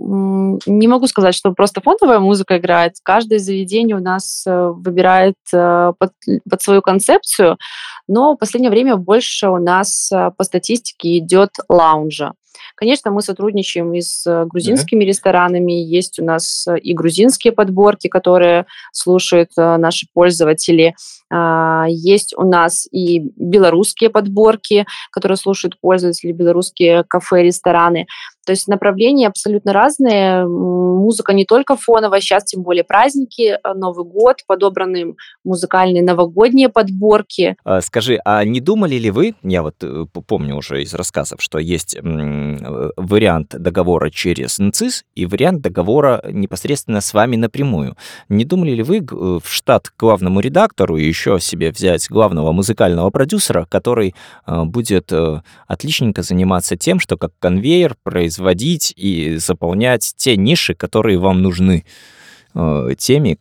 не 0.67 0.89
могу 0.89 1.07
сказать, 1.07 1.35
что 1.35 1.53
просто 1.53 1.81
фоновая 1.81 2.19
музыка 2.19 2.59
играет. 2.59 2.95
Каждое 3.03 3.39
заведение 3.39 3.97
у 3.97 4.01
нас 4.01 4.45
выбирает 4.47 5.37
под, 5.51 6.13
под 6.49 6.63
свою 6.63 6.83
концепцию, 6.83 7.59
но 8.09 8.35
в 8.35 8.39
последнее 8.39 8.71
время 8.71 8.97
больше 8.97 9.49
у 9.49 9.59
нас 9.59 10.11
э, 10.13 10.33
по 10.37 10.43
статистике 10.43 11.19
идет 11.19 11.51
лаунжа. 11.69 12.33
Конечно, 12.75 13.11
мы 13.11 13.23
сотрудничаем 13.23 13.93
и 13.95 14.01
с 14.01 14.27
э, 14.27 14.45
грузинскими 14.47 15.03
mm-hmm. 15.03 15.07
ресторанами. 15.07 15.73
Есть 15.73 16.19
у 16.19 16.25
нас 16.25 16.67
э, 16.67 16.79
и 16.79 16.95
грузинские 16.95 17.53
подборки, 17.53 18.09
которые 18.09 18.67
слушают 18.93 19.51
наши 19.57 20.07
пользователи. 20.13 20.95
А, 21.33 21.87
есть 21.89 22.35
у 22.37 22.43
нас 22.43 22.89
и 22.91 23.21
белорусские 23.37 24.11
подборки, 24.11 24.87
которые 25.13 25.37
слушают 25.37 25.79
пользователи, 25.81 26.33
белорусские 26.33 27.05
кафе, 27.05 27.45
рестораны. 27.45 28.07
То 28.47 28.53
есть 28.53 28.69
направления 28.69 29.29
абсолютно 29.29 29.73
разные. 29.73 30.47
Музыка 30.47 31.33
не 31.33 31.45
только 31.45 31.77
фоновая, 31.77 32.21
сейчас 32.21 32.45
тем 32.45 32.63
более 32.63 32.85
праздники, 32.85 33.59
э, 33.63 33.75
Новый 33.75 34.05
год, 34.05 34.39
подобраны 34.47 35.15
музыкальные 35.45 36.03
новогодние 36.03 36.69
подборки. 36.69 37.57
А, 37.65 37.81
скажи, 37.81 38.19
а 38.25 38.45
не 38.45 38.61
думали 38.61 38.97
ли 38.97 39.11
вы, 39.11 39.35
я 39.43 39.63
вот 39.63 39.77
э, 39.83 40.07
помню 40.27 40.57
уже 40.57 40.83
из 40.83 40.95
рассказов, 40.95 41.43
что 41.43 41.59
есть 41.59 41.95
э, 41.95 42.01
вариант 42.97 43.55
договора 43.59 44.11
через 44.11 44.59
НЦИС 44.59 45.05
и 45.15 45.27
вариант 45.27 45.61
договора 45.61 46.23
непосредственно 46.31 47.01
с 47.01 47.13
вами 47.13 47.37
напрямую. 47.37 47.97
Не 48.29 48.45
думали 48.45 48.73
ли 48.73 48.83
вы 48.83 49.01
в 49.11 49.43
штат 49.45 49.93
главному 49.99 50.41
редактору 50.41 50.97
еще 50.97 51.39
себе 51.41 51.71
взять 51.71 52.09
главного 52.09 52.53
музыкального 52.53 53.11
продюсера, 53.11 53.67
который 53.69 54.15
будет 54.47 55.13
отличненько 55.67 56.23
заниматься 56.23 56.77
тем, 56.77 57.01
что 57.01 57.17
как 57.17 57.33
конвейер 57.39 57.97
производит 58.03 58.30
производить 58.31 58.93
и 58.97 59.37
заполнять 59.39 60.15
те 60.17 60.37
ниши, 60.37 60.75
которые 60.75 61.19
вам 61.19 61.43
нужны 61.43 61.85
э, 62.55 62.89
теми 62.97 63.39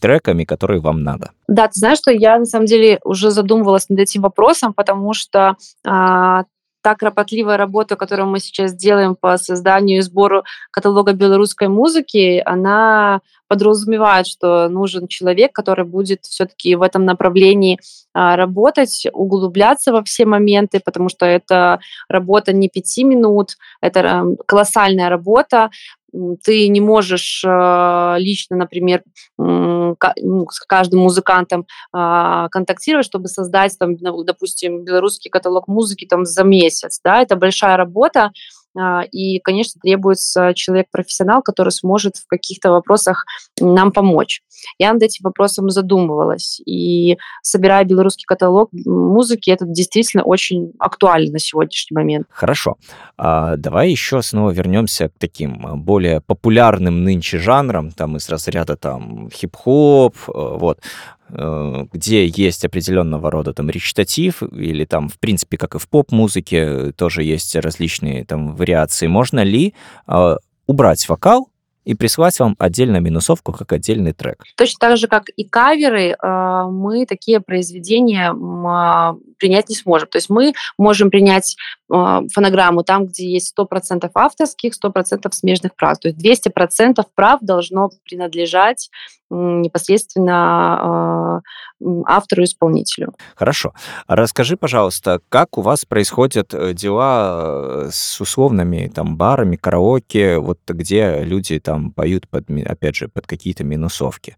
треками, 0.00 0.44
которые 0.44 0.80
вам 0.80 1.02
надо. 1.02 1.30
Да, 1.46 1.66
ты 1.66 1.78
знаешь, 1.78 1.98
что 1.98 2.10
я 2.10 2.38
на 2.38 2.46
самом 2.46 2.66
деле 2.66 2.98
уже 3.04 3.30
задумывалась 3.30 3.90
над 3.90 3.98
этим 3.98 4.22
вопросом, 4.22 4.72
потому 4.72 5.12
что 5.12 5.56
а, 5.84 6.44
та 6.82 6.94
кропотливая 6.94 7.56
работа, 7.56 7.96
которую 7.96 8.28
мы 8.28 8.40
сейчас 8.40 8.74
делаем 8.74 9.14
по 9.14 9.36
созданию 9.38 9.98
и 9.98 10.02
сбору 10.02 10.44
каталога 10.70 11.12
белорусской 11.12 11.68
музыки, 11.68 12.42
она 12.44 13.20
подразумевает, 13.48 14.28
что 14.28 14.68
нужен 14.68 15.08
человек, 15.08 15.52
который 15.52 15.84
будет 15.84 16.24
все-таки 16.24 16.76
в 16.76 16.82
этом 16.82 17.04
направлении 17.04 17.80
а, 18.14 18.36
работать, 18.36 19.06
углубляться 19.12 19.92
во 19.92 20.04
все 20.04 20.24
моменты, 20.24 20.80
потому 20.84 21.08
что 21.08 21.26
это 21.26 21.80
работа 22.08 22.52
не 22.52 22.68
пяти 22.68 23.02
минут, 23.02 23.56
это 23.80 24.00
эм, 24.00 24.36
колоссальная 24.46 25.08
работа, 25.08 25.70
ты 26.42 26.68
не 26.68 26.80
можешь 26.80 27.42
э, 27.46 28.14
лично, 28.18 28.56
например, 28.56 29.02
ну, 29.38 30.46
с 30.50 30.60
каждым 30.60 31.00
музыкантом 31.00 31.66
а, 31.92 32.48
контактировать, 32.48 33.06
чтобы 33.06 33.28
создать, 33.28 33.76
там, 33.78 33.96
допустим, 33.96 34.84
белорусский 34.84 35.30
каталог 35.30 35.68
музыки 35.68 36.06
там, 36.06 36.24
за 36.24 36.44
месяц. 36.44 37.00
Да? 37.02 37.20
Это 37.22 37.36
большая 37.36 37.76
работа, 37.76 38.20
а, 38.26 38.30
и, 39.10 39.40
конечно, 39.40 39.80
требуется 39.80 40.52
человек-профессионал, 40.54 41.42
который 41.42 41.70
сможет 41.70 42.16
в 42.16 42.26
каких-то 42.26 42.70
вопросах 42.70 43.24
нам 43.60 43.92
помочь. 43.92 44.42
Я 44.78 44.92
над 44.92 45.02
этим 45.02 45.24
вопросом 45.24 45.70
задумывалась, 45.70 46.60
и 46.64 47.18
собирая 47.42 47.84
белорусский 47.84 48.24
каталог 48.26 48.70
музыки, 48.72 49.50
это 49.50 49.64
действительно 49.66 50.22
очень 50.22 50.72
актуально 50.78 51.32
на 51.32 51.38
сегодняшний 51.38 51.94
момент. 51.94 52.26
Хорошо. 52.30 52.76
А 53.16 53.56
давай 53.56 53.90
еще 53.90 54.22
снова 54.22 54.50
вернемся 54.50 55.08
к 55.08 55.12
таким 55.18 55.66
а, 55.66 55.76
более 55.76 56.20
популярным 56.20 57.04
нынче 57.04 57.38
жанрам, 57.38 57.90
там 57.90 58.16
из 58.16 58.28
разряда 58.28 58.76
там 58.76 59.30
хип-хоп, 59.30 60.14
э, 60.28 60.32
вот. 60.34 60.80
Э, 61.32 61.86
где 61.92 62.26
есть 62.26 62.64
определенного 62.64 63.30
рода 63.30 63.52
там 63.52 63.70
речитатив, 63.70 64.42
или 64.42 64.84
там, 64.84 65.08
в 65.08 65.18
принципе, 65.18 65.56
как 65.56 65.74
и 65.74 65.78
в 65.78 65.88
поп-музыке, 65.88 66.92
тоже 66.92 67.22
есть 67.22 67.54
различные 67.56 68.24
там 68.24 68.56
вариации. 68.56 69.06
Можно 69.06 69.42
ли 69.42 69.74
э, 70.06 70.36
убрать 70.66 71.08
вокал 71.08 71.50
и 71.84 71.94
прислать 71.94 72.38
вам 72.38 72.56
отдельно 72.58 72.98
минусовку 72.98 73.52
как 73.52 73.72
отдельный 73.72 74.12
трек. 74.12 74.44
Точно 74.56 74.76
так 74.78 74.96
же, 74.96 75.08
как 75.08 75.28
и 75.30 75.44
каверы, 75.44 76.10
э, 76.10 76.64
мы 76.70 77.06
такие 77.06 77.40
произведения 77.40 78.32
а, 78.32 79.16
принять 79.38 79.68
не 79.68 79.74
сможем. 79.74 80.08
То 80.08 80.18
есть 80.18 80.30
мы 80.30 80.52
можем 80.78 81.10
принять 81.10 81.56
фонограмму 81.90 82.84
там, 82.84 83.06
где 83.06 83.28
есть 83.28 83.52
100% 83.58 84.08
авторских, 84.14 84.72
100% 84.72 85.28
смежных 85.32 85.74
прав. 85.74 85.98
То 85.98 86.08
есть 86.08 86.46
200% 86.46 87.04
прав 87.14 87.40
должно 87.40 87.90
принадлежать 88.04 88.90
непосредственно 89.30 91.42
автору-исполнителю. 92.04 93.14
Хорошо. 93.34 93.72
Расскажи, 94.06 94.56
пожалуйста, 94.56 95.20
как 95.28 95.56
у 95.56 95.62
вас 95.62 95.84
происходят 95.84 96.52
э, 96.52 96.74
дела 96.74 97.86
э, 97.86 97.88
с 97.90 98.20
условными 98.20 98.90
там 98.94 99.16
барами, 99.16 99.56
караоке, 99.56 100.38
вот 100.38 100.58
где 100.68 101.22
люди 101.22 101.58
там 101.58 101.92
поют, 101.92 102.28
под, 102.28 102.50
опять 102.66 102.96
же, 102.96 103.08
под 103.08 103.26
какие-то 103.26 103.64
минусовки. 103.64 104.36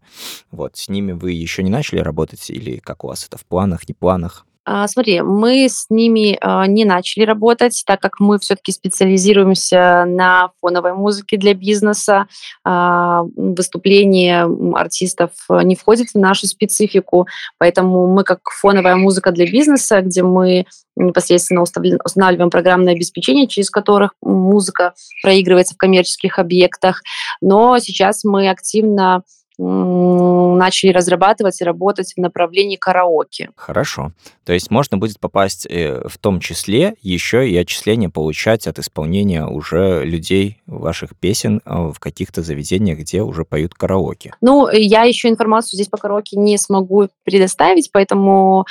Вот, 0.51 0.77
с 0.77 0.87
ними 0.87 1.11
вы 1.11 1.31
еще 1.31 1.63
не 1.63 1.69
начали 1.69 1.99
работать 1.99 2.49
или 2.49 2.77
как 2.77 3.03
у 3.03 3.07
вас 3.07 3.25
это 3.25 3.37
в 3.37 3.45
планах, 3.45 3.87
не 3.89 3.93
планах? 3.93 4.45
А, 4.65 4.87
смотри, 4.87 5.21
мы 5.21 5.67
с 5.69 5.87
ними 5.89 6.37
а, 6.39 6.65
не 6.67 6.85
начали 6.85 7.25
работать, 7.25 7.83
так 7.85 7.99
как 7.99 8.19
мы 8.19 8.39
все-таки 8.39 8.71
специализируемся 8.71 10.05
на 10.07 10.51
фоновой 10.61 10.93
музыке 10.93 11.37
для 11.37 11.53
бизнеса. 11.53 12.27
А, 12.63 13.23
выступление 13.35 14.47
артистов 14.75 15.31
не 15.49 15.75
входит 15.75 16.09
в 16.09 16.17
нашу 16.17 16.47
специфику, 16.47 17.27
поэтому 17.57 18.07
мы 18.07 18.23
как 18.23 18.39
фоновая 18.49 18.95
музыка 18.95 19.31
для 19.31 19.45
бизнеса, 19.49 20.01
где 20.01 20.23
мы 20.23 20.65
непосредственно 20.95 21.61
устанавливаем 21.61 22.49
программное 22.49 22.93
обеспечение, 22.93 23.47
через 23.47 23.69
которых 23.69 24.13
музыка 24.21 24.93
проигрывается 25.23 25.73
в 25.73 25.77
коммерческих 25.77 26.39
объектах. 26.39 27.01
Но 27.41 27.79
сейчас 27.79 28.23
мы 28.23 28.49
активно 28.49 29.23
начали 29.57 30.91
разрабатывать 30.91 31.61
и 31.61 31.63
работать 31.63 32.13
в 32.15 32.19
направлении 32.19 32.75
караоке. 32.75 33.51
Хорошо. 33.55 34.11
То 34.45 34.53
есть 34.53 34.71
можно 34.71 34.97
будет 34.97 35.19
попасть 35.19 35.65
э, 35.69 36.07
в 36.07 36.17
том 36.17 36.39
числе 36.39 36.95
еще 37.01 37.47
и 37.47 37.55
отчисления 37.55 38.09
получать 38.09 38.67
от 38.67 38.79
исполнения 38.79 39.45
уже 39.45 40.03
людей 40.03 40.61
ваших 40.65 41.15
песен 41.15 41.61
а, 41.65 41.91
в 41.91 41.99
каких-то 41.99 42.41
заведениях, 42.41 42.99
где 42.99 43.21
уже 43.21 43.45
поют 43.45 43.73
караоке. 43.73 44.33
Ну, 44.41 44.69
я 44.69 45.03
еще 45.03 45.29
информацию 45.29 45.77
здесь 45.77 45.87
по 45.87 45.97
караоке 45.97 46.37
не 46.37 46.57
смогу 46.57 47.07
предоставить, 47.23 47.91
поэтому 47.91 48.65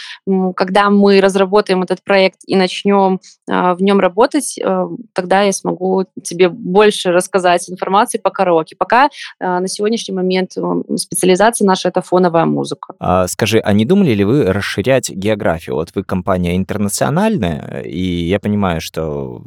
когда 0.56 0.90
мы 0.90 1.20
разработаем 1.20 1.82
этот 1.82 2.02
проект 2.02 2.40
и 2.46 2.56
начнем 2.56 3.20
а, 3.48 3.74
в 3.74 3.82
нем 3.82 4.00
работать, 4.00 4.58
э, 4.58 4.86
тогда 5.12 5.42
я 5.42 5.52
смогу 5.52 6.06
тебе 6.22 6.48
больше 6.48 7.12
рассказать 7.12 7.68
информации 7.70 8.18
по 8.18 8.30
караоке. 8.30 8.76
Пока 8.76 9.08
а, 9.38 9.60
на 9.60 9.68
сегодняшний 9.68 10.14
момент 10.14 10.52
специализация 10.96 11.66
наша 11.66 11.88
это 11.88 12.02
фоновая 12.02 12.44
музыка. 12.44 12.94
А, 12.98 13.26
скажи, 13.26 13.58
а 13.58 13.72
не 13.72 13.84
думали 13.84 14.12
ли 14.12 14.24
вы 14.24 14.44
расширять 14.52 15.10
географию? 15.10 15.76
Вот 15.76 15.90
вы 15.94 16.04
компания 16.04 16.56
интернациональная, 16.56 17.82
и 17.82 18.00
я 18.00 18.38
понимаю, 18.40 18.80
что 18.80 19.42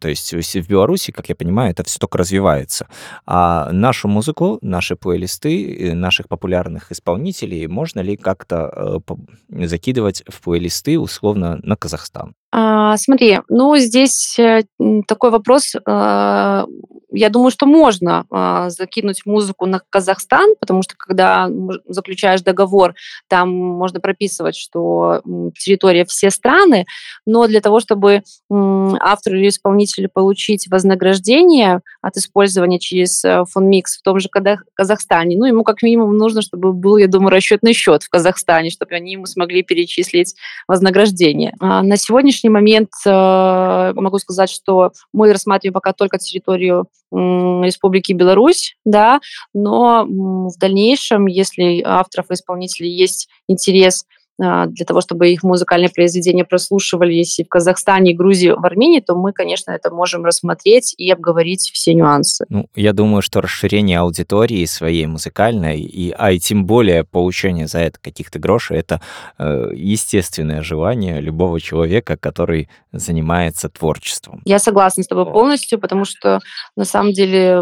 то 0.00 0.08
есть 0.08 0.32
в 0.32 0.68
Беларуси, 0.68 1.12
как 1.12 1.28
я 1.28 1.34
понимаю, 1.34 1.70
это 1.70 1.84
все 1.84 1.98
только 1.98 2.18
развивается. 2.18 2.86
А 3.26 3.70
нашу 3.72 4.08
музыку, 4.08 4.58
наши 4.62 4.96
плейлисты, 4.96 5.94
наших 5.94 6.28
популярных 6.28 6.92
исполнителей 6.92 7.66
можно 7.66 8.00
ли 8.00 8.16
как-то 8.16 9.02
э, 9.50 9.66
закидывать 9.66 10.22
в 10.28 10.40
плейлисты 10.40 10.98
условно 10.98 11.58
на 11.62 11.76
Казахстан? 11.76 12.34
А, 12.50 12.96
смотри, 12.96 13.40
ну 13.48 13.76
здесь 13.76 14.38
э, 14.38 14.62
такой 15.06 15.30
вопрос. 15.30 15.74
Э, 15.74 16.64
я 17.10 17.30
думаю, 17.30 17.50
что 17.50 17.66
можно 17.66 18.26
э, 18.30 18.70
закинуть 18.70 19.24
музыку 19.24 19.66
на 19.66 19.80
Казахстан, 19.90 20.54
потому 20.60 20.82
что 20.82 20.94
когда 20.96 21.48
заключаешь 21.86 22.42
договор, 22.42 22.94
там 23.28 23.50
можно 23.50 24.00
прописывать, 24.00 24.56
что 24.56 25.22
территория 25.58 26.04
все 26.04 26.30
страны, 26.30 26.84
но 27.24 27.46
для 27.46 27.60
того, 27.60 27.80
чтобы 27.80 28.12
э, 28.12 28.20
автору 28.50 29.36
или 29.36 29.48
исполнителю 29.48 30.10
получить 30.12 30.68
вознаграждение 30.68 31.80
от 32.02 32.16
использования 32.16 32.78
через 32.78 33.24
э, 33.24 33.44
фонмикс 33.50 33.98
в 33.98 34.02
том 34.02 34.20
же 34.20 34.28
Казахстане, 34.74 35.36
ну 35.38 35.46
ему 35.46 35.64
как 35.64 35.82
минимум 35.82 36.16
нужно, 36.16 36.42
чтобы 36.42 36.74
был, 36.74 36.98
я 36.98 37.08
думаю, 37.08 37.30
расчетный 37.30 37.72
счет 37.72 38.02
в 38.02 38.10
Казахстане, 38.10 38.70
чтобы 38.70 38.94
они 38.94 39.12
ему 39.12 39.26
смогли 39.26 39.62
перечислить 39.62 40.34
вознаграждение. 40.66 41.54
А 41.58 41.82
на 41.82 41.96
сегодняшний 41.96 42.37
сегодняшний 42.38 42.50
момент 42.50 42.90
э, 43.04 43.92
могу 43.94 44.18
сказать, 44.18 44.50
что 44.50 44.92
мы 45.12 45.32
рассматриваем 45.32 45.74
пока 45.74 45.92
только 45.92 46.18
территорию 46.18 46.86
Республики 47.10 48.12
Беларусь, 48.12 48.76
да, 48.84 49.20
но 49.54 50.04
в 50.06 50.58
дальнейшем, 50.58 51.26
если 51.26 51.82
авторов 51.84 52.30
и 52.30 52.34
исполнителей 52.34 52.90
есть 52.90 53.28
интерес 53.48 54.04
для 54.38 54.86
того, 54.86 55.00
чтобы 55.00 55.30
их 55.30 55.42
музыкальные 55.42 55.90
произведения 55.90 56.44
прослушивались 56.44 57.40
и 57.40 57.44
в 57.44 57.48
Казахстане, 57.48 58.12
и 58.12 58.14
Грузии, 58.14 58.50
в 58.50 58.64
Армении, 58.64 59.00
то 59.00 59.16
мы, 59.16 59.32
конечно, 59.32 59.72
это 59.72 59.90
можем 59.90 60.24
рассмотреть 60.24 60.94
и 60.96 61.10
обговорить 61.10 61.70
все 61.72 61.92
нюансы. 61.92 62.44
Ну, 62.48 62.68
я 62.76 62.92
думаю, 62.92 63.22
что 63.22 63.40
расширение 63.40 63.98
аудитории 63.98 64.64
своей 64.64 65.06
музыкальной, 65.06 65.80
и, 65.80 66.14
а 66.16 66.30
и 66.30 66.38
тем 66.38 66.66
более 66.66 67.02
получение 67.04 67.66
за 67.66 67.80
это 67.80 67.98
каких-то 68.00 68.38
грошей, 68.38 68.78
это 68.78 69.00
э, 69.38 69.70
естественное 69.74 70.62
желание 70.62 71.20
любого 71.20 71.60
человека, 71.60 72.16
который 72.16 72.68
занимается 72.92 73.68
творчеством. 73.68 74.42
Я 74.44 74.58
согласна 74.58 75.02
с 75.02 75.08
тобой 75.08 75.26
полностью, 75.26 75.80
потому 75.80 76.04
что 76.04 76.40
на 76.76 76.84
самом 76.84 77.12
деле 77.12 77.60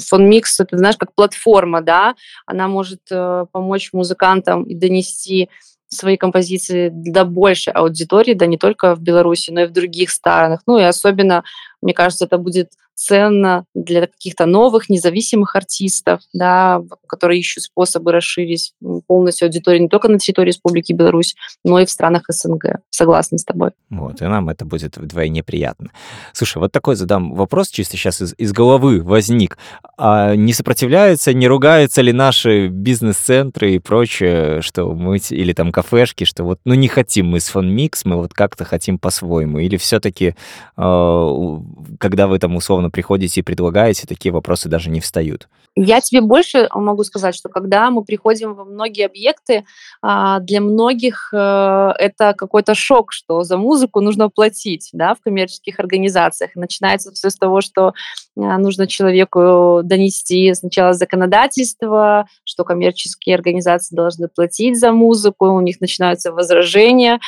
фон 0.00 0.28
микс, 0.28 0.60
это 0.60 0.76
знаешь, 0.76 0.96
как 0.96 1.14
платформа, 1.14 1.80
да, 1.80 2.14
она 2.46 2.68
может 2.68 3.00
э, 3.10 3.46
помочь 3.52 3.90
музыкантам 3.92 4.64
и 4.64 4.74
донести 4.74 5.48
свои 5.92 6.16
композиции 6.16 6.90
до 6.92 7.24
большей 7.24 7.72
аудитории, 7.72 8.34
да 8.34 8.46
не 8.46 8.58
только 8.58 8.94
в 8.94 9.00
Беларуси, 9.00 9.50
но 9.50 9.62
и 9.62 9.66
в 9.66 9.72
других 9.72 10.10
странах. 10.10 10.62
Ну 10.66 10.78
и 10.78 10.82
особенно, 10.82 11.44
мне 11.80 11.94
кажется, 11.94 12.24
это 12.24 12.38
будет 12.38 12.72
ценно 12.94 13.64
для 13.74 14.06
каких-то 14.06 14.46
новых 14.46 14.88
независимых 14.88 15.56
артистов, 15.56 16.20
да, 16.32 16.82
которые 17.06 17.40
ищут 17.40 17.64
способы 17.64 18.12
расширить 18.12 18.74
полностью 19.06 19.46
аудиторию 19.46 19.82
не 19.82 19.88
только 19.88 20.08
на 20.08 20.18
территории 20.18 20.48
Республики 20.48 20.92
Беларусь, 20.92 21.34
но 21.64 21.80
и 21.80 21.86
в 21.86 21.90
странах 21.90 22.24
СНГ. 22.28 22.80
Согласна 22.90 23.38
с 23.38 23.44
тобой. 23.44 23.70
Вот, 23.90 24.20
и 24.20 24.24
нам 24.24 24.48
это 24.48 24.64
будет 24.64 24.96
вдвойне 24.96 25.42
приятно. 25.42 25.90
Слушай, 26.32 26.58
вот 26.58 26.72
такой 26.72 26.96
задам 26.96 27.34
вопрос, 27.34 27.68
чисто 27.68 27.96
сейчас 27.96 28.20
из, 28.20 28.34
из 28.38 28.52
головы 28.52 29.02
возник. 29.02 29.58
А 29.96 30.34
не 30.34 30.52
сопротивляются, 30.52 31.32
не 31.32 31.48
ругаются 31.48 32.02
ли 32.02 32.12
наши 32.12 32.68
бизнес-центры 32.68 33.74
и 33.74 33.78
прочее, 33.78 34.60
что 34.62 34.92
мы, 34.94 35.18
или 35.30 35.52
там 35.52 35.72
кафешки, 35.72 36.24
что 36.24 36.44
вот, 36.44 36.60
ну, 36.64 36.74
не 36.74 36.88
хотим 36.88 37.28
мы 37.28 37.40
с 37.40 37.48
фон-микс, 37.48 38.04
мы 38.04 38.16
вот 38.16 38.32
как-то 38.32 38.64
хотим 38.64 38.98
по-своему, 38.98 39.58
или 39.58 39.76
все-таки, 39.76 40.34
а, 40.76 41.60
когда 41.98 42.26
вы 42.26 42.38
там 42.38 42.56
условно 42.56 42.81
приходите 42.90 43.40
и 43.40 43.42
предлагаете, 43.42 44.06
такие 44.06 44.32
вопросы 44.32 44.68
даже 44.68 44.90
не 44.90 45.00
встают. 45.00 45.48
Я 45.74 46.00
тебе 46.02 46.20
больше 46.20 46.68
могу 46.74 47.02
сказать, 47.02 47.34
что 47.34 47.48
когда 47.48 47.90
мы 47.90 48.04
приходим 48.04 48.54
во 48.54 48.64
многие 48.64 49.06
объекты, 49.06 49.64
а, 50.02 50.38
для 50.40 50.60
многих 50.60 51.30
э, 51.32 51.92
это 51.98 52.34
какой-то 52.36 52.74
шок, 52.74 53.10
что 53.12 53.42
за 53.42 53.56
музыку 53.56 54.00
нужно 54.00 54.28
платить 54.28 54.90
да, 54.92 55.14
в 55.14 55.20
коммерческих 55.20 55.80
организациях. 55.80 56.50
Начинается 56.56 57.10
все 57.12 57.30
с 57.30 57.36
того, 57.36 57.62
что 57.62 57.94
а, 58.36 58.58
нужно 58.58 58.86
человеку 58.86 59.80
донести 59.82 60.52
сначала 60.52 60.92
законодательство, 60.92 62.26
что 62.44 62.64
коммерческие 62.64 63.34
организации 63.34 63.96
должны 63.96 64.28
платить 64.28 64.78
за 64.78 64.92
музыку, 64.92 65.46
у 65.46 65.60
них 65.60 65.80
начинаются 65.80 66.32
возражения, 66.32 67.18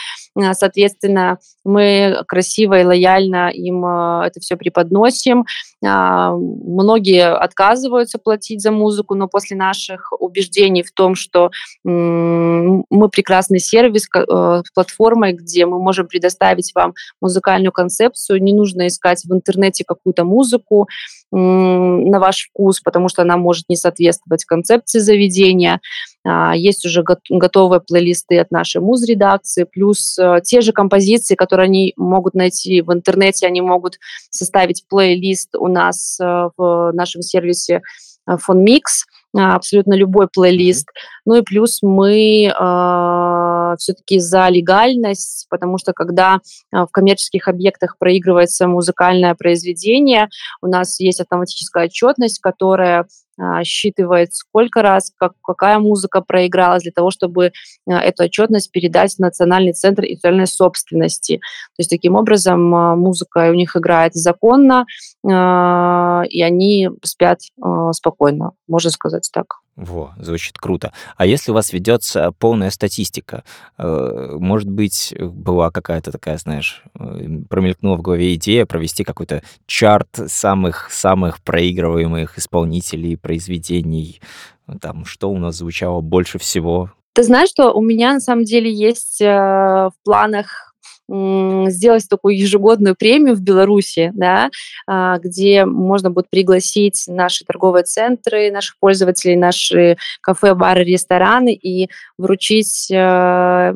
Соответственно, 0.53 1.39
мы 1.65 2.23
красиво 2.27 2.81
и 2.81 2.85
лояльно 2.85 3.51
им 3.51 3.85
это 3.85 4.41
все 4.41 4.57
преподносим. 4.57 5.45
Многие 5.81 7.33
отказываются 7.33 8.19
платить 8.19 8.61
за 8.61 8.73
музыку, 8.73 9.15
но 9.15 9.29
после 9.29 9.57
наших 9.57 10.13
убеждений 10.19 10.83
в 10.83 10.91
том, 10.93 11.15
что 11.15 11.51
мы 11.85 13.09
прекрасный 13.11 13.61
сервис, 13.61 14.09
платформой, 14.75 15.35
где 15.35 15.67
мы 15.67 15.79
можем 15.79 16.09
предоставить 16.09 16.73
вам 16.75 16.95
музыкальную 17.21 17.73
концепцию, 17.73 18.43
не 18.43 18.53
нужно 18.53 18.89
искать 18.89 19.25
в 19.25 19.33
интернете 19.33 19.85
какую-то 19.87 20.25
музыку, 20.25 20.89
на 21.31 22.19
ваш 22.21 22.49
вкус, 22.49 22.81
потому 22.81 23.09
что 23.09 23.23
она 23.23 23.37
может 23.37 23.69
не 23.69 23.77
соответствовать 23.77 24.45
концепции 24.45 25.01
заведения. 25.01 25.81
А, 26.27 26.57
есть 26.57 26.87
уже 26.87 27.05
готовые 27.29 27.81
плейлисты 27.81 28.39
от 28.39 28.51
нашей 28.51 28.81
муз-редакции, 28.81 29.65
плюс 29.65 30.19
э, 30.19 30.41
те 30.43 30.63
же 30.63 30.73
композиции, 30.73 31.35
которые 31.35 31.67
они 31.67 31.93
могут 31.97 32.35
найти 32.35 32.81
в 32.81 32.93
интернете, 32.93 33.47
они 33.47 33.61
могут 33.61 33.99
составить 34.31 34.87
плейлист 34.89 35.55
у 35.55 35.69
нас 35.69 36.19
э, 36.21 36.49
в 36.57 36.93
нашем 36.95 37.21
сервисе 37.21 37.83
э, 38.27 38.37
абсолютно 39.37 39.95
любой 39.95 40.29
плейлист. 40.33 40.89
Ну 41.27 41.35
и 41.35 41.43
плюс 41.43 41.81
мы 41.83 42.47
э, 42.47 43.75
все-таки 43.79 44.19
за 44.19 44.49
легальность, 44.49 45.47
потому 45.51 45.77
что 45.77 45.93
когда 45.93 46.39
в 46.73 46.87
коммерческих 46.87 47.49
объектах 47.49 47.99
проигрывается 47.99 48.67
музыкальное 48.67 49.35
произведение, 49.35 50.29
у 50.63 50.69
нас 50.69 51.01
есть 51.01 51.21
автоматическая 51.21 51.87
отчетность, 51.87 52.39
которая 52.39 53.01
а, 53.01 53.07
считывает, 53.65 54.35
сколько 54.35 54.83
раз, 54.83 55.13
как, 55.17 55.33
какая 55.43 55.79
музыка 55.79 56.21
проигралась, 56.21 56.83
для 56.83 56.93
того, 56.93 57.11
чтобы 57.11 57.53
а, 57.89 58.01
эту 58.01 58.25
отчетность 58.25 58.71
передать 58.71 59.15
в 59.15 59.19
Национальный 59.19 59.73
центр 59.73 60.05
интеллектуальной 60.05 60.47
собственности. 60.47 61.37
То 61.39 61.81
есть 61.81 61.91
таким 61.91 62.15
образом 62.15 62.75
а, 62.75 62.97
музыка 62.97 63.51
у 63.51 63.55
них 63.55 63.77
играет 63.77 64.15
законно, 64.15 64.87
и 65.27 66.43
они 66.43 66.91
спят 67.03 67.41
спокойно, 67.93 68.53
можно 68.69 68.91
сказать 68.91 69.29
так. 69.33 69.64
Во, 69.77 70.13
звучит 70.19 70.57
круто. 70.59 70.93
А 71.17 71.27
если 71.27 71.51
у 71.51 71.55
вас 71.55 71.73
ведется 71.73 72.33
полная 72.39 72.71
статистика, 72.71 73.43
э, 73.77 74.37
может 74.39 74.71
быть, 74.71 75.13
была 75.19 75.73
какая-то 75.73 76.13
такая, 76.13 76.39
знаешь, 76.39 76.85
э, 76.99 77.29
промелькнула 77.51 77.97
в 77.97 78.03
голове 78.03 78.35
идея 78.35 78.67
провести 78.67 79.03
какой-то 79.03 79.43
чарт 79.67 80.09
самых-самых 80.27 81.43
проигрываемых 81.43 82.39
исполнителей, 82.39 83.17
произведений, 83.17 84.21
там, 84.81 85.05
что 85.05 85.31
у 85.31 85.39
нас 85.39 85.57
звучало 85.57 86.01
больше 86.01 86.39
всего? 86.39 86.91
Ты 87.13 87.23
знаешь, 87.23 87.51
что 87.51 87.73
у 87.73 87.83
меня 87.83 88.15
на 88.15 88.21
самом 88.21 88.45
деле 88.45 88.73
есть 88.73 89.21
э, 89.21 89.27
в 89.27 89.93
планах 90.05 90.74
сделать 91.09 92.09
такую 92.09 92.39
ежегодную 92.39 92.95
премию 92.97 93.35
в 93.35 93.41
Беларуси, 93.41 94.11
да, 94.15 94.51
а, 94.87 95.19
где 95.19 95.65
можно 95.65 96.11
будет 96.11 96.31
пригласить 96.31 97.05
наши 97.09 97.45
торговые 97.45 97.85
центры, 97.85 98.51
наших 98.51 98.79
пользователей, 98.79 99.37
наши 99.37 99.97
кафе, 100.21 100.55
бары, 100.55 100.85
рестораны 100.85 101.53
и 101.55 101.91
вручить 102.17 102.91
э, 102.91 103.75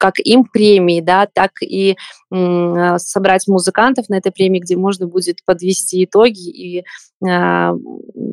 как 0.00 0.18
им 0.18 0.44
премии, 0.44 1.02
да, 1.02 1.28
так 1.30 1.50
и 1.60 1.94
э, 2.32 2.98
собрать 2.98 3.46
музыкантов 3.46 4.08
на 4.08 4.16
этой 4.16 4.32
премии, 4.32 4.58
где 4.58 4.76
можно 4.76 5.06
будет 5.06 5.44
подвести 5.44 6.04
итоги 6.04 6.48
и 6.48 6.84
э, 7.22 7.72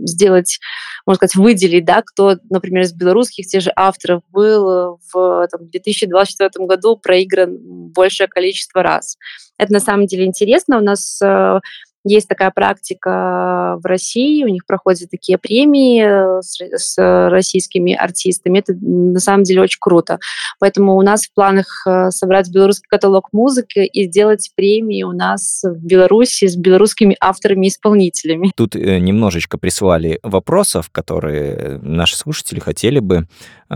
сделать, 0.06 0.60
можно 1.06 1.18
сказать, 1.18 1.36
выделить, 1.36 1.84
да, 1.84 2.02
кто, 2.02 2.38
например, 2.50 2.84
из 2.84 2.94
белорусских 2.94 3.48
тех 3.48 3.62
же 3.62 3.72
авторов 3.76 4.24
был 4.32 5.00
в 5.12 5.48
там, 5.52 5.70
2024 5.70 6.66
году 6.66 6.96
проигран 6.96 7.58
большее 7.60 8.30
количество 8.30 8.82
раз. 8.82 9.18
Это 9.58 9.74
на 9.74 9.82
самом 9.82 10.06
деле 10.06 10.26
интересно. 10.26 10.78
У 10.78 10.82
нас 10.82 11.22
э, 11.22 11.60
есть 12.08 12.28
такая 12.28 12.52
практика 12.52 13.78
в 13.82 13.86
России, 13.86 14.44
у 14.44 14.48
них 14.48 14.66
проходят 14.66 15.10
такие 15.10 15.38
премии 15.38 16.04
э, 16.04 16.42
с, 16.42 16.60
с 16.60 17.30
российскими 17.30 17.94
артистами. 17.94 18.60
Это 18.60 18.74
на 18.80 19.20
самом 19.20 19.44
деле 19.44 19.62
очень 19.62 19.80
круто. 19.80 20.20
Поэтому 20.60 20.96
у 20.96 21.02
нас 21.02 21.26
в 21.26 21.34
планах 21.34 21.86
э, 21.86 22.12
собрать 22.12 22.50
белорусский 22.52 22.88
каталог 22.90 23.30
музыки 23.32 23.80
и 23.80 24.08
сделать 24.08 24.52
премии 24.56 25.04
у 25.04 25.12
нас 25.12 25.64
в 25.64 25.86
Беларуси 25.86 26.48
с 26.48 26.56
белорусскими 26.56 27.16
авторами 27.20 27.66
и 27.66 27.70
исполнителями. 27.70 28.52
Тут 28.56 28.76
э, 28.76 29.00
немножечко 29.00 29.58
прислали 29.58 30.20
вопросов, 30.24 30.90
которые 30.92 31.80
наши 31.82 32.16
слушатели 32.18 32.60
хотели 32.60 33.00
бы, 33.00 33.28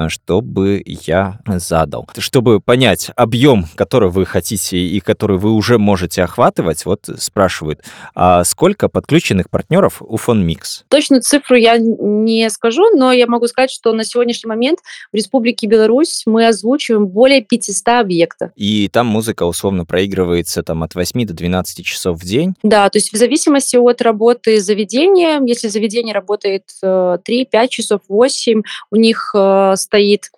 чтобы 0.07 0.81
я 0.85 1.39
задал. 1.45 2.07
Чтобы 2.17 2.59
понять 2.59 3.11
объем, 3.15 3.65
который 3.75 4.09
вы 4.09 4.25
хотите 4.25 4.77
и 4.77 4.99
который 4.99 5.37
вы 5.37 5.51
уже 5.51 5.77
можете 5.77 6.23
охватывать, 6.23 6.85
вот 6.85 7.09
спрашивают, 7.17 7.83
а 8.15 8.43
сколько 8.43 8.89
подключенных 8.89 9.49
партнеров 9.49 10.01
у 10.01 10.17
FonMix? 10.17 10.83
Точную 10.87 11.21
цифру 11.21 11.55
я 11.55 11.77
не 11.77 12.49
скажу, 12.49 12.83
но 12.95 13.11
я 13.11 13.27
могу 13.27 13.47
сказать, 13.47 13.71
что 13.71 13.93
на 13.93 14.03
сегодняшний 14.03 14.47
момент 14.47 14.79
в 15.11 15.15
Республике 15.15 15.67
Беларусь 15.67 16.23
мы 16.25 16.47
озвучиваем 16.47 17.07
более 17.07 17.41
500 17.41 17.87
объектов. 17.87 18.51
И 18.55 18.89
там 18.89 19.07
музыка 19.07 19.43
условно 19.43 19.85
проигрывается 19.85 20.63
там, 20.63 20.83
от 20.83 20.95
8 20.95 21.25
до 21.25 21.33
12 21.33 21.85
часов 21.85 22.19
в 22.19 22.25
день? 22.25 22.53
Да, 22.63 22.89
то 22.89 22.97
есть 22.97 23.11
в 23.13 23.17
зависимости 23.17 23.75
от 23.75 24.01
работы 24.01 24.59
заведения, 24.59 25.41
если 25.45 25.67
заведение 25.67 26.13
работает 26.13 26.63
3-5 26.83 27.19
э, 27.51 27.67
часов, 27.67 28.01
8, 28.07 28.61
у 28.91 28.95
них 28.95 29.31
э, 29.35 29.73
стоит 29.81 30.29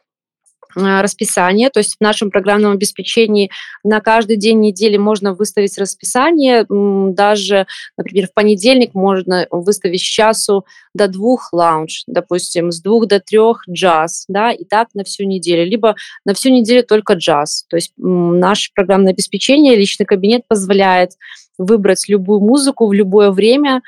Э, 0.75 1.01
расписание, 1.01 1.69
то 1.69 1.79
есть 1.79 1.97
в 1.97 2.01
нашем 2.01 2.31
программном 2.31 2.71
обеспечении 2.71 3.51
на 3.83 4.01
каждый 4.01 4.37
день 4.37 4.59
недели 4.59 4.97
можно 4.97 5.33
выставить 5.33 5.77
расписание, 5.77 6.65
даже, 6.69 7.67
например, 7.97 8.27
в 8.27 8.33
понедельник 8.33 8.93
можно 8.93 9.45
выставить 9.51 10.01
с 10.01 10.03
часу 10.03 10.65
до 10.93 11.07
двух 11.07 11.49
лаунж, 11.53 12.03
допустим, 12.07 12.71
с 12.71 12.81
двух 12.81 13.07
до 13.07 13.19
трех 13.19 13.63
джаз, 13.69 14.25
да, 14.27 14.51
и 14.51 14.63
так 14.63 14.89
на 14.93 15.03
всю 15.03 15.25
неделю, 15.25 15.69
либо 15.69 15.95
на 16.25 16.33
всю 16.33 16.49
неделю 16.49 16.83
только 16.83 17.13
джаз. 17.13 17.65
То 17.69 17.75
есть 17.75 17.93
наше 17.97 18.71
программное 18.73 19.13
обеспечение, 19.13 19.75
личный 19.75 20.05
кабинет 20.05 20.47
позволяет 20.47 21.11
выбрать 21.57 22.07
любую 22.07 22.39
музыку 22.39 22.87
в 22.87 22.93
любое 22.93 23.29
время, 23.29 23.81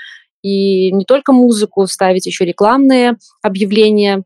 и 0.46 0.92
не 0.92 1.06
только 1.06 1.32
музыку, 1.32 1.88
ставить 1.88 2.28
еще 2.28 2.46
рекламные 2.46 3.18
объявления, 3.42 4.22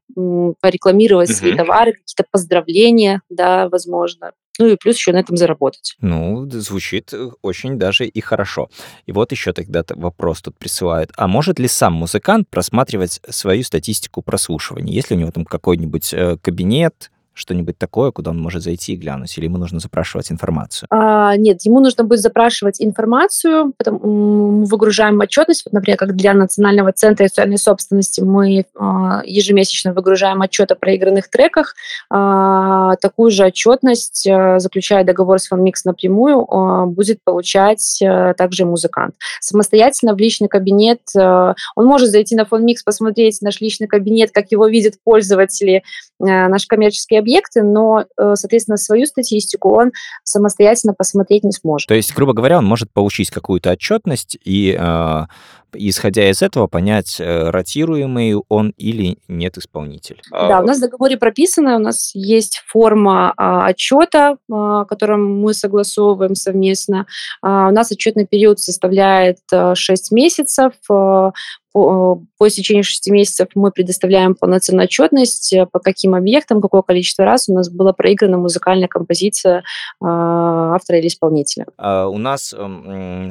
порекламировать 0.59 1.29
mm-hmm. 1.29 1.33
свои 1.33 1.55
товары, 1.55 1.93
какие-то 1.93 2.25
поздравления, 2.29 3.21
да, 3.29 3.69
возможно. 3.69 4.33
Ну 4.57 4.67
и 4.67 4.75
плюс 4.75 4.97
еще 4.97 5.13
на 5.13 5.19
этом 5.19 5.37
заработать. 5.37 5.95
Ну, 6.01 6.45
звучит 6.49 7.13
э, 7.13 7.29
очень 7.41 7.79
даже 7.79 8.05
и 8.05 8.19
хорошо. 8.19 8.69
И 9.05 9.13
вот 9.13 9.31
еще 9.31 9.53
тогда 9.53 9.85
вопрос 9.95 10.41
тут 10.41 10.57
присылают. 10.57 11.11
А 11.15 11.29
может 11.29 11.57
ли 11.57 11.69
сам 11.69 11.93
музыкант 11.93 12.49
просматривать 12.49 13.21
свою 13.29 13.63
статистику 13.63 14.21
прослушивания? 14.21 14.93
Если 14.93 15.15
у 15.15 15.17
него 15.17 15.31
там 15.31 15.45
какой-нибудь 15.45 16.13
э, 16.13 16.35
кабинет, 16.41 17.11
что-нибудь 17.39 17.77
такое, 17.77 18.11
куда 18.11 18.31
он 18.31 18.39
может 18.39 18.61
зайти 18.63 18.93
и 18.93 18.95
глянуть, 18.95 19.37
или 19.37 19.45
ему 19.45 19.57
нужно 19.57 19.79
запрашивать 19.79 20.31
информацию? 20.31 20.87
А, 20.91 21.35
нет, 21.37 21.61
ему 21.63 21.79
нужно 21.79 22.03
будет 22.03 22.19
запрашивать 22.19 22.81
информацию, 22.81 23.73
потом 23.77 23.99
мы 24.03 24.65
выгружаем 24.65 25.19
отчетность, 25.19 25.63
вот, 25.65 25.73
например, 25.73 25.97
как 25.97 26.15
для 26.15 26.33
Национального 26.33 26.91
центра 26.91 27.25
интеллектуальной 27.25 27.57
собственности 27.57 28.21
мы 28.21 28.65
а, 28.77 29.21
ежемесячно 29.25 29.93
выгружаем 29.93 30.41
отчет 30.41 30.71
о 30.71 30.75
проигранных 30.75 31.29
треках, 31.29 31.75
а, 32.09 32.95
такую 32.97 33.31
же 33.31 33.45
отчетность, 33.45 34.27
а, 34.27 34.59
заключая 34.59 35.03
договор 35.03 35.39
с 35.39 35.51
FunMix 35.51 35.73
напрямую, 35.85 36.45
а, 36.49 36.85
будет 36.85 37.19
получать 37.23 38.01
а, 38.03 38.33
также 38.33 38.65
музыкант. 38.65 39.15
Самостоятельно 39.39 40.13
в 40.13 40.17
личный 40.17 40.49
кабинет, 40.49 41.01
а, 41.17 41.55
он 41.75 41.85
может 41.85 42.09
зайти 42.09 42.35
на 42.35 42.41
FunMix, 42.41 42.77
посмотреть 42.83 43.41
наш 43.41 43.61
личный 43.61 43.87
кабинет, 43.87 44.31
как 44.31 44.51
его 44.51 44.67
видят 44.67 44.95
пользователи, 45.03 45.83
а, 46.21 46.49
наши 46.49 46.67
коммерческие 46.67 47.19
объекты, 47.29 47.63
но, 47.63 48.05
э, 48.17 48.33
соответственно, 48.35 48.77
свою 48.77 49.05
статистику 49.05 49.69
он 49.75 49.91
самостоятельно 50.23 50.93
посмотреть 50.93 51.43
не 51.43 51.51
сможет. 51.51 51.87
То 51.87 51.93
есть, 51.93 52.13
грубо 52.15 52.33
говоря, 52.33 52.57
он 52.57 52.65
может 52.65 52.91
получить 52.91 53.29
какую-то 53.29 53.71
отчетность 53.71 54.37
и 54.43 54.75
э, 54.77 55.25
исходя 55.73 56.29
из 56.29 56.41
этого, 56.41 56.67
понять, 56.67 57.17
э, 57.19 57.49
ротируемый 57.49 58.35
он 58.49 58.73
или 58.77 59.17
нет 59.27 59.57
исполнитель. 59.57 60.21
Да, 60.31 60.59
у 60.61 60.65
нас 60.65 60.77
в 60.77 60.81
договоре 60.81 61.17
прописано, 61.17 61.75
у 61.75 61.79
нас 61.79 62.11
есть 62.13 62.61
форма 62.67 63.33
а, 63.37 63.67
отчета, 63.67 64.37
а, 64.51 64.85
которую 64.85 65.27
мы 65.27 65.53
согласовываем 65.53 66.35
совместно. 66.35 67.05
А, 67.41 67.69
у 67.69 67.71
нас 67.71 67.91
отчетный 67.91 68.25
период 68.25 68.59
составляет 68.59 69.39
а, 69.51 69.75
6 69.75 70.11
месяцев. 70.11 70.73
А, 70.89 71.31
по, 71.71 72.23
по 72.39 72.47
истечении 72.47 72.81
6 72.81 73.11
месяцев 73.11 73.49
мы 73.53 73.69
предоставляем 73.71 74.33
полноценную 74.33 74.85
отчетность, 74.85 75.53
э, 75.53 75.67
по 75.67 75.77
каким 75.77 76.15
объектам, 76.15 76.61
какое 76.61 76.81
количество 76.81 77.25
раз 77.25 77.47
у 77.47 77.53
нас 77.53 77.69
была 77.69 77.93
проиграна 77.93 78.39
музыкальная 78.39 78.87
композиция 78.87 79.63
автора 80.01 80.97
или 80.97 81.07
исполнителя. 81.07 81.67
А 81.77 82.07
у 82.07 82.17
нас, 82.17 82.55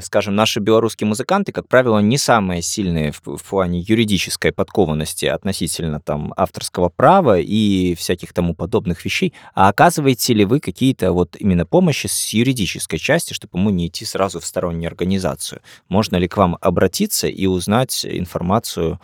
скажем, 0.03 0.37
наши 0.37 0.61
белорусские 0.61 1.09
музыканты, 1.09 1.51
как 1.51 1.67
правило, 1.67 1.99
не 1.99 2.17
самые 2.29 2.61
сильные 2.61 3.11
в, 3.11 3.39
в 3.39 3.43
плане 3.43 3.81
юридической 3.81 4.53
подкованности 4.53 5.25
относительно 5.25 5.99
там 5.99 6.35
авторского 6.37 6.91
права 6.91 7.39
и 7.39 7.95
всяких 7.95 8.35
тому 8.35 8.55
подобных 8.55 9.03
вещей. 9.07 9.33
А 9.55 9.71
оказываете 9.71 10.35
ли 10.35 10.45
вы 10.45 10.61
какие-то 10.61 11.13
вот 11.13 11.37
именно 11.39 11.65
помощи 11.65 12.07
с 12.07 12.35
юридической 12.35 12.99
части, 12.99 13.33
чтобы 13.33 13.59
ему 13.59 13.71
не 13.71 13.87
идти 13.87 14.05
сразу 14.05 14.41
в 14.41 14.45
стороннюю 14.45 14.89
организацию? 14.89 15.63
Можно 15.89 16.17
ли 16.17 16.29
к 16.29 16.37
вам 16.37 16.59
обратиться 16.61 17.29
и 17.29 17.47
узнать 17.47 18.05
информацию 18.05 19.01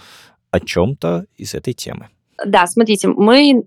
о 0.51 0.61
чем-то 0.61 1.25
из 1.39 1.55
этой 1.55 1.73
темы? 1.73 2.11
Да, 2.45 2.67
смотрите, 2.67 3.09
мы 3.09 3.65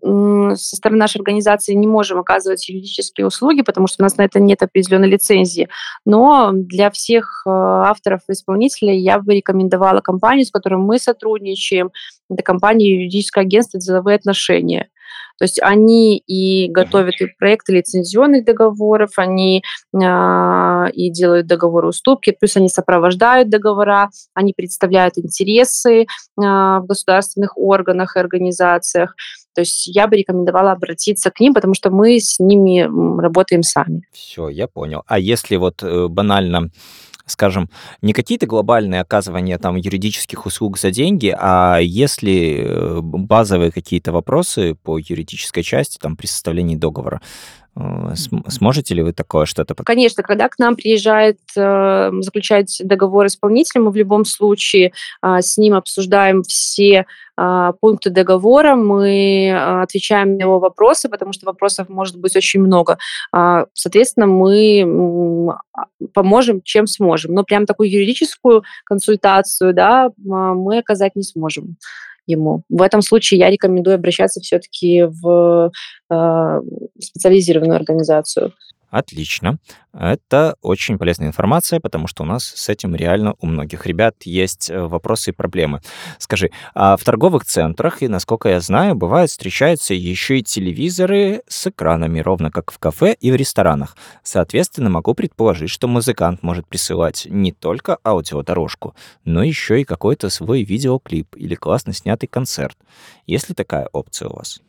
со 0.56 0.76
стороны 0.76 1.00
нашей 1.00 1.18
организации 1.18 1.74
не 1.74 1.88
можем 1.88 2.20
оказывать 2.20 2.68
юридические 2.68 3.28
услуги, 3.28 3.62
потому 3.62 3.88
что 3.88 4.02
у 4.02 4.04
нас 4.04 4.18
на 4.18 4.24
это 4.24 4.40
нет 4.40 4.62
определенной 4.62 5.08
лицензии. 5.08 5.70
Но 6.06 6.52
для 6.54 6.92
всех 6.92 7.44
э, 7.46 7.50
авторов 7.50 8.22
и 8.28 8.34
исполнителей 8.34 9.00
я 9.00 9.20
бы 9.20 9.36
рекомендовала 9.36 10.02
компанию, 10.02 10.46
с 10.46 10.52
которой 10.52 10.80
мы 10.80 11.00
сотрудничаем. 11.00 11.92
Это 12.30 12.44
компания 12.44 12.94
юридическое 12.94 13.44
агентство 13.44 13.80
«Деловые 13.80 14.16
отношения». 14.16 14.90
То 15.38 15.44
есть 15.46 15.60
они 15.62 16.18
и 16.18 16.68
готовят 16.70 17.16
и 17.22 17.28
проекты 17.38 17.74
лицензионных 17.74 18.46
договоров, 18.46 19.12
они 19.18 19.64
э, 19.94 20.92
и 20.94 21.12
делают 21.12 21.48
договоры 21.48 21.88
уступки, 21.88 22.36
плюс 22.38 22.58
они 22.58 22.70
сопровождают 22.70 23.50
договора, 23.50 24.10
они 24.34 24.54
представляют 24.54 25.18
интересы 25.18 26.02
э, 26.02 26.06
в 26.36 26.86
государственных 26.88 27.58
органах 27.58 28.16
и 28.16 28.20
организациях. 28.20 29.16
То 29.54 29.62
есть 29.62 29.88
я 29.88 30.08
бы 30.08 30.18
рекомендовала 30.18 30.72
обратиться 30.72 31.32
к 31.32 31.40
ним, 31.40 31.54
потому 31.54 31.74
что 31.74 31.90
мы 31.90 32.20
с 32.20 32.40
ними 32.40 32.82
работаем 33.20 33.64
сами. 33.64 34.04
Все, 34.12 34.50
я 34.50 34.68
понял. 34.68 35.02
А 35.08 35.18
если 35.18 35.56
вот 35.56 35.82
э, 35.82 36.08
банально 36.08 36.70
скажем, 37.28 37.70
не 38.02 38.14
какие-то 38.14 38.48
глобальные 38.48 39.02
оказывания 39.02 39.58
там 39.58 39.76
юридических 39.76 40.46
услуг 40.46 40.80
за 40.80 40.92
деньги, 40.92 41.36
а 41.38 41.78
если 41.80 42.64
э, 42.64 43.00
базовые 43.02 43.72
какие-то 43.72 44.12
вопросы 44.12 44.74
по 44.76 44.98
юридической 44.98 45.62
части 45.62 45.98
там 46.00 46.16
при 46.16 46.26
составлении 46.26 46.76
договора, 46.76 47.22
сможете 48.50 48.96
ли 48.96 49.04
вы 49.04 49.14
такое 49.14 49.46
что-то? 49.46 49.76
Конечно, 49.84 50.24
когда 50.24 50.50
к 50.50 50.58
нам 50.60 50.76
приезжает 50.76 51.40
э, 51.56 52.12
заключать 52.22 52.82
договор 52.84 53.28
исполнитель, 53.28 53.82
мы 53.82 53.92
в 53.92 53.96
любом 53.96 54.26
случае 54.26 54.94
э, 55.22 55.42
с 55.42 55.58
ним 55.58 55.74
обсуждаем 55.74 56.44
все 56.44 57.06
э, 57.38 57.74
пункты 57.80 58.10
договора, 58.10 58.76
мы 58.76 59.48
э, 59.48 59.82
отвечаем 59.82 60.38
на 60.38 60.42
его 60.42 60.60
вопросы, 60.60 61.10
потому 61.10 61.34
что 61.34 61.46
вопросов 61.46 61.90
может 61.90 62.18
быть 62.18 62.36
очень 62.36 62.62
много. 62.62 62.98
Э, 63.36 63.66
соответственно, 63.74 64.28
мы 64.28 65.54
поможем, 66.14 66.62
чем 66.62 66.88
сможем. 66.88 67.34
Но 67.34 67.44
прям 67.44 67.66
такую 67.66 67.92
юридическую 67.92 68.64
консультацию 68.86 69.74
да, 69.74 70.10
мы 70.18 70.80
оказать 70.80 71.16
не 71.16 71.24
сможем 71.24 71.78
ему. 72.28 72.64
В 72.70 72.82
этом 72.82 73.02
случае 73.02 73.40
я 73.40 73.50
рекомендую 73.50 73.96
обращаться 73.96 74.40
все-таки 74.42 75.04
в 75.04 75.72
э, 76.12 76.62
специализированную 77.00 77.78
организацию. 77.78 78.54
Отлично. 78.90 79.60
Это 79.94 80.56
очень 80.62 80.98
полезная 80.98 81.28
информация, 81.28 81.82
потому 81.82 82.08
что 82.08 82.24
у 82.24 82.26
нас 82.26 82.46
с 82.46 82.70
этим 82.70 82.96
реально 82.96 83.34
у 83.40 83.48
многих 83.48 83.86
ребят 83.86 84.16
есть 84.24 84.70
э, 84.70 84.80
вопросы 84.80 85.32
и 85.32 85.34
проблемы. 85.34 85.82
Скажи, 86.20 86.52
а 86.74 86.96
в 86.96 87.04
торговых 87.04 87.44
центрах, 87.44 88.02
и 88.02 88.08
насколько 88.08 88.48
я 88.48 88.62
знаю, 88.62 88.96
бывает 88.96 89.30
встречаются 89.30 89.94
еще 89.94 90.40
и 90.40 90.44
телевизоры 90.44 91.42
с 91.48 91.68
экранами, 91.68 92.22
ровно 92.22 92.50
как 92.50 92.72
в 92.72 92.80
кафе 92.80 93.14
и 93.20 93.32
в 93.32 93.36
ресторанах. 93.36 93.98
Соответственно, 94.24 94.90
могу 94.90 95.14
предположить, 95.16 95.70
что 95.70 95.88
музыкант 95.88 96.42
может 96.42 96.66
присылать 96.68 97.28
не 97.30 97.52
только 97.52 97.98
аудиодорожку, 98.06 98.96
но 99.26 99.44
еще 99.44 99.82
и 99.82 99.84
какой-то 99.84 100.30
свой 100.30 100.64
видеоклип 100.64 101.36
или 101.36 101.56
классно 101.56 101.92
снятый 101.92 102.28
концерт. 102.28 102.78
Есть 103.26 103.50
ли 103.50 103.56
такая 103.56 103.90
опция 103.92 104.30
у 104.30 104.36
вас? 104.36 104.62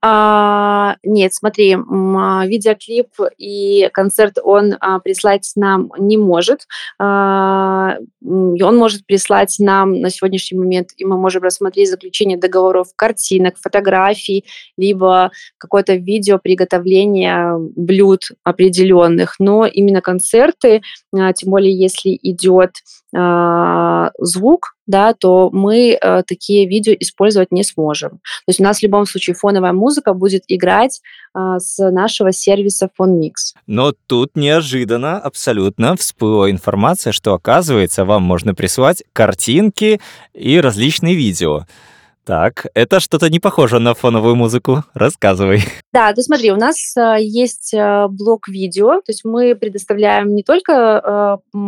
А, 0.00 0.96
нет, 1.02 1.34
смотри, 1.34 1.76
а, 1.76 2.46
видеоклип 2.46 3.08
и 3.38 3.88
концерт 3.92 4.38
он 4.42 4.76
а, 4.80 4.98
прислать 5.00 5.52
нам 5.56 5.90
не 5.98 6.16
может. 6.16 6.66
А, 6.98 7.96
он 8.22 8.76
может 8.76 9.06
прислать 9.06 9.56
нам 9.58 10.00
на 10.00 10.10
сегодняшний 10.10 10.58
момент, 10.58 10.90
и 10.96 11.04
мы 11.04 11.16
можем 11.16 11.42
рассмотреть 11.42 11.90
заключение 11.90 12.38
договоров 12.38 12.88
картинок, 12.96 13.56
фотографий, 13.60 14.44
либо 14.76 15.30
какое-то 15.58 15.94
видео 15.94 16.38
приготовления 16.38 17.56
блюд 17.58 18.28
определенных. 18.42 19.36
Но 19.38 19.66
именно 19.66 20.00
концерты, 20.00 20.82
а, 21.14 21.32
тем 21.32 21.50
более 21.50 21.74
если 21.76 22.18
идет 22.22 22.72
звук, 24.18 24.74
да, 24.86 25.14
то 25.14 25.50
мы 25.52 25.98
э, 26.00 26.22
такие 26.26 26.66
видео 26.66 26.94
использовать 26.98 27.52
не 27.52 27.64
сможем. 27.64 28.10
То 28.10 28.48
есть 28.48 28.60
у 28.60 28.62
нас 28.64 28.78
в 28.78 28.82
любом 28.82 29.06
случае 29.06 29.34
фоновая 29.34 29.72
музыка 29.72 30.12
будет 30.12 30.44
играть 30.48 31.00
э, 31.34 31.58
с 31.58 31.78
нашего 31.90 32.32
сервиса 32.32 32.90
FonMix. 32.98 33.54
Но 33.66 33.92
тут 34.06 34.32
неожиданно 34.34 35.18
абсолютно 35.18 35.96
всплыла 35.96 36.50
информация, 36.50 37.12
что 37.12 37.34
оказывается 37.34 38.04
вам 38.04 38.22
можно 38.22 38.54
присылать 38.54 39.04
картинки 39.12 40.00
и 40.34 40.60
различные 40.60 41.14
видео. 41.14 41.66
Так, 42.24 42.66
это 42.72 43.00
что-то 43.00 43.28
не 43.28 43.38
похоже 43.38 43.80
на 43.80 43.92
фоновую 43.92 44.34
музыку. 44.34 44.82
Рассказывай. 44.94 45.62
Да, 45.92 46.10
ты 46.14 46.22
смотри, 46.22 46.50
у 46.50 46.56
нас 46.56 46.96
э, 46.96 47.18
есть 47.20 47.74
э, 47.74 48.06
блок 48.08 48.48
видео, 48.48 48.96
то 48.96 49.12
есть 49.12 49.24
мы 49.24 49.54
предоставляем 49.54 50.34
не 50.34 50.42
только 50.42 51.40
э, 51.54 51.60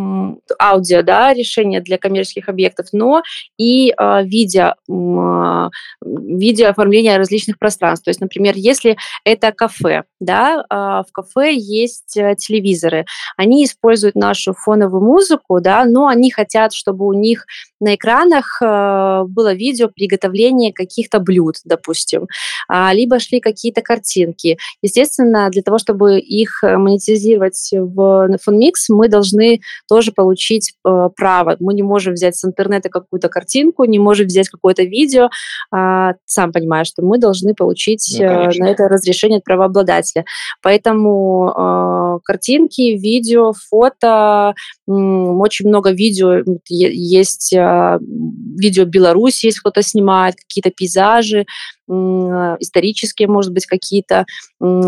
аудио, 0.61 1.03
да, 1.03 1.35
решения 1.35 1.81
для 1.83 1.99
коммерческих 1.99 2.49
объектов, 2.49 2.87
но 2.93 3.23
и 3.59 3.91
э, 3.97 4.25
видео, 4.25 4.75
э, 4.89 5.71
видео 6.03 6.71
оформления 6.71 7.19
различных 7.19 7.59
пространств. 7.59 8.07
То 8.07 8.09
есть, 8.09 8.23
например, 8.23 8.55
если 8.57 8.97
это 9.25 9.53
кафе, 9.53 10.05
да, 10.21 10.65
э, 10.69 10.75
в 11.09 11.13
кафе 11.13 11.55
есть 11.55 12.17
э, 12.17 12.35
телевизоры, 12.37 13.05
они 13.37 13.65
используют 13.65 14.17
нашу 14.17 14.55
фоновую 14.55 15.05
музыку, 15.05 15.61
да, 15.61 15.85
но 15.85 16.07
они 16.07 16.31
хотят, 16.31 16.73
чтобы 16.73 17.07
у 17.07 17.13
них 17.13 17.45
на 17.79 17.95
экранах 17.95 18.59
э, 18.63 19.25
было 19.29 19.53
видео 19.53 19.89
приготовления 19.89 20.46
приготовление 20.47 20.73
каких-то 20.73 21.21
блюд, 21.21 21.57
допустим, 21.65 22.27
а, 22.69 22.93
либо 22.93 23.19
шли 23.19 23.41
какие-то 23.41 23.83
картинки. 23.83 24.59
Естественно, 24.83 25.49
для 25.51 25.63
того, 25.63 25.79
чтобы 25.79 26.19
их 26.19 26.63
э, 26.63 26.77
монетизировать 26.77 27.71
в 27.73 28.37
FunMix, 28.47 28.73
мы 28.89 29.09
должны 29.09 29.61
тоже 29.89 30.13
получить 30.13 30.75
э, 30.85 31.09
право. 31.17 31.57
Мы 31.61 31.75
не 31.75 31.83
можем 31.83 32.15
взять 32.15 32.37
с 32.37 32.45
интернета 32.45 32.89
какую-то 32.89 33.29
картинку, 33.29 33.85
не 33.85 33.99
можем 33.99 34.27
взять 34.27 34.49
какое-то 34.49 34.83
видео. 34.83 35.29
А, 35.73 36.15
сам 36.25 36.53
понимаешь, 36.53 36.89
что 36.89 37.03
мы 37.03 37.19
должны 37.19 37.55
получить 37.55 38.17
ну, 38.19 38.25
э, 38.25 38.51
на 38.59 38.71
это 38.71 38.89
разрешение 38.89 39.39
от 39.39 39.45
правообладателя. 39.45 40.25
Поэтому 40.63 42.21
картинки, 42.25 42.97
видео, 42.97 43.53
фото, 43.53 44.55
очень 44.87 45.69
много 45.69 45.91
видео 45.93 46.43
есть, 46.69 47.53
видео 47.53 48.85
Беларуси, 48.85 49.47
если 49.47 49.61
кто-то 49.61 49.83
снимает, 49.83 50.36
какие-то 50.37 50.71
пейзажи, 50.71 51.47
исторические, 51.89 53.29
может 53.29 53.53
быть, 53.53 53.67
какие-то 53.67 54.25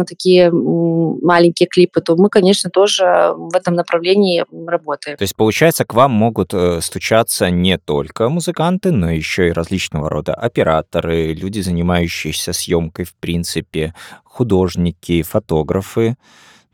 такие 0.06 0.50
маленькие 0.50 1.68
клипы, 1.68 2.00
то 2.00 2.16
мы, 2.16 2.28
конечно, 2.28 2.70
тоже 2.70 3.04
в 3.36 3.54
этом 3.54 3.74
направлении 3.74 4.44
работаем. 4.66 5.16
То 5.16 5.22
есть, 5.22 5.36
получается, 5.36 5.84
к 5.84 5.94
вам 5.94 6.10
могут 6.10 6.52
э, 6.54 6.80
стучаться 6.80 7.50
не 7.50 7.78
только 7.78 8.28
музыканты, 8.28 8.90
но 8.90 9.10
еще 9.10 9.48
и 9.48 9.52
различного 9.52 10.10
рода 10.10 10.34
операторы, 10.34 11.34
люди, 11.34 11.60
занимающиеся 11.60 12.52
съемкой, 12.52 13.04
в 13.04 13.14
принципе, 13.14 13.94
художники, 14.24 15.22
фотографы. 15.22 16.16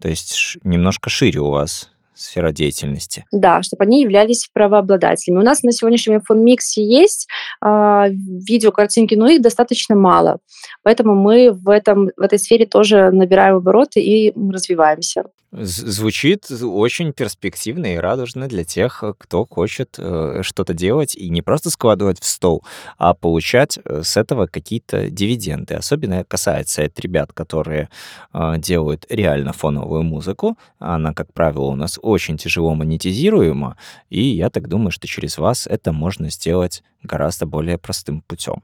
То 0.00 0.08
есть 0.08 0.56
немножко 0.64 1.10
шире 1.10 1.40
у 1.40 1.50
вас 1.50 1.90
сфера 2.14 2.52
деятельности. 2.52 3.24
Да, 3.32 3.62
чтобы 3.62 3.84
они 3.84 4.02
являлись 4.02 4.48
правообладателями. 4.52 5.40
У 5.40 5.44
нас 5.44 5.62
на 5.62 5.70
в 5.70 6.20
фонмиксе 6.26 6.84
есть 6.84 7.28
э, 7.64 8.04
видео, 8.10 8.72
картинки, 8.72 9.14
но 9.14 9.28
их 9.28 9.42
достаточно 9.42 9.94
мало. 9.94 10.38
Поэтому 10.82 11.14
мы 11.14 11.52
в, 11.52 11.68
этом, 11.68 12.10
в 12.16 12.20
этой 12.20 12.38
сфере 12.38 12.66
тоже 12.66 13.10
набираем 13.10 13.56
обороты 13.56 14.00
и 14.00 14.32
развиваемся. 14.50 15.24
Звучит 15.56 16.50
очень 16.50 17.12
перспективно 17.12 17.94
и 17.94 17.96
радужно 17.96 18.48
для 18.48 18.64
тех, 18.64 19.04
кто 19.18 19.46
хочет 19.48 19.94
э, 19.98 20.40
что-то 20.42 20.74
делать 20.74 21.14
и 21.14 21.28
не 21.28 21.42
просто 21.42 21.70
складывать 21.70 22.20
в 22.20 22.24
стол, 22.24 22.64
а 22.98 23.14
получать 23.14 23.78
э, 23.84 24.02
с 24.02 24.16
этого 24.16 24.48
какие-то 24.48 25.10
дивиденды. 25.10 25.74
Особенно 25.74 26.24
касается 26.24 26.82
это 26.82 27.00
ребят, 27.02 27.32
которые 27.32 27.88
э, 28.32 28.54
делают 28.58 29.06
реально 29.08 29.52
фоновую 29.52 30.02
музыку. 30.02 30.58
Она, 30.80 31.14
как 31.14 31.32
правило, 31.32 31.66
у 31.66 31.76
нас 31.76 32.00
очень 32.04 32.36
тяжело 32.36 32.74
монетизируема, 32.74 33.76
и 34.10 34.22
я 34.22 34.50
так 34.50 34.68
думаю, 34.68 34.90
что 34.90 35.06
через 35.06 35.38
вас 35.38 35.66
это 35.66 35.92
можно 35.92 36.30
сделать 36.30 36.82
гораздо 37.02 37.46
более 37.46 37.78
простым 37.78 38.22
путем. 38.22 38.62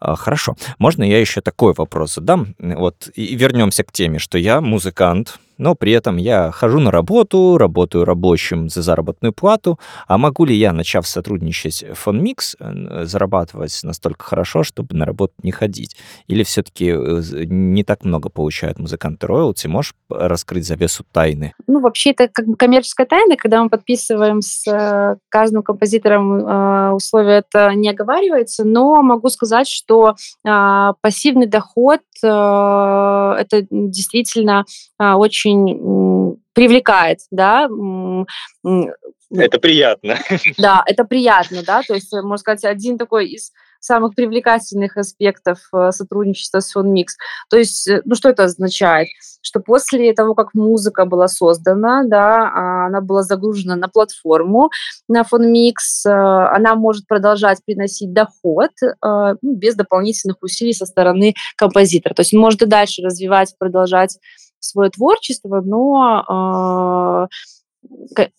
А, 0.00 0.16
хорошо. 0.16 0.56
Можно 0.78 1.04
я 1.04 1.20
еще 1.20 1.40
такой 1.40 1.74
вопрос 1.74 2.14
задам? 2.14 2.54
Вот 2.58 3.10
и 3.14 3.34
вернемся 3.34 3.84
к 3.84 3.92
теме, 3.92 4.18
что 4.18 4.38
я 4.38 4.60
музыкант, 4.60 5.38
но 5.58 5.74
при 5.74 5.92
этом 5.92 6.16
я 6.16 6.50
хожу 6.50 6.80
на 6.80 6.90
работу, 6.90 7.58
работаю 7.58 8.04
рабочим 8.04 8.68
за 8.68 8.82
заработную 8.82 9.32
плату, 9.32 9.78
а 10.06 10.16
могу 10.18 10.44
ли 10.44 10.54
я, 10.54 10.72
начав 10.72 11.06
сотрудничать 11.06 11.82
в 11.82 11.94
Фонмикс, 11.94 12.56
э, 12.58 13.04
зарабатывать 13.04 13.78
настолько 13.82 14.24
хорошо, 14.24 14.62
чтобы 14.62 14.96
на 14.96 15.04
работу 15.04 15.34
не 15.42 15.50
ходить? 15.50 15.96
Или 16.28 16.42
все-таки 16.44 16.90
э, 16.90 17.22
не 17.46 17.84
так 17.84 18.04
много 18.04 18.28
получают 18.28 18.78
музыканты 18.78 19.26
роялти? 19.26 19.66
Можешь 19.66 19.94
раскрыть 20.08 20.66
завесу 20.66 21.04
тайны? 21.12 21.52
Ну, 21.66 21.80
вообще, 21.80 22.10
это 22.10 22.28
как 22.28 22.46
бы 22.46 22.56
коммерческая 22.56 23.06
тайна, 23.06 23.36
когда 23.36 23.62
мы 23.62 23.68
подписываем 23.68 24.40
с 24.40 24.66
э, 24.66 25.16
каждым 25.28 25.62
композитором 25.62 26.94
условия, 26.94 27.38
это 27.38 27.74
не 27.74 27.90
оговаривается, 27.90 28.64
но 28.64 29.02
могу 29.02 29.28
сказать, 29.28 29.68
что 29.68 30.14
а, 30.46 30.94
пассивный 31.00 31.46
доход 31.46 32.00
это 32.20 33.66
действительно 33.70 34.64
а, 34.98 35.16
очень 35.48 36.40
привлекает, 36.54 37.20
да. 37.30 37.68
Это 39.30 39.58
приятно. 39.58 40.16
Да, 40.58 40.82
это 40.86 41.04
приятно, 41.04 41.62
да, 41.62 41.82
то 41.86 41.94
есть, 41.94 42.12
можно 42.12 42.38
сказать, 42.38 42.64
один 42.64 42.96
такой 42.96 43.28
из 43.28 43.52
самых 43.80 44.14
привлекательных 44.14 44.96
аспектов 44.96 45.58
э, 45.72 45.90
сотрудничества 45.92 46.60
с 46.60 46.74
FunMix. 46.74 47.06
То 47.50 47.58
есть, 47.58 47.86
э, 47.88 48.02
ну 48.04 48.14
что 48.14 48.30
это 48.30 48.44
означает? 48.44 49.08
Что 49.40 49.60
после 49.60 50.12
того, 50.14 50.34
как 50.34 50.54
музыка 50.54 51.04
была 51.04 51.28
создана, 51.28 52.02
да, 52.04 52.50
а, 52.52 52.86
она 52.86 53.00
была 53.00 53.22
загружена 53.22 53.76
на 53.76 53.88
платформу, 53.88 54.70
на 55.08 55.22
э, 55.22 56.08
она 56.08 56.74
может 56.74 57.06
продолжать 57.06 57.58
приносить 57.64 58.12
доход 58.12 58.70
ну, 59.02 59.54
без 59.54 59.74
дополнительных 59.74 60.38
усилий 60.42 60.72
со 60.72 60.86
стороны 60.86 61.34
композитора. 61.56 62.14
То 62.14 62.22
есть 62.22 62.34
он 62.34 62.40
может 62.40 62.62
и 62.62 62.66
дальше 62.66 63.02
развивать, 63.02 63.54
продолжать 63.58 64.18
свое 64.60 64.90
творчество, 64.90 65.60
но 65.64 67.28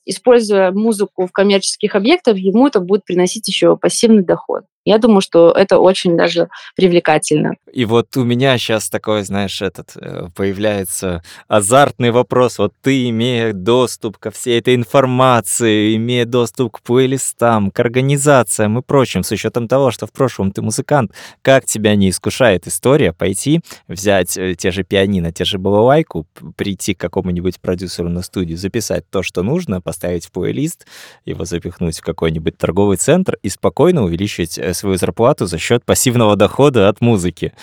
используя 0.06 0.72
музыку 0.72 1.26
в 1.26 1.32
коммерческих 1.32 1.96
объектах, 1.96 2.38
ему 2.38 2.68
это 2.68 2.80
будет 2.80 3.06
приносить 3.06 3.48
еще 3.48 3.78
пассивный 3.78 4.24
доход. 4.24 4.64
Я 4.86 4.98
думаю, 4.98 5.22
что 5.22 5.52
это 5.52 5.80
очень 5.80 6.18
даже 6.18 6.50
привлекательно. 6.76 7.56
И 7.72 7.86
вот 7.86 8.16
у 8.18 8.24
меня 8.24 8.58
сейчас 8.58 8.90
такой, 8.90 9.24
знаешь, 9.24 9.62
этот 9.62 9.92
э, 9.96 10.30
появляется 10.36 11.22
азартный 11.48 12.12
вопрос. 12.12 12.58
Вот 12.58 12.74
ты, 12.82 13.10
имея 13.10 13.54
доступ 13.54 14.18
ко 14.18 14.32
всей 14.32 14.60
этой 14.60 14.76
информации, 14.76 15.96
имея 15.96 16.26
доступ 16.26 16.78
к 16.78 16.82
плейлистам, 16.82 17.72
к 17.72 17.80
организациям 17.80 18.80
и 18.80 18.82
прочим, 18.82 19.24
с 19.24 19.32
учетом 19.32 19.68
того, 19.68 19.92
что 19.92 20.08
в 20.08 20.12
прошлом 20.12 20.52
ты 20.52 20.62
музыкант, 20.62 21.12
как 21.42 21.66
тебя 21.66 21.96
не 21.96 22.10
искушает 22.10 22.68
история 22.68 23.14
пойти, 23.14 23.62
взять 23.88 24.38
э, 24.38 24.56
те 24.56 24.72
же 24.72 24.84
пианино, 24.84 25.32
те 25.32 25.46
же 25.46 25.60
балалайку, 25.60 26.26
прийти 26.56 26.94
к 26.94 27.00
какому-нибудь 27.00 27.60
продюсеру 27.60 28.10
на 28.10 28.22
студию, 28.22 28.58
записать 28.58 29.04
то, 29.10 29.24
что 29.24 29.44
нужно, 29.44 29.82
поставить 29.82 30.26
в 30.26 30.32
плейлист, 30.32 30.88
его 31.26 31.46
запихнуть 31.46 32.00
в 32.00 32.04
какой-нибудь 32.04 32.58
торговый 32.58 32.98
центр 32.98 33.38
и 33.44 33.50
спокойно 33.50 34.04
увеличить 34.04 34.58
э, 34.58 34.69
свою 34.74 34.98
зарплату 34.98 35.46
за 35.46 35.58
счет 35.58 35.84
пассивного 35.86 36.36
дохода 36.36 36.90
от 36.90 37.02
музыки. 37.02 37.54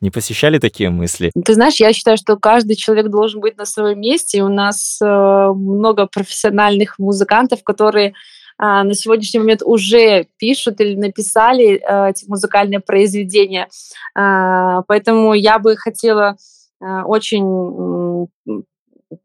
Не 0.00 0.10
посещали 0.10 0.58
такие 0.58 0.90
мысли? 0.90 1.30
Ты 1.44 1.54
знаешь, 1.54 1.76
я 1.76 1.92
считаю, 1.92 2.16
что 2.16 2.36
каждый 2.36 2.74
человек 2.74 3.08
должен 3.08 3.40
быть 3.40 3.56
на 3.56 3.64
своем 3.64 4.00
месте. 4.00 4.42
У 4.42 4.48
нас 4.48 4.98
э, 5.00 5.04
много 5.04 6.06
профессиональных 6.06 6.98
музыкантов, 6.98 7.62
которые 7.62 8.08
э, 8.08 8.12
на 8.58 8.94
сегодняшний 8.94 9.40
момент 9.40 9.62
уже 9.64 10.26
пишут 10.38 10.80
или 10.80 10.96
написали 10.96 11.80
э, 11.80 12.10
эти 12.10 12.28
музыкальные 12.28 12.80
произведения. 12.80 13.68
Э, 14.18 14.82
поэтому 14.88 15.34
я 15.34 15.60
бы 15.60 15.76
хотела 15.76 16.36
э, 16.80 17.02
очень 17.02 18.26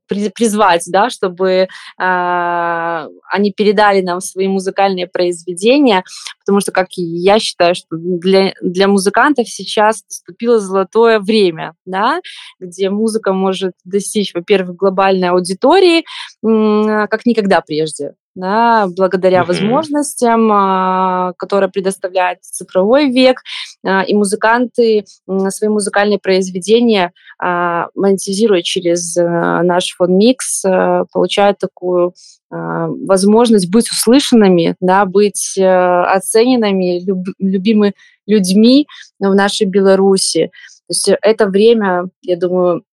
призвать, 0.07 0.83
да, 0.87 1.09
чтобы 1.09 1.49
э, 1.51 1.67
они 1.97 3.51
передали 3.55 4.01
нам 4.01 4.21
свои 4.21 4.47
музыкальные 4.47 5.07
произведения, 5.07 6.03
потому 6.45 6.61
что, 6.61 6.71
как 6.71 6.87
я 6.95 7.39
считаю, 7.39 7.75
что 7.75 7.87
для, 7.91 8.53
для 8.61 8.87
музыкантов 8.87 9.47
сейчас 9.49 10.03
наступило 10.09 10.59
золотое 10.59 11.19
время, 11.19 11.73
да, 11.85 12.21
где 12.59 12.89
музыка 12.89 13.33
может 13.33 13.73
достичь, 13.83 14.33
во-первых, 14.33 14.75
глобальной 14.75 15.29
аудитории, 15.29 15.99
э, 15.99 17.07
как 17.07 17.25
никогда 17.25 17.61
прежде 17.61 18.13
да, 18.37 18.87
благодаря 18.95 19.41
mm-hmm. 19.41 19.47
возможностям, 19.47 20.51
а, 20.51 21.33
которые 21.37 21.71
предоставляет 21.71 22.43
цифровой 22.43 23.09
век, 23.09 23.41
а, 23.83 24.03
и 24.03 24.13
музыканты 24.13 25.05
свои 25.49 25.69
музыкальные 25.69 26.19
произведения 26.19 27.13
а, 27.39 27.87
монетизируя 27.95 28.61
через 28.61 29.15
наш 29.15 29.95
фон 29.97 30.17
Микс, 30.17 30.63
получают 31.11 31.57
такую 31.57 32.13
возможность 32.49 33.69
быть 33.69 33.89
услышанными, 33.91 34.75
да, 34.79 35.05
быть 35.05 35.57
а, 35.59 36.13
оцененными, 36.13 37.03
люб, 37.03 37.25
любимыми 37.39 37.93
людьми 38.25 38.87
в 39.19 39.33
нашей 39.33 39.65
Беларуси. 39.65 40.51
То 40.87 40.91
есть 40.91 41.09
это 41.21 41.47
время, 41.47 42.05
я 42.21 42.37
думаю, 42.37 42.83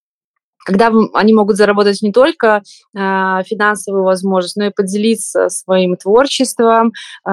когда 0.65 0.91
они 1.13 1.33
могут 1.33 1.57
заработать 1.57 2.01
не 2.01 2.11
только 2.11 2.57
э, 2.57 3.43
финансовую 3.45 4.03
возможность, 4.03 4.57
но 4.57 4.65
и 4.65 4.71
поделиться 4.71 5.47
своим 5.49 5.95
творчеством, 5.95 6.91
э, 7.25 7.31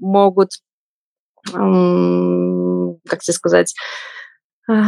могут, 0.00 0.50
э, 1.48 2.98
как 3.08 3.20
тебе 3.20 3.34
сказать, 3.34 3.74
э, 4.68 4.82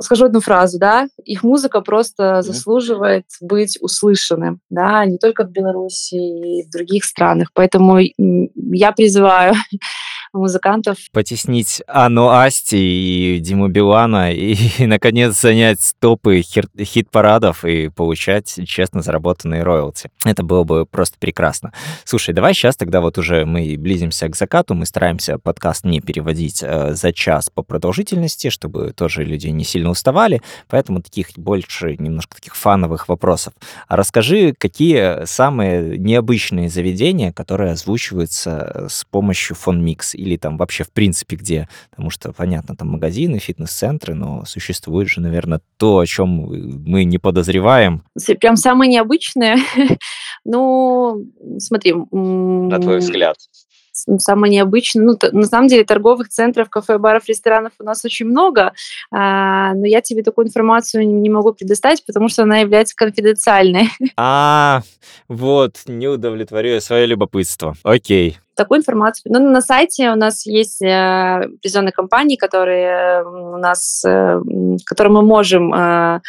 скажу 0.00 0.26
одну 0.26 0.40
фразу, 0.40 0.78
да, 0.78 1.08
их 1.24 1.42
музыка 1.42 1.80
просто 1.80 2.42
заслуживает 2.42 3.24
быть 3.40 3.78
услышанным, 3.80 4.60
да, 4.68 5.04
не 5.06 5.16
только 5.16 5.44
в 5.44 5.50
Беларуси, 5.50 6.14
и 6.14 6.66
в 6.66 6.70
других 6.70 7.04
странах. 7.04 7.48
Поэтому 7.54 7.98
я 7.98 8.92
призываю 8.92 9.54
музыкантов. 10.32 10.98
Потеснить 11.12 11.82
Анну 11.86 12.28
Асти 12.28 13.36
и 13.36 13.38
Диму 13.40 13.68
Билана 13.68 14.32
и, 14.32 14.54
и 14.78 14.86
наконец, 14.86 15.40
занять 15.40 15.94
топы 16.00 16.42
хит-парадов 16.42 17.64
и 17.64 17.88
получать 17.88 18.58
честно 18.66 19.02
заработанные 19.02 19.62
роялти. 19.62 20.10
Это 20.24 20.42
было 20.42 20.64
бы 20.64 20.86
просто 20.86 21.16
прекрасно. 21.18 21.72
Слушай, 22.04 22.34
давай 22.34 22.54
сейчас 22.54 22.76
тогда 22.76 23.00
вот 23.00 23.18
уже 23.18 23.44
мы 23.44 23.76
близимся 23.78 24.28
к 24.28 24.36
закату, 24.36 24.74
мы 24.74 24.86
стараемся 24.86 25.38
подкаст 25.38 25.84
не 25.84 26.00
переводить 26.00 26.62
э, 26.62 26.94
за 26.94 27.12
час 27.12 27.50
по 27.50 27.62
продолжительности, 27.62 28.50
чтобы 28.50 28.92
тоже 28.92 29.24
люди 29.24 29.48
не 29.48 29.64
сильно 29.64 29.90
уставали, 29.90 30.42
поэтому 30.68 31.02
таких 31.02 31.28
больше 31.36 31.96
немножко 31.98 32.36
таких 32.36 32.56
фановых 32.56 33.08
вопросов. 33.08 33.54
А 33.86 33.96
расскажи, 33.96 34.54
какие 34.56 35.24
самые 35.26 35.98
необычные 35.98 36.68
заведения, 36.68 37.32
которые 37.32 37.72
озвучиваются 37.72 38.86
с 38.88 39.04
помощью 39.04 39.56
фон 39.56 39.84
Микс 39.84 40.14
или 40.18 40.36
там 40.36 40.56
вообще 40.56 40.84
в 40.84 40.90
принципе 40.92 41.36
где? 41.36 41.68
Потому 41.90 42.10
что, 42.10 42.32
понятно, 42.32 42.76
там 42.76 42.88
магазины, 42.88 43.38
фитнес-центры, 43.38 44.14
но 44.14 44.44
существует 44.44 45.08
же, 45.08 45.20
наверное, 45.20 45.60
то, 45.76 45.98
о 45.98 46.06
чем 46.06 46.28
мы 46.86 47.04
не 47.04 47.18
подозреваем. 47.18 48.02
Прям 48.40 48.56
самое 48.56 48.90
необычное. 48.90 49.58
ну, 50.44 51.24
смотри. 51.58 51.94
На 52.12 52.78
твой 52.80 52.98
взгляд 52.98 53.36
самое 54.18 54.52
необычное. 54.52 55.04
Ну, 55.04 55.18
на 55.32 55.46
самом 55.46 55.68
деле 55.68 55.84
торговых 55.84 56.28
центров, 56.28 56.68
кафе, 56.70 56.98
баров, 56.98 57.26
ресторанов 57.26 57.72
у 57.78 57.84
нас 57.84 58.04
очень 58.04 58.26
много, 58.26 58.72
а, 59.10 59.74
но 59.74 59.86
я 59.86 60.00
тебе 60.00 60.22
такую 60.22 60.46
информацию 60.46 61.08
не 61.08 61.30
могу 61.30 61.52
предоставить, 61.52 62.04
потому 62.04 62.28
что 62.28 62.42
она 62.42 62.58
является 62.58 62.94
конфиденциальной. 62.96 63.88
А, 64.20 64.82
вот, 65.28 65.76
не 65.86 66.08
удовлетворю 66.08 66.80
свое 66.80 67.06
любопытство. 67.06 67.74
Окей 67.84 68.38
такую 68.58 68.80
информацию. 68.80 69.32
Но 69.32 69.38
на 69.38 69.62
сайте 69.62 70.10
у 70.10 70.16
нас 70.16 70.44
есть 70.44 70.82
э, 70.82 71.36
определенные 71.44 71.92
компании, 71.92 72.36
которые 72.36 73.24
у 73.24 73.56
нас, 73.56 74.02
э, 74.04 74.40
которые 74.84 75.12
мы 75.12 75.22
можем 75.22 75.72
э, 75.72 76.20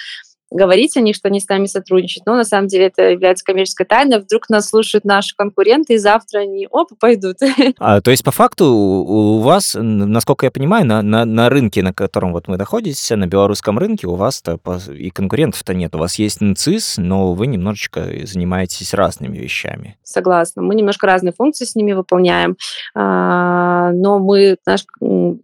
говорить 0.52 0.98
о 0.98 1.02
них, 1.02 1.16
что 1.16 1.28
они 1.28 1.40
с 1.40 1.48
нами 1.48 1.66
сотрудничают. 1.66 2.26
Но 2.26 2.36
на 2.36 2.44
самом 2.44 2.68
деле 2.68 2.88
это 2.88 3.10
является 3.10 3.46
коммерческой 3.46 3.86
тайной. 3.86 4.20
Вдруг 4.20 4.50
нас 4.50 4.70
слушают 4.70 5.06
наши 5.06 5.36
конкуренты, 5.36 5.96
и 5.96 5.98
завтра 5.98 6.40
они, 6.40 6.68
оп, 6.70 6.92
пойдут. 7.00 7.38
А, 7.78 8.02
то 8.02 8.12
есть, 8.12 8.24
по 8.24 8.32
факту, 8.32 8.66
у 8.66 9.40
вас, 9.40 9.76
насколько 9.80 10.46
я 10.46 10.52
понимаю, 10.52 10.86
на, 10.86 11.02
на, 11.02 11.26
на 11.26 11.50
рынке, 11.50 11.82
на 11.82 11.94
котором 11.94 12.34
вот 12.34 12.48
мы 12.48 12.58
находимся, 12.58 13.16
на 13.16 13.28
белорусском 13.28 13.78
рынке, 13.78 14.08
у 14.08 14.16
вас 14.16 14.44
и 14.90 15.10
конкурентов-то 15.10 15.74
нет. 15.74 15.96
У 15.96 16.00
вас 16.00 16.16
есть 16.16 16.42
НЦИС, 16.42 16.98
но 16.98 17.34
вы 17.34 17.48
немножечко 17.48 18.10
занимаетесь 18.24 18.94
разными 18.94 19.38
вещами. 19.38 19.98
Согласна. 20.04 20.62
Мы 20.62 20.76
немножко 20.76 21.08
разные 21.08 21.34
функции 21.34 21.66
с 21.66 21.76
ними 21.76 21.94
выполняем, 21.94 22.58
а, 22.96 23.92
но 23.92 24.20
мы 24.20 24.58
наш, 24.66 24.86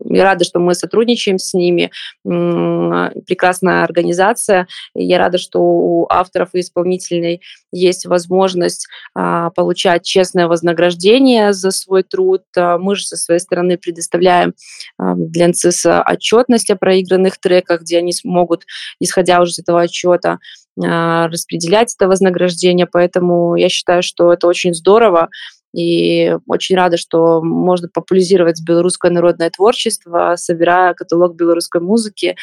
рады, 0.10 0.46
что 0.46 0.60
мы 0.60 0.74
сотрудничаем 0.74 1.38
с 1.38 1.54
ними. 1.54 1.92
Прекрасная 2.24 3.84
организация, 3.84 4.68
я 4.96 5.18
рада, 5.18 5.38
что 5.38 5.60
у 5.60 6.08
авторов 6.10 6.50
и 6.54 6.62
исполнительной 6.62 7.42
есть 7.72 8.06
возможность 8.06 8.88
а, 9.14 9.50
получать 9.52 10.04
честное 10.04 10.48
вознаграждение 10.48 11.54
за 11.54 11.72
свой 11.72 12.04
труд. 12.04 12.44
А, 12.56 12.78
мы 12.78 12.96
же 12.96 13.06
со 13.06 13.18
своей 13.18 13.40
стороны 13.40 13.78
предоставляем 13.78 14.54
а, 14.98 15.14
для 15.16 15.50
НЦИС 15.50 15.86
отчетность 15.86 16.70
о 16.70 16.78
проигранных 16.78 17.38
треках, 17.38 17.82
где 17.82 17.98
они 17.98 18.14
смогут, 18.14 18.64
исходя 19.00 19.42
уже 19.42 19.52
из 19.52 19.60
этого 19.60 19.82
отчета, 19.82 20.40
распределять 20.78 21.96
это 21.96 22.10
вознаграждение. 22.10 22.86
Поэтому 22.86 23.56
я 23.56 23.70
считаю, 23.70 24.04
что 24.04 24.34
это 24.34 24.48
очень 24.48 24.74
здорово. 24.74 25.30
И 25.74 26.34
очень 26.48 26.76
рада, 26.76 26.98
что 26.98 27.42
можно 27.42 27.90
популяризировать 27.90 28.62
белорусское 28.62 29.12
народное 29.12 29.50
творчество, 29.50 30.36
собирая 30.38 30.94
каталог 30.94 31.36
белорусской 31.36 31.82
музыки 31.82 32.36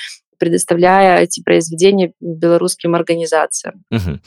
предоставляя 0.42 1.20
эти 1.20 1.40
произведения 1.40 2.14
белорусским 2.18 2.96
организациям. 2.96 3.84
Угу. 3.92 4.18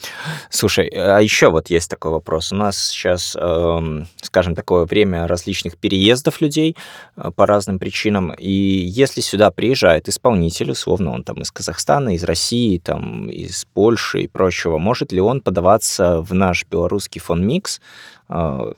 Слушай, 0.48 0.88
а 0.88 1.18
еще 1.20 1.50
вот 1.50 1.68
есть 1.68 1.90
такой 1.90 2.10
вопрос. 2.10 2.52
У 2.52 2.56
нас 2.56 2.86
сейчас, 2.86 3.36
эм, 3.38 4.08
скажем, 4.22 4.54
такое 4.54 4.86
время 4.86 5.26
различных 5.26 5.76
переездов 5.76 6.40
людей 6.40 6.74
э, 7.18 7.30
по 7.36 7.44
разным 7.44 7.78
причинам. 7.78 8.32
И 8.32 8.50
если 8.50 9.20
сюда 9.20 9.50
приезжает 9.50 10.08
исполнитель, 10.08 10.70
условно, 10.70 11.12
он 11.12 11.22
там 11.22 11.42
из 11.42 11.50
Казахстана, 11.50 12.14
из 12.14 12.24
России, 12.24 12.78
там, 12.78 13.28
из 13.28 13.66
Польши 13.74 14.22
и 14.22 14.26
прочего, 14.26 14.78
может 14.78 15.12
ли 15.12 15.20
он 15.20 15.42
подаваться 15.42 16.22
в 16.22 16.32
наш 16.32 16.64
белорусский 16.64 17.20
фон 17.20 17.46
микс 17.46 17.78
э, 18.30 18.72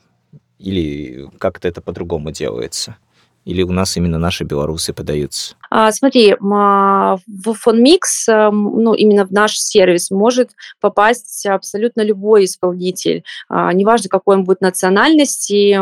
или 0.57 1.29
как-то 1.37 1.69
это 1.69 1.79
по-другому 1.79 2.31
делается? 2.31 2.97
Или 3.45 3.63
у 3.63 3.71
нас 3.71 3.97
именно 3.97 4.19
наши 4.19 4.43
белорусы 4.43 4.93
подаются? 4.93 5.55
А, 5.69 5.91
смотри, 5.91 6.35
а, 6.41 7.17
в 7.27 7.53
фонмикс, 7.53 8.27
ну, 8.27 8.93
именно 8.93 9.25
в 9.25 9.31
наш 9.31 9.57
сервис 9.57 10.11
может 10.11 10.51
попасть 10.79 11.45
абсолютно 11.45 12.01
любой 12.01 12.45
исполнитель. 12.45 13.23
А, 13.47 13.71
неважно, 13.73 14.09
какой 14.09 14.37
он 14.37 14.43
будет 14.43 14.61
национальности, 14.61 15.73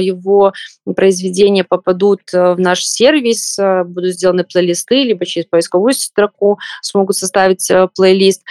его 0.00 0.52
произведения 0.94 1.64
попадут 1.64 2.22
э, 2.32 2.54
в 2.54 2.60
наш 2.60 2.84
сервис, 2.84 3.58
э, 3.58 3.84
будут 3.84 4.14
сделаны 4.14 4.44
плейлисты, 4.44 5.02
либо 5.02 5.24
через 5.26 5.46
поисковую 5.46 5.94
строку 5.94 6.58
смогут 6.82 7.16
составить 7.16 7.70
э, 7.70 7.88
плейлист. 7.94 8.42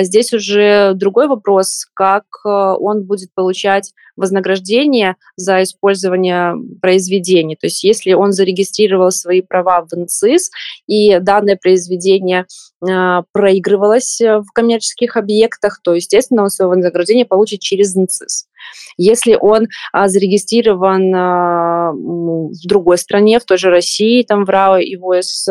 Здесь 0.00 0.32
уже 0.32 0.92
другой 0.94 1.28
вопрос, 1.28 1.86
как 1.94 2.24
он 2.44 3.04
будет 3.04 3.32
получать 3.34 3.92
вознаграждение 4.16 5.16
за 5.36 5.62
использование 5.62 6.54
произведений. 6.80 7.56
То 7.56 7.66
есть 7.66 7.82
если 7.84 8.12
он 8.12 8.32
зарегистрировал 8.32 9.10
свои 9.10 9.40
права 9.42 9.86
в 9.88 9.96
НЦИС, 9.96 10.43
и 10.86 11.18
данное 11.20 11.56
произведение 11.56 12.46
проигрывалось 13.32 14.20
в 14.20 14.46
коммерческих 14.52 15.16
объектах, 15.16 15.80
то, 15.82 15.94
естественно, 15.94 16.42
он 16.42 16.50
свое 16.50 16.68
вознаграждение 16.68 17.24
получит 17.24 17.60
через 17.60 17.94
НЦИС. 17.94 18.46
Если 18.96 19.36
он 19.40 19.68
а, 19.92 20.08
зарегистрирован 20.08 21.14
а, 21.14 21.92
в 21.92 22.66
другой 22.66 22.98
стране, 22.98 23.38
в 23.38 23.44
той 23.44 23.58
же 23.58 23.70
России, 23.70 24.22
там 24.22 24.44
в 24.44 24.48
РАО 24.48 24.78
и 24.78 24.96
ВОС, 24.96 25.48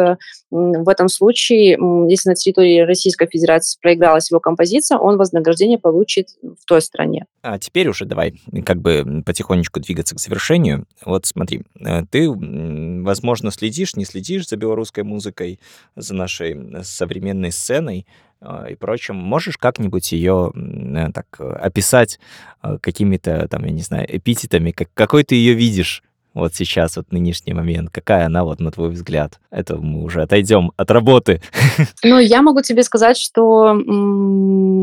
в 0.54 0.88
этом 0.88 1.10
случае, 1.10 1.78
если 2.10 2.30
на 2.30 2.36
территории 2.36 2.82
Российской 2.82 3.28
Федерации 3.28 3.80
проигралась 3.82 4.30
его 4.30 4.40
композиция, 4.40 5.00
он 5.00 5.18
вознаграждение 5.18 5.80
получит 5.80 6.30
в 6.44 6.66
той 6.66 6.82
стране. 6.82 7.26
А 7.42 7.58
теперь 7.58 7.88
уже 7.88 8.06
давай 8.06 8.36
как 8.64 8.80
бы 8.80 9.24
потихонечку 9.26 9.80
двигаться 9.80 10.16
к 10.16 10.20
завершению. 10.20 10.86
Вот 11.04 11.26
смотри, 11.26 11.64
э, 11.80 12.04
ты, 12.10 12.30
возможно, 12.30 13.50
следишь, 13.50 13.96
не 13.96 14.06
следишь 14.06 14.48
за 14.48 14.56
белорусской 14.56 15.04
музыкой, 15.04 15.60
за 15.96 16.14
нашей 16.14 16.56
современной 16.84 17.23
сценой, 17.52 18.06
а, 18.42 18.66
и 18.66 18.76
прочим. 18.76 19.16
Можешь 19.16 19.58
как-нибудь 19.58 20.12
ее 20.12 20.52
э, 20.54 21.12
так 21.14 21.28
описать 21.40 22.20
э, 22.62 22.78
какими-то, 22.82 23.48
там, 23.48 23.64
я 23.64 23.72
не 23.72 23.82
знаю, 23.82 24.06
эпитетами, 24.10 24.72
как, 24.72 24.90
какой 24.94 25.24
ты 25.24 25.36
ее 25.36 25.54
видишь 25.54 26.04
вот 26.34 26.56
сейчас, 26.56 26.98
вот 26.98 27.12
нынешний 27.12 27.54
момент? 27.54 27.90
Какая 27.92 28.26
она, 28.26 28.44
вот 28.44 28.60
на 28.60 28.72
твой 28.72 28.90
взгляд? 28.90 29.40
Это 29.52 29.78
мы 29.78 30.04
уже 30.04 30.22
отойдем 30.22 30.72
от 30.78 30.92
работы. 30.92 31.42
Ну, 32.04 32.20
я 32.20 32.42
могу 32.42 32.62
тебе 32.62 32.84
сказать, 32.84 33.18
что 33.18 33.72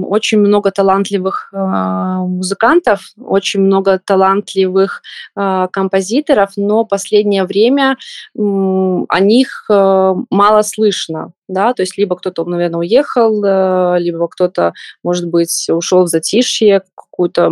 очень 0.09 0.39
много 0.39 0.71
талантливых 0.71 1.51
э, 1.53 1.57
музыкантов, 1.57 3.01
очень 3.19 3.61
много 3.61 4.01
талантливых 4.05 5.03
э, 5.37 5.69
композиторов, 5.73 6.51
но 6.57 6.85
последнее 6.85 7.45
время 7.45 7.97
м- 8.37 9.07
о 9.09 9.21
них 9.21 9.67
э, 9.71 10.15
мало 10.31 10.63
слышно. 10.63 11.33
Да, 11.49 11.75
то 11.75 11.83
есть 11.83 11.99
либо 11.99 12.17
кто-то, 12.17 12.45
наверное, 12.45 12.79
уехал, 12.79 13.45
э, 13.45 13.99
либо 13.99 14.29
кто-то, 14.29 14.73
может 15.03 15.29
быть, 15.29 15.69
ушел 15.69 16.05
в 16.05 16.09
затишье, 16.09 16.83
какую-то 16.95 17.51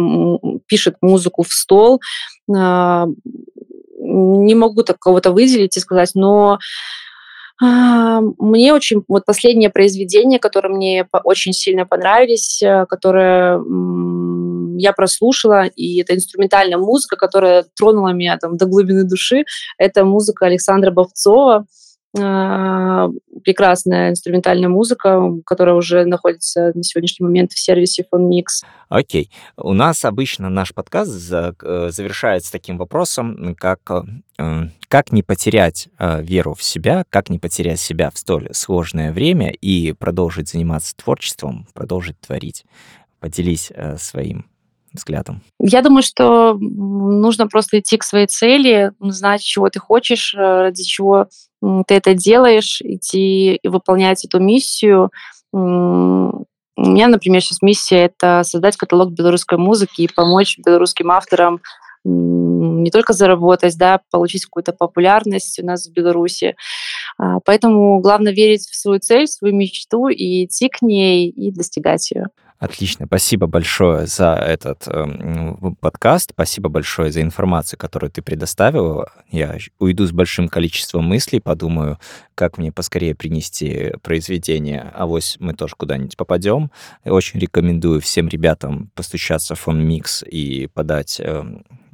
пишет 0.66 0.96
музыку 1.00 1.42
в 1.42 1.52
стол. 1.52 2.00
Не 4.18 4.54
могу 4.54 4.82
так 4.82 4.98
кого-то 4.98 5.32
выделить 5.32 5.76
и 5.76 5.80
сказать, 5.80 6.12
но 6.14 6.58
а, 7.60 8.20
мне 8.38 8.72
очень 8.72 9.02
вот 9.08 9.24
последнее 9.24 9.70
произведение, 9.70 10.38
которое 10.38 10.68
мне 10.68 11.08
очень 11.24 11.52
сильно 11.52 11.86
понравились, 11.86 12.62
э, 12.62 12.86
которое 12.88 13.60
я 14.78 14.92
прослушала, 14.92 15.64
и 15.64 16.00
это 16.00 16.14
инструментальная 16.14 16.78
музыка, 16.78 17.16
которая 17.16 17.64
тронула 17.76 18.10
меня 18.10 18.36
там 18.38 18.56
до 18.56 18.66
глубины 18.66 19.02
души. 19.02 19.44
Это 19.76 20.04
музыка 20.04 20.46
Александра 20.46 20.92
Бовцова. 20.92 21.66
А, 22.16 23.08
прекрасная 23.44 24.10
инструментальная 24.10 24.68
музыка, 24.68 25.30
которая 25.44 25.74
уже 25.74 26.06
находится 26.06 26.72
на 26.74 26.82
сегодняшний 26.82 27.24
момент 27.24 27.52
в 27.52 27.58
сервисе 27.58 28.04
PhoneMix. 28.10 28.64
Окей. 28.88 29.30
У 29.56 29.74
нас 29.74 30.04
обычно 30.04 30.48
наш 30.48 30.72
подкаст 30.72 31.10
э, 31.30 31.90
завершается 31.90 32.50
таким 32.50 32.78
вопросом, 32.78 33.54
как 33.56 33.80
э, 34.38 34.68
как 34.88 35.12
не 35.12 35.22
потерять 35.22 35.88
э, 35.98 36.22
веру 36.22 36.54
в 36.54 36.62
себя, 36.62 37.04
как 37.10 37.28
не 37.28 37.38
потерять 37.38 37.80
себя 37.80 38.10
в 38.10 38.16
столь 38.16 38.48
сложное 38.54 39.12
время 39.12 39.50
и 39.50 39.92
продолжить 39.92 40.48
заниматься 40.48 40.96
творчеством, 40.96 41.66
продолжить 41.74 42.18
творить. 42.20 42.64
Поделись 43.20 43.70
своим 43.98 44.46
взглядом? 44.98 45.42
Я 45.60 45.82
думаю, 45.82 46.02
что 46.02 46.54
нужно 46.54 47.46
просто 47.48 47.80
идти 47.80 47.96
к 47.96 48.04
своей 48.04 48.26
цели, 48.26 48.92
знать, 49.00 49.42
чего 49.42 49.68
ты 49.70 49.78
хочешь, 49.78 50.34
ради 50.36 50.82
чего 50.82 51.28
ты 51.60 51.94
это 51.94 52.14
делаешь, 52.14 52.80
идти 52.82 53.56
и 53.56 53.68
выполнять 53.68 54.24
эту 54.24 54.40
миссию. 54.40 55.10
У 55.52 55.58
меня, 56.76 57.08
например, 57.08 57.42
сейчас 57.42 57.62
миссия— 57.62 58.04
это 58.18 58.42
создать 58.44 58.76
каталог 58.76 59.10
белорусской 59.10 59.58
музыки 59.58 60.02
и 60.02 60.12
помочь 60.12 60.58
белорусским 60.58 61.10
авторам 61.10 61.60
не 62.04 62.90
только 62.90 63.12
заработать, 63.12 63.76
да, 63.76 64.00
получить 64.10 64.44
какую-то 64.44 64.72
популярность 64.72 65.58
у 65.58 65.66
нас 65.66 65.86
в 65.86 65.92
Беларуси. 65.92 66.56
А, 67.18 67.40
поэтому 67.44 68.00
главное 68.00 68.32
верить 68.32 68.62
в 68.62 68.76
свою 68.76 69.00
цель, 69.00 69.26
в 69.26 69.30
свою 69.30 69.54
мечту 69.54 70.08
и 70.08 70.44
идти 70.44 70.68
к 70.68 70.80
ней 70.82 71.28
и 71.28 71.50
достигать 71.50 72.10
ее. 72.10 72.26
Отлично. 72.58 73.06
Спасибо 73.06 73.46
большое 73.46 74.06
за 74.06 74.34
этот 74.34 74.88
э, 74.88 75.54
подкаст. 75.80 76.30
Спасибо 76.32 76.68
большое 76.68 77.12
за 77.12 77.22
информацию, 77.22 77.78
которую 77.78 78.10
ты 78.10 78.20
предоставила. 78.20 79.12
Я 79.30 79.56
уйду 79.78 80.04
с 80.04 80.10
большим 80.10 80.48
количеством 80.48 81.04
мыслей, 81.04 81.38
подумаю, 81.38 82.00
как 82.34 82.58
мне 82.58 82.72
поскорее 82.72 83.14
принести 83.14 83.92
произведение. 84.02 84.90
А 84.92 85.06
вот 85.06 85.36
мы 85.38 85.54
тоже 85.54 85.76
куда-нибудь 85.76 86.16
попадем. 86.16 86.72
Очень 87.04 87.38
рекомендую 87.38 88.00
всем 88.00 88.26
ребятам 88.26 88.90
постучаться 88.96 89.54
в 89.54 89.60
фон 89.60 89.80
Микс 89.86 90.24
и 90.24 90.66
подать 90.66 91.20
э, 91.20 91.44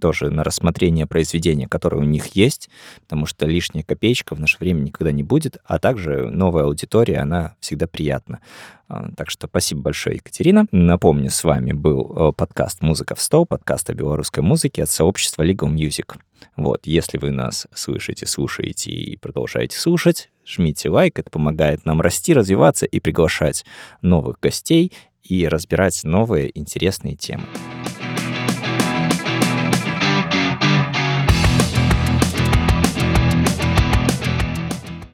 тоже 0.04 0.28
на 0.28 0.44
рассмотрение 0.44 1.06
произведения, 1.06 1.66
которое 1.66 1.96
у 1.96 2.04
них 2.04 2.36
есть, 2.36 2.68
потому 3.00 3.24
что 3.24 3.46
лишняя 3.46 3.82
копеечка 3.82 4.34
в 4.34 4.38
наше 4.38 4.58
время 4.58 4.80
никогда 4.80 5.12
не 5.12 5.22
будет, 5.22 5.56
а 5.64 5.78
также 5.78 6.28
новая 6.28 6.64
аудитория, 6.64 7.20
она 7.20 7.54
всегда 7.58 7.86
приятна. 7.86 8.40
А, 8.86 9.08
так 9.16 9.30
что 9.30 9.46
спасибо 9.46 9.80
большое, 9.80 10.16
Екатерина. 10.16 10.66
Напомню, 10.72 11.30
с 11.30 11.42
вами 11.42 11.72
был 11.72 12.12
э, 12.14 12.32
подкаст 12.36 12.82
«Музыка 12.82 13.14
в 13.14 13.22
стол», 13.22 13.46
подкаст 13.46 13.88
о 13.88 13.94
белорусской 13.94 14.42
музыке 14.42 14.82
от 14.82 14.90
сообщества 14.90 15.42
Legal 15.42 15.74
Music. 15.74 16.18
Вот, 16.54 16.82
если 16.84 17.16
вы 17.16 17.30
нас 17.30 17.66
слышите, 17.72 18.26
слушаете 18.26 18.90
и 18.90 19.16
продолжаете 19.16 19.78
слушать, 19.78 20.28
жмите 20.44 20.90
лайк, 20.90 21.18
это 21.18 21.30
помогает 21.30 21.86
нам 21.86 22.02
расти, 22.02 22.34
развиваться 22.34 22.84
и 22.84 23.00
приглашать 23.00 23.64
новых 24.02 24.38
гостей 24.38 24.92
и 25.22 25.48
разбирать 25.48 26.04
новые 26.04 26.50
интересные 26.58 27.16
темы. 27.16 27.44